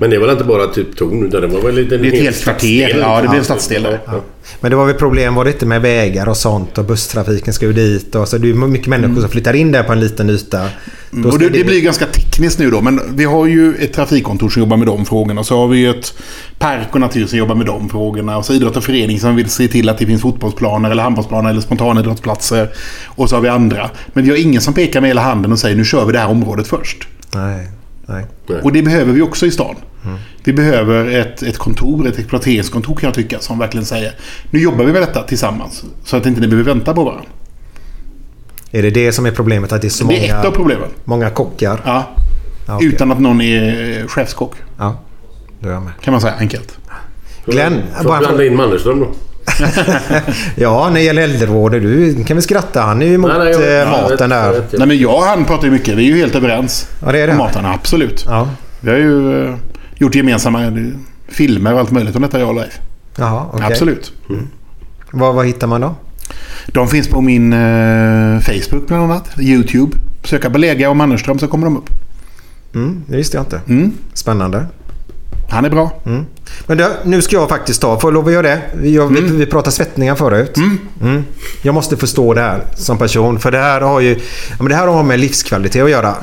[0.00, 2.08] Men det var väl inte bara typ ton utan det var väl lite en Det
[2.08, 2.96] är ett helt kvarter.
[2.98, 4.00] Ja, det blir en stadsdel där.
[4.06, 4.20] Ja.
[4.60, 7.66] Men det var väl problem, var det inte med vägar och sånt och busstrafiken ska
[7.66, 10.30] ju dit och så det är mycket människor som flyttar in där på en liten
[10.30, 10.58] yta.
[10.58, 10.68] Då
[11.14, 11.30] Mm.
[11.30, 12.80] Och det, det blir ganska tekniskt nu då.
[12.80, 15.44] Men vi har ju ett trafikkontor som jobbar med de frågorna.
[15.44, 16.14] Så har vi ju ett
[16.58, 18.38] park och natur som jobbar med de frågorna.
[18.38, 21.50] Och så idrott och förening som vill se till att det finns fotbollsplaner eller handbollsplaner
[21.50, 22.68] eller spontanidrottsplatser.
[23.06, 23.90] Och så har vi andra.
[24.12, 26.18] Men vi har ingen som pekar med hela handen och säger nu kör vi det
[26.18, 27.08] här området först.
[27.34, 27.68] Nej,
[28.06, 28.24] nej.
[28.62, 29.74] Och det behöver vi också i stan.
[30.44, 34.12] Vi behöver ett, ett kontor, ett exploateringskontor kan jag tycka, som verkligen säger
[34.50, 35.84] nu jobbar vi med detta tillsammans.
[36.04, 37.24] Så att inte ni behöver vänta på varandra.
[38.70, 39.72] Är det det som är problemet?
[39.72, 40.88] Att det är så Det är ett av många, problemen.
[41.04, 41.80] många kockar?
[41.84, 42.04] Ja.
[42.66, 42.88] Ja, okej.
[42.88, 44.54] Utan att någon är eh, chefskock.
[44.78, 45.00] Ja.
[45.60, 45.92] Det gör jag med.
[46.00, 46.78] Kan man säga enkelt.
[47.46, 49.08] Glenn, Får bara en blanda in Mannerström då.
[50.56, 51.82] Ja, när det gäller äldrevården.
[51.82, 52.80] Du kan väl skratta.
[52.82, 54.52] Han är ju emot Nej, nej, jag- eh, jag maten vet, jag där.
[54.52, 54.72] vet.
[54.78, 55.94] Nej men jag och han pratar ju mycket.
[55.96, 56.88] Vi är ju helt överens.
[57.04, 57.32] Ja, det är det.
[57.32, 58.24] Om maten, absolut.
[58.28, 58.48] Ja.
[58.80, 59.54] Vi har ju eh,
[59.96, 60.72] gjort gemensamma eh,
[61.28, 62.78] filmer och allt möjligt om detta jag och Leif.
[63.16, 63.66] Jaha, okej.
[63.66, 64.12] Absolut.
[65.10, 65.94] Vad, vad hittar man då?
[66.66, 69.28] De finns på min eh, Facebook bland annat.
[69.40, 69.96] YouTube.
[70.24, 71.90] Söka på Lega och Mannerström så kommer de upp.
[72.74, 73.60] Mm, det visste jag inte.
[73.68, 73.92] Mm.
[74.14, 74.66] Spännande.
[75.50, 75.90] Han är bra.
[76.66, 78.60] Men du, nu ska jag faktiskt ta, får jag lov att göra det?
[78.74, 80.56] Vi, jag, vi, vi pratade svettningar förut.
[81.00, 81.24] Mm.
[81.62, 83.38] Jag måste förstå det här som person.
[83.38, 84.18] För det här har ju
[84.58, 86.14] men det här har med livskvalitet att göra.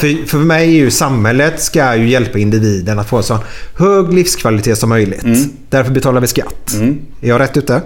[0.00, 3.38] För, för mig är ju samhället ska ju hjälpa individen att få en så
[3.76, 5.24] hög livskvalitet som möjligt.
[5.68, 6.74] Därför betalar vi skatt.
[7.20, 7.82] Är jag rätt ute?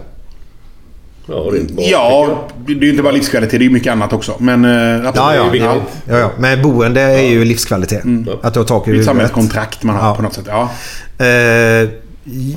[1.29, 3.51] Ja, rent bra, Ja, det är ju inte bara livskvalitet.
[3.51, 4.35] Det är ju mycket annat också.
[4.39, 5.15] Men eh, absolut.
[5.17, 5.63] Ja, ja, viktigt.
[5.63, 6.31] ja, ja, ja.
[6.39, 8.03] Men boende är ju livskvalitet.
[8.43, 9.05] Att du har tak Det över är ett huvudet.
[9.05, 10.15] samhällskontrakt man har Ja.
[10.15, 10.45] på något sätt.
[10.49, 10.71] Ja.
[11.25, 11.89] Eh,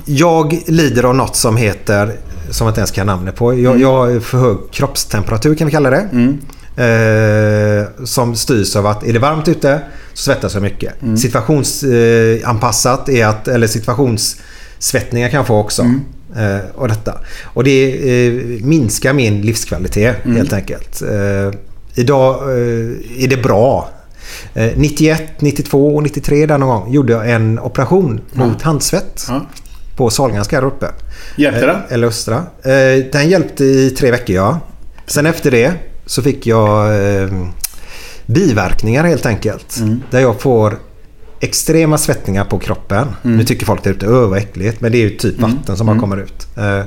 [0.05, 2.11] jag lider av något som heter,
[2.49, 3.59] som jag inte ens kan namnet på.
[3.59, 6.07] Jag, jag har för hög kroppstemperatur kan vi kalla det.
[6.75, 9.79] Eh, som styrs av att är det varmt ute
[10.13, 10.93] så svettas jag mycket.
[11.17, 15.81] Situationsanpassat eh, är att, eller situationssvettningar kan jag få också.
[15.81, 15.91] Eh,
[16.75, 17.17] och, detta.
[17.43, 17.93] och det
[18.27, 18.33] eh,
[18.63, 21.01] minskar min livskvalitet helt enkelt.
[21.01, 21.59] Eh,
[21.95, 23.89] idag eh, är det bra.
[24.53, 29.25] Eh, 91, 92 och 93 där någon gång gjorde jag en operation mot handsvett.
[29.27, 29.45] Ja.
[29.95, 30.87] På Sahlgrenska här uppe.
[31.37, 31.65] Hjälpte?
[31.67, 32.35] Eh, Eller Östra.
[32.63, 34.59] Eh, Den hjälpte i tre veckor ja.
[35.07, 35.73] Sen efter det
[36.05, 37.29] så fick jag eh,
[38.25, 39.79] biverkningar helt enkelt.
[40.11, 40.77] Där jag får
[41.41, 43.07] extrema svettningar på kroppen.
[43.21, 44.81] Nu tycker folk där ute, öh vad äckligt.
[44.81, 46.47] Men det är ju typ vatten som bara kommer ut.
[46.57, 46.81] Eh,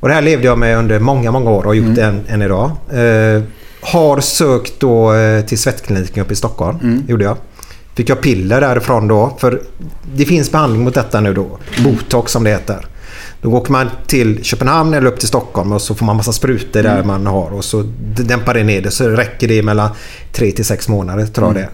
[0.00, 2.20] Och det här levde jag med under många, många år och har gjort det än,
[2.28, 2.70] än idag.
[2.92, 3.42] Eh,
[3.80, 6.78] har sökt då eh, till svettkliniken uppe i Stockholm.
[7.08, 7.36] Gjorde jag.
[7.94, 9.36] Fick jag piller därifrån då.
[9.40, 9.62] För
[10.16, 11.58] det finns behandling mot detta nu då.
[11.84, 12.86] Botox som det heter.
[13.42, 16.82] Då åker man till Köpenhamn eller upp till Stockholm och så får man massa sprutor
[16.82, 17.84] där man har och så
[18.16, 18.90] dämpar det ner det.
[18.90, 19.90] Så räcker det mellan
[20.32, 21.68] 3 till 6 månader tror jag det.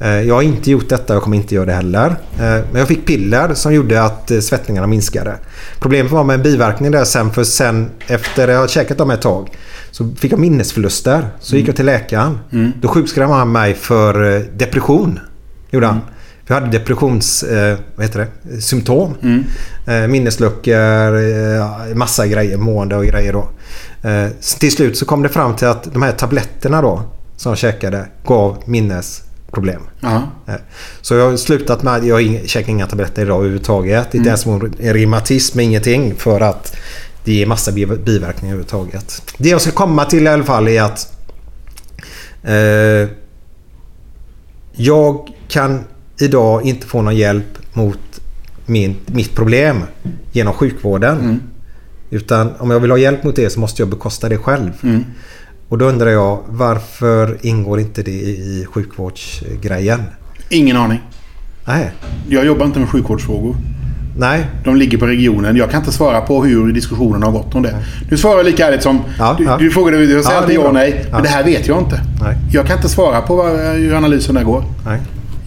[0.00, 2.06] Eh, Jag har inte gjort detta och kommer inte göra det heller.
[2.08, 5.34] Eh, Men jag fick piller som gjorde att eh, svettningarna minskade.
[5.80, 9.22] Problemet var med en biverkning där sen för sen efter jag har käkat dem ett
[9.22, 9.50] tag
[9.90, 11.28] så fick jag minnesförluster.
[11.40, 12.38] Så gick jag till läkaren.
[12.80, 15.18] Då sjukskrev han mig för depression.
[15.70, 16.00] Gjorde han.
[16.46, 17.42] För jag hade depressions...
[17.42, 18.60] Eh, vad heter det?
[18.60, 19.14] Symptom.
[19.86, 22.56] Eh, minnesluckor, eh, massa grejer.
[22.56, 23.48] Mående och grejer då.
[24.08, 27.02] Eh, till slut så kom det fram till att de här tabletterna då
[27.36, 28.62] som jag käkade gav
[29.56, 29.82] minnesproblem.
[30.00, 30.22] Ja.
[30.46, 30.60] Eh,
[31.00, 32.04] Så jag har slutat med...
[32.04, 34.14] Jag har ing- käkar inga tabletter idag överhuvudtaget.
[34.14, 36.14] Inte ens mot reumatism, ingenting.
[36.16, 36.76] För att
[37.24, 39.22] det ger massa bi- biverkningar överhuvudtaget.
[39.38, 41.12] Det jag ska komma till i alla fall är att...
[42.44, 43.08] Eh,
[44.72, 45.84] jag kan
[46.20, 47.98] idag inte få någon hjälp mot
[48.66, 49.82] min, mitt problem
[50.32, 51.40] genom sjukvården.
[52.10, 54.70] Utan om jag vill ha hjälp mot det så måste jag bekosta det själv.
[55.68, 60.02] Och då undrar jag varför ingår inte det i, sjukvårdsgrejen?
[60.48, 61.00] Ingen aning.
[61.64, 61.90] Nej.
[62.28, 63.56] Jag jobbar inte med sjukvårdsfrågor.
[64.18, 64.46] Nej.
[64.64, 65.56] De ligger på regionen.
[65.56, 67.84] Jag kan inte svara på hur diskussionen har gått om det.
[68.10, 69.00] Du svarar lika ärligt som...
[69.18, 69.56] Ja, du, ja.
[69.56, 71.00] du frågade, jag säger Ja, alltid ja och nej.
[71.04, 71.08] Ja.
[71.12, 72.00] Men det här vet jag inte.
[72.22, 72.36] Nej.
[72.52, 74.64] Jag kan inte svara på vad, hur analysen där går.
[74.84, 75.00] Nej.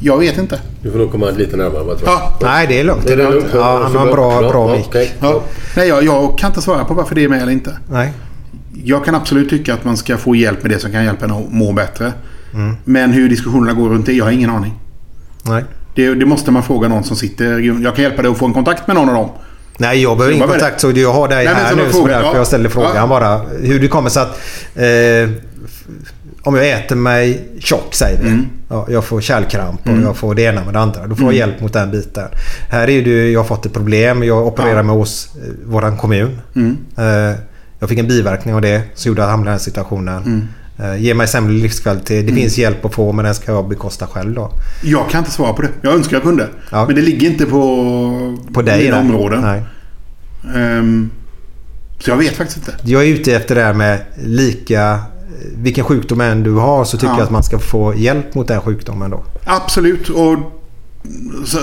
[0.03, 0.59] Jag vet inte.
[0.81, 1.83] Du får nog komma lite närmare.
[1.83, 2.21] Vad tror jag.
[2.21, 2.37] Ja.
[2.41, 3.07] Nej, det är lugnt.
[3.07, 3.45] Det är lugnt.
[3.53, 4.85] Ja, han har en bra, bra Ja, mick.
[4.87, 5.11] okej.
[5.19, 5.41] Ja.
[5.75, 7.77] Nej, jag, jag kan inte svara på varför det är med eller inte.
[7.91, 8.13] Nej.
[8.83, 11.31] Jag kan absolut tycka att man ska få hjälp med det som kan hjälpa en
[11.31, 12.13] att må bättre.
[12.53, 12.75] Mm.
[12.83, 14.73] Men hur diskussionerna går runt det, jag har ingen aning.
[15.43, 15.63] Nej.
[15.95, 17.83] Det, det måste man fråga någon som sitter i.
[17.83, 19.29] Jag kan hjälpa dig att få en kontakt med någon av dem.
[19.77, 20.81] Nej, jag behöver ingen kontakt.
[20.81, 21.81] Så jag har dig Nej, här nu.
[21.85, 22.37] en Så fråga, därför ja.
[22.37, 23.07] jag ställde frågan Ja.
[23.07, 23.37] bara.
[23.61, 24.39] Hur det kommer sig att...
[24.75, 25.45] Eh,
[26.43, 28.27] om jag äter mig tjock, säger vi.
[28.29, 28.45] Mm.
[28.69, 31.07] Ja, jag får kärlkramp och jag får det ena med det andra.
[31.07, 31.25] Då får Mm.
[31.25, 32.27] jag hjälp mot den biten.
[32.69, 34.23] Här är det, jag har fått ett problem.
[34.23, 34.83] Jag opererar Ja.
[34.83, 35.41] mig hos eh,
[35.71, 36.39] våran kommun.
[36.55, 36.77] Mm.
[36.97, 37.35] Eh,
[37.81, 38.81] jag fick en biverkning av det.
[38.95, 40.23] Så gjorde att jag hamnade i den här situationen.
[40.23, 40.47] Mm.
[40.79, 42.27] Eh, ger mig sämre livskvalitet.
[42.27, 44.51] Det finns hjälp att få men den ska jag bekosta själv då.
[44.83, 45.69] Jag kan inte svara på det.
[45.81, 46.49] Jag önskar jag kunde.
[46.71, 46.85] Ja.
[46.85, 49.41] Men det ligger inte på, På dig mina områden.
[49.41, 49.63] Nej.
[50.55, 51.09] Ehm,
[51.99, 52.75] så jag vet faktiskt inte.
[52.83, 54.99] Jag är ute efter det här med lika...
[55.55, 57.17] Vilken sjukdom än du har så tycker Ja.
[57.17, 59.23] jag att man ska få hjälp mot den sjukdomen då.
[59.45, 60.09] Absolut.
[60.09, 60.37] Och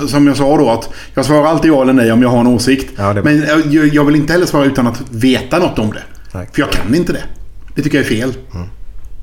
[0.07, 2.47] som jag sa då att jag svarar alltid ja eller nej om jag har en
[2.47, 2.91] åsikt.
[2.97, 6.03] Ja, det- Men jag, jag vill inte heller svara utan att veta något om det.
[6.31, 6.49] Nej.
[6.53, 7.23] För jag kan inte det.
[7.75, 8.33] Det tycker jag är fel.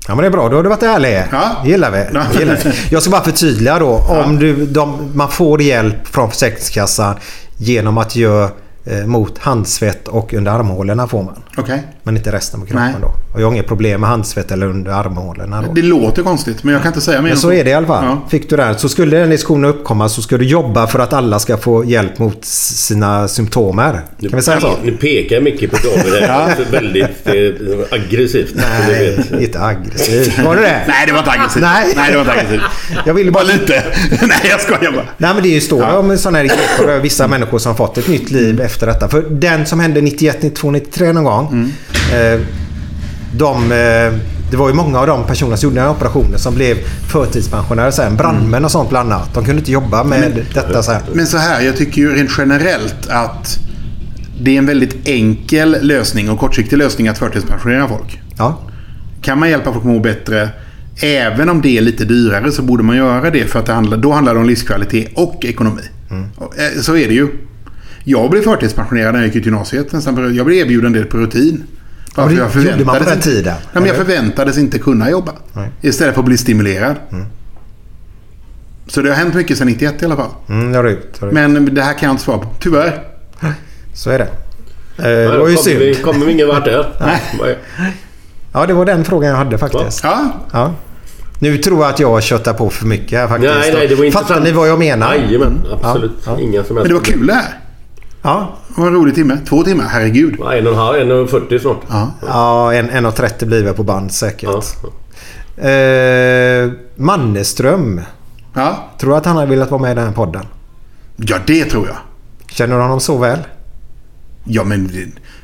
[0.07, 1.23] Ja men det är bra, då har du varit ärlig.
[1.31, 1.63] Ja.
[1.65, 2.05] Gillar vi.
[2.13, 2.23] Ja.
[2.39, 2.71] Gillar vi.
[2.89, 3.87] Jag ska bara förtydliga då.
[4.25, 7.15] Om du, de, man får hjälp från Försäkringskassan
[7.57, 8.49] genom att göra
[9.05, 11.43] mot handsvett och under armhålorna får man.
[11.57, 11.83] Okej.
[12.03, 13.01] Men inte resten på kroppen Nej.
[13.01, 13.07] då.
[13.33, 15.73] Och jag har inget problem med handsvett eller under armhålorna då.
[15.73, 17.87] Det låter konstigt, men jag kan inte säga mer Men så är det i alla
[17.87, 18.05] fall.
[18.05, 18.21] Ja.
[18.29, 21.39] Fick du den så skulle den diskussionen uppkomma så ska du jobba för att alla
[21.39, 23.91] ska få hjälp mot sina symptomer.
[24.21, 24.73] Kan vi säga så?
[24.83, 26.57] Nu pekar Micke på David här.
[26.71, 28.53] Väldigt eh, aggressivt.
[28.55, 29.41] Nej, vet.
[29.41, 30.39] inte aggressivt.
[30.39, 30.83] Var det det?
[30.87, 31.63] Nej, det var inte aggressivt.
[31.63, 31.93] Nej.
[31.95, 32.61] Nej, det var inte aggressivt.
[33.05, 33.83] Jag ville bara Bara lite.
[34.21, 35.05] Nej, jag skojar bara.
[35.17, 38.31] Nej men det är ju står om sådana här vissa människor som fått ett nytt
[38.31, 39.07] liv efter detta.
[39.07, 41.71] För den som hände 91, 92, 93 någon gång.
[42.13, 42.39] Eh,
[43.37, 44.13] de, eh,
[44.51, 46.77] det var ju många av de personer som gjorde den här operationen som blev
[47.11, 48.15] förtidspensionärer sen.
[48.15, 49.33] Brandmän och sånt bland annat.
[49.33, 51.01] De kunde inte jobba med detta sen.
[51.13, 53.59] Men så här, jag tycker ju rent generellt att
[54.41, 58.21] det är en väldigt enkel lösning och kortsiktig lösning att förtidspensionera folk.
[58.37, 58.59] Ja.
[59.21, 60.49] Kan man hjälpa folk att må bättre,
[61.01, 63.45] även om det är lite dyrare, så borde man göra det.
[63.45, 65.81] För att det handlar, då handlar det om livskvalitet och ekonomi.
[66.35, 67.27] Och, eh, Så är det ju.
[68.09, 69.91] Jag blev förtidspensionerad när jag gick ut gymnasiet.
[69.91, 70.35] nästan.
[70.35, 71.63] Jag blev erbjuden det på rutin.
[72.15, 74.57] Ja, Bara det jag gjorde man på förväntades den inte- tiden, Ja, men jag förväntades
[74.57, 75.31] inte kunna jobba.
[75.53, 75.69] Nej.
[75.81, 76.95] Istället för att bli stimulerad.
[78.87, 80.29] Så det har hänt mycket sedan 91 i alla fall.
[80.49, 81.21] Mm, det har det gjort.
[81.31, 82.47] Men det här kan jag inte svara på.
[82.59, 83.03] Tyvärr.
[83.93, 84.25] Så är det.
[84.97, 86.05] Eh, det var ju kommer, vi, synd.
[86.05, 86.95] kommer vi ingen vart där?
[87.41, 87.57] Nej.
[88.53, 90.03] Ja, det var den frågan jag hade faktiskt.
[90.03, 90.73] Ja, Ja.
[91.39, 93.53] Nu tror jag att jag köttar på för mycket här faktiskt.
[93.59, 94.27] Nej, nej, det var intressant.
[94.27, 95.15] Fattar ni vad jag menar?
[95.15, 96.11] Jajamän, absolut.
[96.25, 96.39] Ja, ja.
[96.41, 97.59] Inga som helst men det var kul det här.
[98.27, 99.37] Ja, Det var en rolig timme.
[99.49, 100.35] Två timmar, herregud.
[100.39, 101.77] Ja, en och en halv, en och 40 snart.
[101.89, 102.11] Ja.
[102.27, 104.49] ja en, 1.30 blir vi på band säkert.
[105.57, 105.69] Ja.
[105.69, 108.01] Eh, Manneström.
[108.53, 108.89] Ja.
[108.99, 110.45] Tror du att han hade velat vara med i den här podden?
[111.15, 111.97] ja, det tror jag.
[112.49, 113.39] Känner du honom så väl?
[114.43, 114.91] Ja, men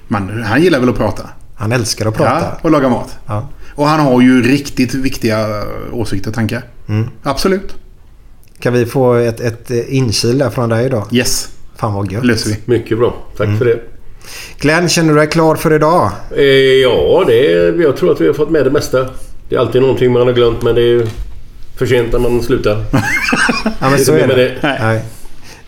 [0.07, 1.30] man, han gillar väl att prata.
[1.55, 2.39] Han älskar att prata.
[2.39, 3.18] Ja, och laga mat.
[3.26, 3.47] Ja.
[3.76, 6.64] Och han har ju riktigt viktiga åsikter och tankar.
[6.88, 7.10] Mm.
[7.23, 7.76] Absolut.
[8.60, 11.07] Kan vi få ett, ett inkil där från dig idag?
[11.11, 12.25] Yes, Fan vad gött.
[12.25, 12.57] löser vi.
[12.65, 13.13] Mycket bra.
[13.37, 13.57] Tack Mm.
[13.59, 13.79] för det.
[14.59, 16.11] Glenn, känner du dig klar för idag?
[16.37, 16.43] Eh,
[16.81, 19.05] ja, det är, jag tror att vi har fått med det mesta.
[19.49, 21.07] Det är alltid någonting man har glömt men det är ju
[21.77, 22.83] för sent när man slutar.
[23.79, 24.43] Ja, men så är med det.
[24.61, 24.77] det.
[24.81, 25.01] Nej.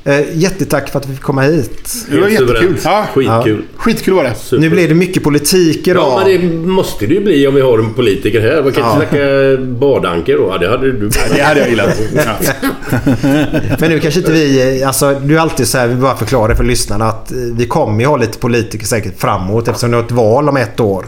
[0.07, 2.05] Eh, jättetack för att vi fick komma hit.
[2.11, 2.77] Det var jättekul.
[2.83, 3.07] Ja.
[3.13, 3.63] Skitkul.
[3.75, 4.35] Skitkul var det.
[4.35, 4.61] Super.
[4.61, 6.03] Nu blir det mycket politik idag.
[6.03, 8.63] Ja, men det måste det ju bli om vi har en politiker här.
[8.63, 10.47] Man kan inte snacka badanker då.
[10.51, 11.09] Ja, det hade du.
[11.09, 11.99] Det hade jag gillat.
[12.15, 12.53] Ja.
[13.79, 14.83] Men nu kanske inte vi...
[14.83, 17.99] Alltså, du är alltid så här, vi bara förklarar för lyssnarna att eh, vi kommer
[17.99, 21.05] ju ha lite politiker säkert framåt eftersom det är ett val om ett år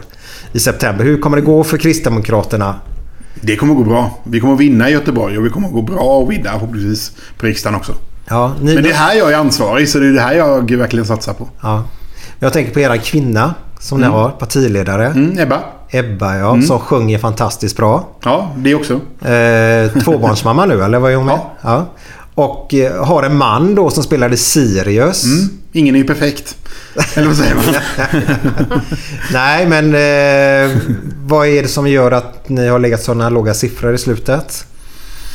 [0.52, 1.04] i september.
[1.04, 2.74] Hur kommer det gå för Kristdemokraterna?
[3.40, 4.18] Det kommer att gå bra.
[4.24, 7.12] Vi kommer att vinna i Göteborg och vi kommer att gå bra och vinna förhoppningsvis
[7.38, 7.94] på riksdagen också.
[8.30, 10.70] Ja, ni, Men det är här jag är ansvarig så det är det här jag
[10.70, 11.48] verkligen satsar på.
[11.62, 11.84] ja.
[12.40, 15.06] Jag tänker på era kvinna som ni har, partiledare.
[15.06, 15.60] Mm, Ebba?
[15.90, 18.08] Ebba ja, som sjunger fantastiskt bra.
[18.24, 19.00] Ja, det också.
[19.28, 21.34] Eh, tvåbarnsmamma nu eller vad är hon med?
[21.34, 21.50] Ja.
[21.62, 21.86] Ja.
[22.34, 25.24] Och eh, har en man då som spelade Sirius.
[25.24, 25.48] Mm.
[25.72, 26.56] Ingen är ju perfekt.
[27.14, 27.64] Eller vad säger man?
[29.32, 30.76] Nej men eh,
[31.24, 34.64] vad är det som gör att ni har legat sådana låga siffror i slutet?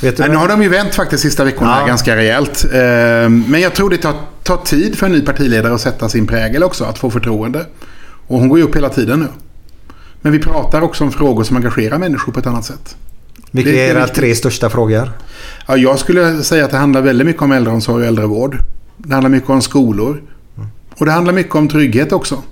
[0.02, 1.88] Vet du Nej, nu har de ju vänt faktiskt sista veckorna Ja.
[1.88, 2.65] ganska rejält.
[2.74, 2.80] Eh,
[3.30, 4.14] Men jag tror det tar,
[4.44, 7.65] tar tid för en ny partiledare att sätta sin prägel också, att få förtroende.
[8.28, 9.28] Och hon går ju upp hela tiden nu.
[10.22, 12.95] Men vi pratar också om frågor som engagerar människor på ett annat sätt.
[13.52, 15.11] Vilka är era tre största frågor?
[15.68, 18.57] Ja, jag skulle säga att det handlar väldigt mycket om äldreomsorg och äldrevård.
[18.98, 20.22] Det handlar mycket om skolor.
[20.98, 22.44] Och det handlar mycket om trygghet också.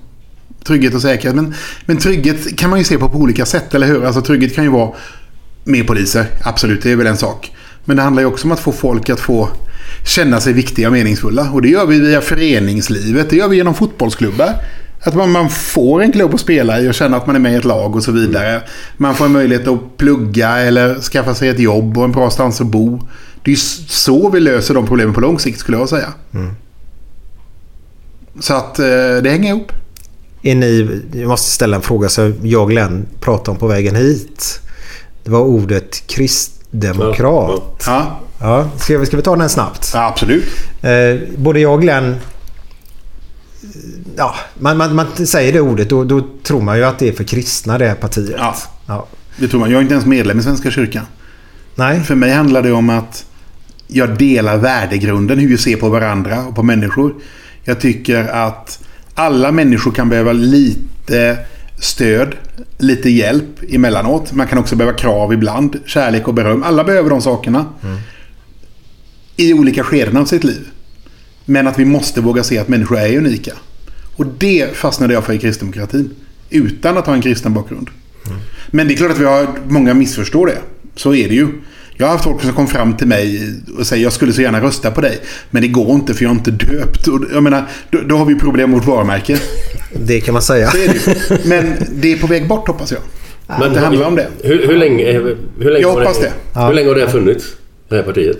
[0.64, 1.36] Trygghet och säkerhet.
[1.36, 1.54] Men,
[1.86, 4.04] men trygghet kan man ju se på på olika sätt, eller hur?
[4.04, 4.90] Alltså trygghet kan ju vara
[5.64, 6.26] mer poliser.
[6.42, 7.52] Absolut, det är väl en sak.
[7.84, 9.48] Men det handlar ju också om att få folk att få
[10.06, 11.50] känna sig viktiga och meningsfulla.
[11.50, 13.30] Och det gör vi via föreningslivet.
[13.30, 14.54] Det gör vi genom fotbollsklubbar.
[15.04, 17.52] Att man, man får en klubb att spela i och känna att man är med
[17.52, 18.62] i ett lag och så vidare.
[18.96, 22.60] Man får en möjlighet att plugga eller skaffa sig ett jobb och en bra stans
[22.60, 23.00] att bo.
[23.44, 23.56] Det är
[23.88, 26.12] så vi löser de problemen på lång sikt skulle jag säga.
[28.40, 28.84] Så att eh,
[29.22, 29.72] det hänger ihop.
[30.42, 33.94] Är ni, jag måste ställa en fråga som jag och Glenn pratade om på vägen
[33.94, 34.60] hit.
[35.24, 37.82] Det var ordet kristdemokrat.
[37.86, 39.90] Ja, Ja, ska, vi, ska vi ta den snabbt?
[39.94, 40.44] ja absolut.
[40.82, 42.16] Eh, både jag och Glenn...
[44.16, 47.12] Ja, man, man, man säger det ordet då, då tror man ju att det är
[47.12, 48.34] för kristna det här partiet.
[48.38, 48.54] Ja.
[48.86, 49.06] Ja.
[49.36, 49.70] Det tror man.
[49.70, 51.04] Jag är inte ens medlem i Svenska kyrkan.
[51.74, 53.24] Nej, För mig handlar det om att
[53.86, 57.14] jag delar värdegrunden, hur vi ser på varandra och på människor.
[57.64, 58.78] Jag tycker att
[59.14, 61.38] alla människor kan behöva lite
[61.82, 62.34] stöd,
[62.78, 64.32] lite hjälp emellanåt.
[64.32, 66.62] Man kan också behöva krav ibland, kärlek och beröm.
[66.62, 67.66] Alla behöver de sakerna.
[69.36, 70.68] I olika skeden av sitt liv.
[71.44, 73.52] Men att vi måste våga se att människor är unika.
[74.16, 76.10] Och det fastnade jag för i kristdemokratin.
[76.50, 77.90] Utan att ha en kristen bakgrund.
[78.70, 80.58] Men det är klart att vi har många missförstår det.
[80.96, 81.48] Så är det ju.
[81.96, 84.60] Jag har haft folk som kom fram till mig och säger jag skulle så gärna
[84.60, 85.18] rösta på dig.
[85.50, 87.08] Men det går inte för jag är inte döpt.
[87.08, 89.38] Och jag menar, då, då har vi problem med vårt varumärke
[89.94, 90.70] det kan man säga.
[90.70, 91.38] Så är det ju.
[91.48, 93.00] Men det är på väg bort hoppas jag.
[93.60, 94.26] Men det handlar om det.
[94.42, 96.32] Hur, hur länge, hur, hur länge Jag har hoppas det.
[96.54, 96.60] det.
[96.66, 97.44] Hur länge har det funnits?
[97.88, 98.36] Det här partiet?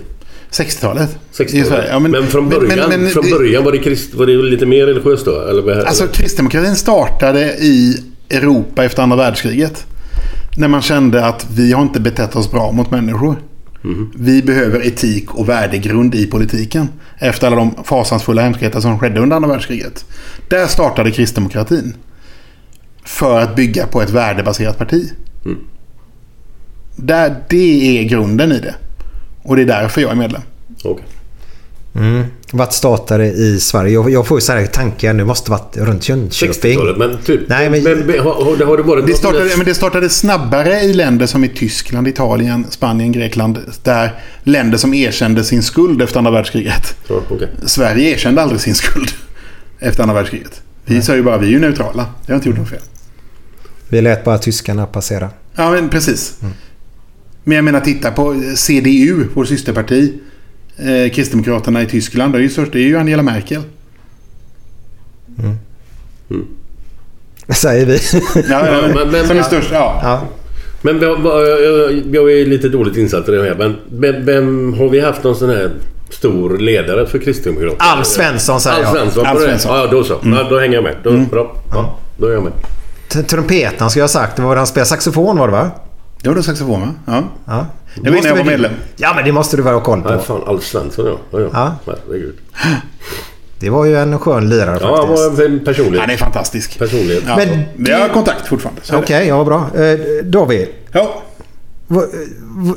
[0.51, 1.17] 60-talet.
[1.31, 1.89] 60 I Sverige.
[1.89, 4.33] Ja, men, från men- början, men- men från det- början var, det krist, var det
[4.37, 5.41] lite mer religiöst då?
[5.41, 6.13] Eller, Alltså eller?
[6.13, 9.85] kristdemokratin startade i Europa efter andra världskriget.
[10.57, 13.35] När man kände att vi har inte betett oss bra mot människor.
[14.15, 16.87] Vi behöver etik och värdegrund i politiken.
[17.17, 20.05] Efter alla de fasansfulla hemskheter som skedde under andra världskriget.
[20.49, 21.95] Där startade kristdemokratin.
[23.05, 25.11] För att bygga på ett värdebaserat parti.
[26.95, 28.75] Där, det är grunden i det.
[29.43, 30.41] Och det är därför jag är medlem.
[30.83, 31.05] Okay.
[31.95, 32.23] Mm.
[32.51, 33.93] Vart startade i Sverige?
[33.93, 35.13] Jag, jag får ju så här tankar.
[35.13, 36.73] Nu måste varit runt Jönköping.
[36.73, 37.41] 60-talet, men typ.
[37.47, 38.33] Nej, men- men, men har,
[38.65, 39.07] har, det- varit...
[39.07, 43.59] Det startade, men det startade snabbare i länder som i Tyskland, Italien, Spanien, Grekland.
[43.83, 46.95] Där länder som erkände sin skuld efter andra världskriget.
[47.07, 47.49] Ja, okej.
[47.65, 49.11] Sverige erkände aldrig sin skuld
[49.79, 50.61] efter andra världskriget.
[50.85, 52.05] Vi sa ju bara vi är ju neutrala.
[52.25, 52.79] Det har inte gjort något fel.
[53.89, 55.29] Vi lät bara tyskarna passera.
[55.55, 56.35] Ja, men precis.
[57.43, 60.13] Men jag menar, titta på CDU, vår systerparti.
[60.77, 62.33] Eh, Kristdemokraterna i Tyskland.
[62.33, 63.61] Det är ju, störst, det är ju Angela Merkel.
[67.49, 67.99] Säger vi.
[68.49, 69.69] Ja, ja, men- men- som är störst.
[69.71, 69.99] Ja.
[70.03, 70.21] ja.
[70.81, 71.01] Men
[72.13, 73.55] jag, är lite dåligt insatt i det här.
[73.55, 75.71] Men vem, vem har vi haft någon sån här
[76.09, 77.83] stor ledare för Kristdemokraterna?
[77.83, 78.95] Alf Svensson säger Alf jag.
[78.95, 79.25] Svensson.
[79.25, 79.45] Alf på det?
[79.45, 79.75] Svensson.
[79.75, 80.17] Ja, då så.
[80.23, 80.95] Ja, då hänger jag med.
[81.03, 81.55] Då, Bra.
[81.71, 82.53] Ja, då är jag med.
[83.27, 84.35] Trumpeten ska jag ha sagt.
[84.35, 85.71] Det var han spelade saxofon var det va?
[86.21, 86.89] Det var då saxofon va?
[87.05, 87.23] Ja.
[87.45, 87.65] Ja.
[87.95, 88.71] Det var innan jag var medlem.
[88.95, 90.09] Ja men det måste du väl ha koll på.
[90.09, 90.41] Nej, fan.
[90.47, 91.17] Alf Svensson ja.
[91.31, 91.49] ja, ja.
[91.53, 91.93] Ja.
[92.07, 92.35] Herregud.
[93.59, 95.37] Det var ju en skön lirare Ja, han faktiskt.
[95.39, 96.01] var en personlighet.
[96.01, 96.79] Han är fantastisk.
[96.79, 97.23] Personlighet.
[97.27, 97.35] Ja.
[97.37, 98.81] Men Vi har kontakt fortfarande.
[98.93, 99.67] Okej, ja bra.
[99.83, 100.67] Eh, David.
[100.91, 101.21] Ja.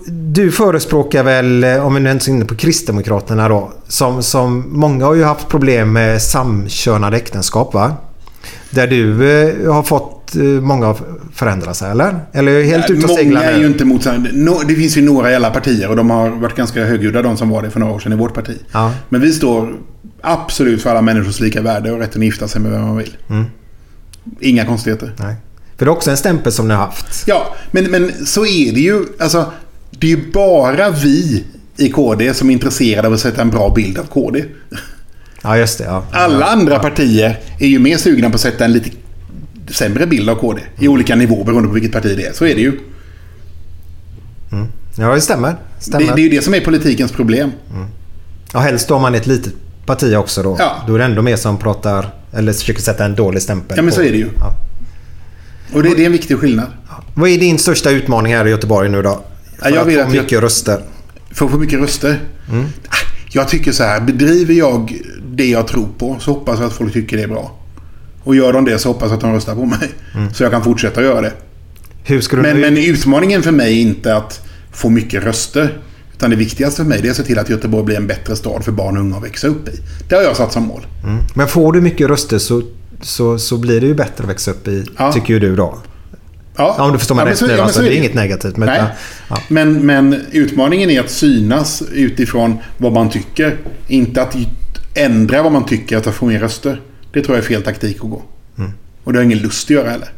[0.06, 4.64] Du förespråkar väl, eh, om vi nu ens är inne på Kristdemokraterna då, som, som
[4.68, 7.92] många har ju haft problem med samkönade äktenskap va?
[8.70, 11.02] Där du eh, har fått eh, många att
[11.34, 12.20] förändra sig eller?
[12.32, 15.02] Eller är helt ute och seglar Många är ju inte mot no, Det finns ju
[15.02, 17.80] några i alla partier och de har varit ganska högljudda de som var det för
[17.80, 18.58] några år sedan i vårt parti.
[18.72, 18.92] Ja.
[19.08, 19.76] Men vi står
[20.20, 23.16] absolut för alla människors lika värde och rätten att gifta sig med vem man vill.
[23.30, 23.44] Mm.
[24.40, 25.12] Inga konstigheter.
[25.18, 25.34] Nej.
[25.76, 27.24] För det är också en stämpel som ni har haft.
[27.26, 29.04] Ja, men, men så är det ju.
[29.18, 29.52] Alltså,
[29.90, 31.44] det är ju bara vi
[31.76, 34.44] i KD som är intresserade av att sätta en bra bild av KD.
[35.42, 35.84] Ja just det.
[35.84, 36.04] Ja.
[36.12, 38.90] Alla andra partier är ju mer sugna på att sätta en lite
[39.70, 40.62] sämre bild av KD.
[40.78, 42.32] I olika nivåer beroende på vilket parti det är.
[42.32, 42.72] Så är det ju.
[44.98, 45.48] Ja det stämmer.
[45.50, 46.06] Det, stämmer.
[46.14, 47.50] det är ju det som är politikens problem.
[48.52, 49.52] Ja, helst om man är ett litet
[49.86, 50.56] parti också då.
[50.58, 50.76] Ja.
[50.86, 53.90] Då är det ändå mer som pratar eller försöker sätta en dålig stämpel Ja, men
[53.90, 53.96] på.
[53.96, 54.28] så är det ju.
[54.38, 54.52] Ja.
[55.72, 56.66] Och det, det är en viktig skillnad.
[57.14, 59.24] Vad är din största utmaning här i Göteborg nu då?
[59.58, 60.80] För jag att få att jag- mycket röster.
[61.30, 62.20] För att få mycket röster.
[62.88, 62.94] Ah,
[63.32, 64.00] Jag tycker så här.
[64.00, 67.58] Bedriver jag det jag tror på så hoppas jag att folk tycker det är bra.
[68.26, 69.90] Och gör de det så hoppas jag att de röstar på mig.
[70.34, 71.32] Så jag kan fortsätta göra det.
[72.32, 74.40] Men, men utmaningen för mig är inte att
[74.72, 75.78] få mycket röster.
[76.14, 78.64] Utan det viktigaste för mig är att se till att Göteborg blir en bättre stad
[78.64, 79.72] för barn och unga att växa upp i.
[80.08, 80.86] Det har jag satt som mål.
[81.34, 82.62] Men får du mycket röster så,
[83.02, 85.12] så, så blir det ju bättre att växa upp i, Ja.
[85.12, 85.78] tycker ju du då.
[86.56, 87.52] Ja, Ja, om du förstår mig men rätt så- nu.
[87.52, 87.96] ja, alltså, så det är det.
[87.96, 88.56] inget negativt.
[88.56, 88.82] Men, Nej.
[89.28, 89.38] ja.
[89.48, 93.56] Men, men utmaningen är att synas utifrån vad man tycker.
[93.88, 94.36] Inte att
[94.94, 96.80] ändra vad man tycker att få mer röster.
[97.16, 98.22] Det tror jag är fel taktik att gå.
[98.58, 98.70] Mm.
[99.04, 100.08] Och det har jag ingen lust att göra heller.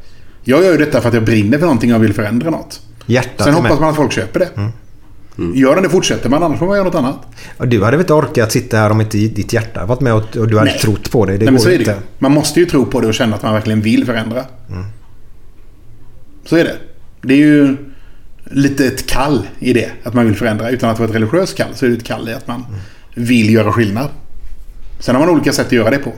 [0.45, 2.81] Jag gör ju detta för att jag brinner för någonting och vill förändra något.
[3.07, 4.49] Hjärtat Sen hoppas man att folk köper det.
[4.57, 5.55] Mm.
[5.55, 7.17] Gör den det fortsätter man, annars får man göra något annat.
[7.57, 10.37] Och du hade väl inte orkat sitta här om inte ditt hjärta varit med och,
[10.37, 10.81] och du hade Nej.
[10.81, 11.33] trott på det.
[11.33, 11.99] Det Nej, men går så är det.
[12.19, 14.45] Man måste ju tro på det och känna att man verkligen vill förändra.
[16.45, 16.77] Så är det.
[17.23, 17.77] Det är ju
[18.45, 20.71] lite ett kall i det, att man vill förändra.
[20.71, 22.65] Utan att vara ett religiöst kall så är det ett kall i att man
[23.15, 24.09] vill göra skillnad.
[25.01, 26.13] Sen har man olika sätt att göra det på.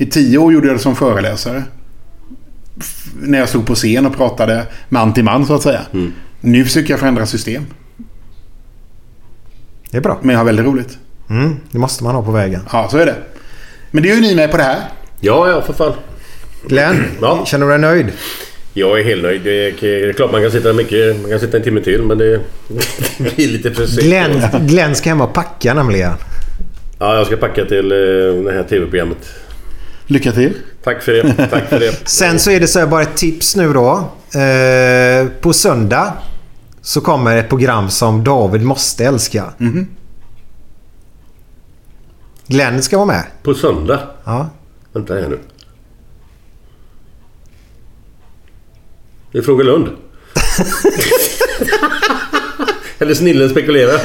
[0.00, 1.62] I tio år gjorde jag det som föreläsare.
[3.22, 5.80] När jag stod på scen och pratade man till man så att säga.
[6.40, 7.66] Nu försöker jag förändra system.
[9.90, 10.18] Det är bra.
[10.22, 10.98] Men jag har väldigt roligt.
[11.30, 12.60] Mm, det måste man ha på vägen.
[12.72, 13.14] Ja, så är det.
[13.90, 14.78] Men det är ju ni med på det här.
[15.20, 15.92] Ja, ja, för fan.
[16.66, 17.44] Glenn, Ja.
[17.46, 18.06] känner du dig nöjd?
[18.74, 19.40] Jag är helt nöjd.
[19.44, 21.20] Det är, det är klart man kan sitta mycket.
[21.22, 22.40] Man kan sitta en timme till men det,
[23.18, 24.00] det blir lite för sent.
[24.06, 26.12] Glenn, Glenn ska hem och packa nämligen.
[26.98, 27.98] Ja, jag ska packa till eh,
[28.44, 29.18] det här tv-programmet.
[30.10, 30.54] Lycka till.
[30.82, 31.48] Tack för det.
[31.50, 31.92] Tack för det.
[32.08, 34.10] Sen så är det så här bara ett tips nu då.
[34.40, 36.12] Eh, på söndag
[36.82, 39.44] så kommer ett program som David måste älska.
[42.46, 43.22] Glenn ska vara med.
[43.42, 44.00] På söndag.
[44.24, 44.50] Ja.
[44.92, 45.38] Vänta här nu.
[49.32, 49.88] Det är Frågelund.
[52.98, 54.00] Eller Snillen spekulerar.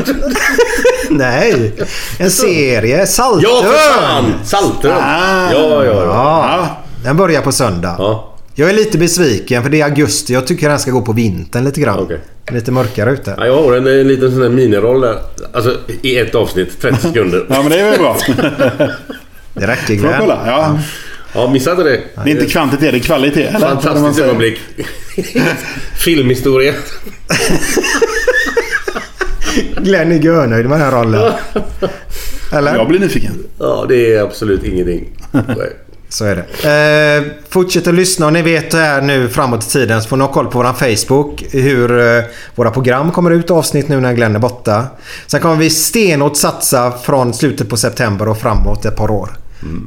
[1.17, 1.71] Nej,
[2.19, 3.07] en serie.
[3.07, 3.41] Saltön!
[3.43, 4.33] Ja, för fan!
[4.45, 4.91] Saltön!
[4.91, 5.51] Ah.
[5.51, 6.03] Ja, ja, ja.
[6.05, 7.95] Ja, den börjar på söndag.
[7.99, 8.29] ja.
[8.55, 10.33] Jag är lite besviken för det är augusti.
[10.33, 11.99] Jag tycker den ska gå på vintern lite grann.
[11.99, 12.19] Okej.
[12.51, 13.35] Lite mörkare ute.
[13.37, 15.17] Ja, jag har en, en liten sån där miniroll där.
[15.53, 17.45] Alltså i ett avsnitt, 30 sekunder.
[17.49, 18.17] Ja, men det är väl bra.
[19.53, 20.13] Det räcker Glenn.
[20.19, 20.39] kolla?
[20.45, 20.79] Ja.
[21.35, 22.01] Ja, missa inte det.
[22.23, 23.51] Det är inte kvantitet, det är kvalitet.
[23.59, 24.59] Fantastiskt ögonblick.
[25.95, 26.73] Filmhistoria.
[29.83, 31.33] Glenn är görnöjd med den här rollen.
[32.51, 32.75] Eller?
[32.75, 33.43] Jag blir nyfiken.
[33.59, 35.09] Ja, det är absolut ingenting.
[35.31, 35.69] Nej.
[36.09, 37.17] Så är det.
[37.17, 40.23] Eh, fortsätt att lyssna och ni vet här nu framåt i tiden så får ni
[40.23, 41.43] ha koll på våran Facebook.
[41.51, 42.23] Hur eh,
[42.55, 44.85] våra program kommer ut avsnitt nu när Glenn är borta.
[45.27, 49.29] Sen kommer vi stenhårt satsa från slutet på september och framåt ett par år.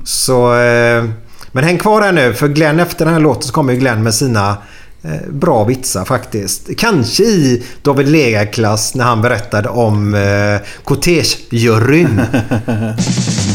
[0.05, 1.05] Så, eh,
[1.53, 4.03] men häng kvar här nu för Glenn efter den här låten så kommer ju Glenn
[4.03, 4.57] med sina
[5.07, 6.77] Eh, bra vitsar faktiskt.
[6.77, 12.21] Kanske i David Lega-klass när han berättade om eh, kortegejuryn.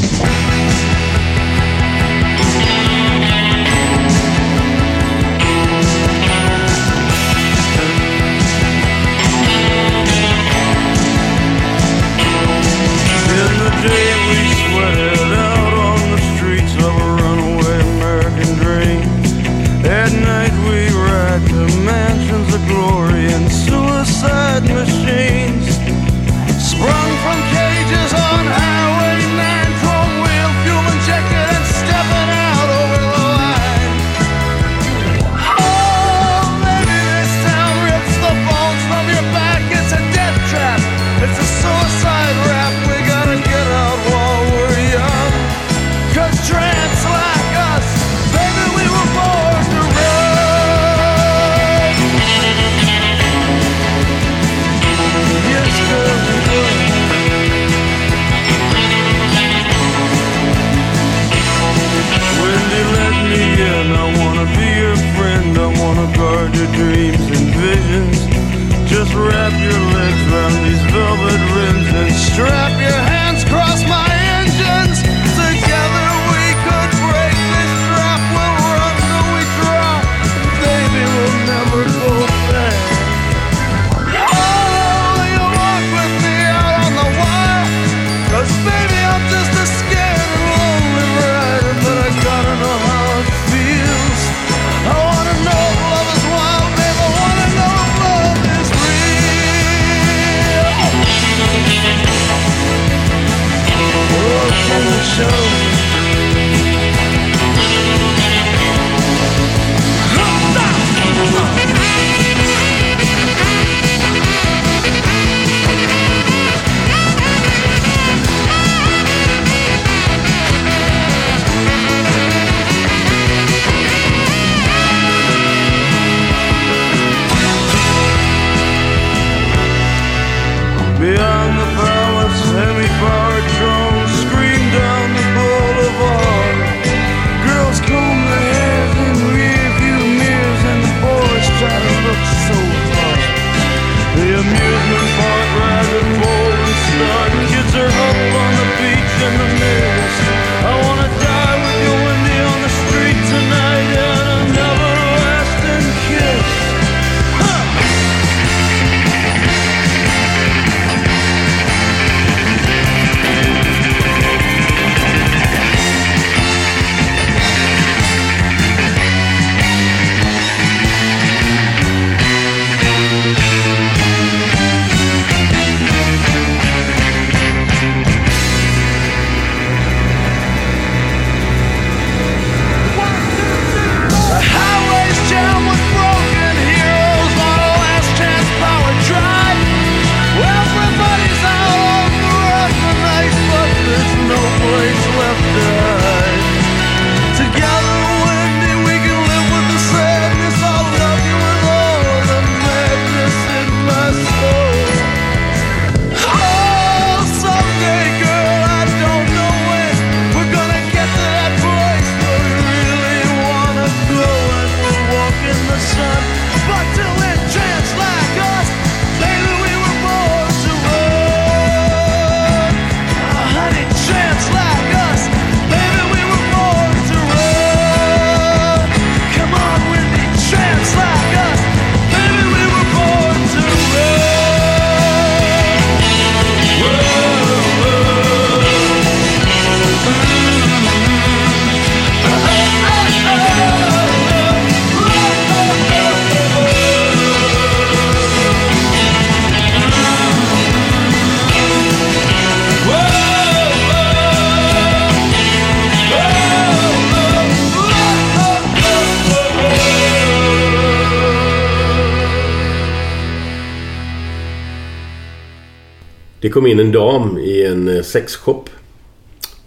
[266.52, 268.70] kom in en dam i en eh, sexshop.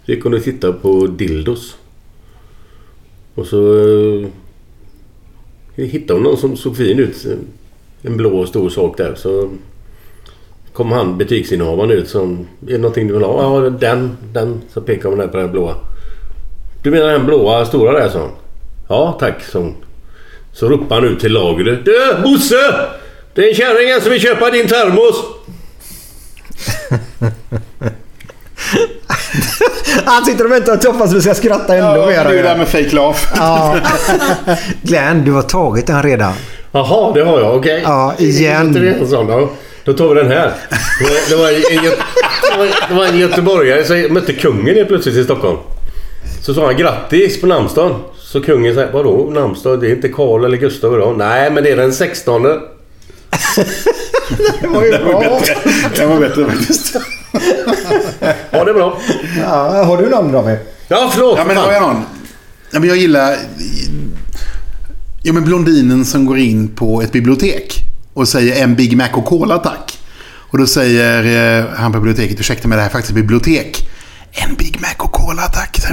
[0.05, 1.75] Så gick hon och tittade på dildos.
[3.35, 4.27] Och så eh,
[5.75, 7.25] hittade hon någon som såg fin ut.
[8.01, 9.15] En blå stor sak där.
[9.15, 9.49] Så
[10.73, 12.47] kom han butiksinnehavaren ut som...
[12.67, 13.63] Är det någonting du vill ha?
[13.63, 14.17] Ja, den.
[14.33, 14.61] Den.
[14.73, 15.75] Så pekade hon där på den blåa.
[16.83, 18.31] Du menar den blåa stora där, sa hon.
[18.89, 19.75] Ja, tack, sa hon.
[20.53, 21.85] Så ropade han ut till lagret.
[21.85, 22.75] Du, Bosse!
[23.33, 25.15] Det är en kärring här som vill köpa din termos.
[30.05, 32.23] Han sitter och väntar och hoppas vi ska skratta ändå Ja, mer.
[32.23, 33.19] det är ju det här med fake laugh.
[33.35, 33.75] Ja.
[34.81, 36.33] Glenn, du har tagit den redan.
[36.71, 37.55] Jaha, det har jag.
[37.55, 37.81] Okej.
[37.83, 38.73] Ja, igen.
[38.73, 39.49] Det ja.
[39.83, 40.51] Då tar vi den här.
[41.29, 41.83] Det var, det en,
[42.89, 45.57] det var, det en göteborgare som mötte kungen helt plötsligt i Stockholm.
[46.41, 47.95] Så sa han grattis på namnsdagen.
[48.17, 49.81] Så kungen sa vadå namnsdag?
[49.81, 51.17] Det är inte Karl eller Gustav idag.
[51.17, 52.43] Nej, men det är den 16.
[54.61, 55.39] Det var ju bra.
[55.95, 56.95] Den var bättre faktiskt.
[58.51, 58.99] Ja, det är bra.
[59.41, 60.57] Ja, har du namn David?
[60.87, 61.37] Ja, förlåt.
[61.37, 62.01] Ja, men var jag någon.
[62.71, 63.35] Ja, men jag gillar...
[65.23, 67.73] Ja, men blondinen som går in på ett bibliotek
[68.13, 69.99] och säger en Big Mac och Cola tack.
[70.51, 73.89] Och då säger eh, han på biblioteket, ursäkta mig det här är faktiskt ett bibliotek.
[74.31, 75.79] En Big Mac och Cola tack.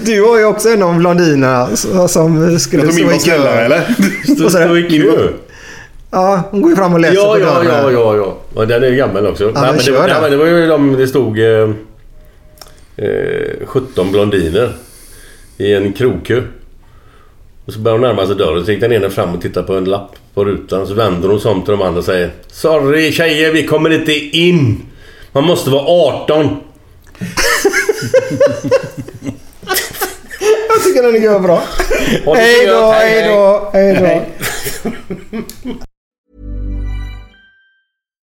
[0.00, 1.76] Du var ju också en av blondinerna
[2.08, 3.94] som skulle Jag tog min var snällare eller?
[4.26, 5.28] Du Och så- står i kö.
[6.12, 7.66] Ja, hon går ju fram och läser Ja, på ja, dörren.
[7.66, 8.36] ja, ja, ja.
[8.54, 8.64] ja.
[8.64, 9.44] Den är ju gammal också.
[9.44, 10.96] nej, men det, var, nej, men det var ju de...
[10.96, 11.38] Det stod...
[11.38, 11.70] Eh,
[12.96, 14.72] eh, 17 blondiner.
[15.58, 16.42] I en krogkö.
[17.66, 18.64] Och så började hon närma sig dörren.
[18.64, 20.86] Så gick den ena fram och tittade på en lapp på rutan.
[20.86, 24.12] Så vänder hon sig om till de andra och säger Sorry tjejer, vi kommer inte
[24.12, 24.82] in.
[25.32, 26.48] Man måste vara 18.
[30.68, 31.62] Jag tycker den är bra.
[32.36, 34.24] Hej då, hej då, hej
[34.84, 35.80] då.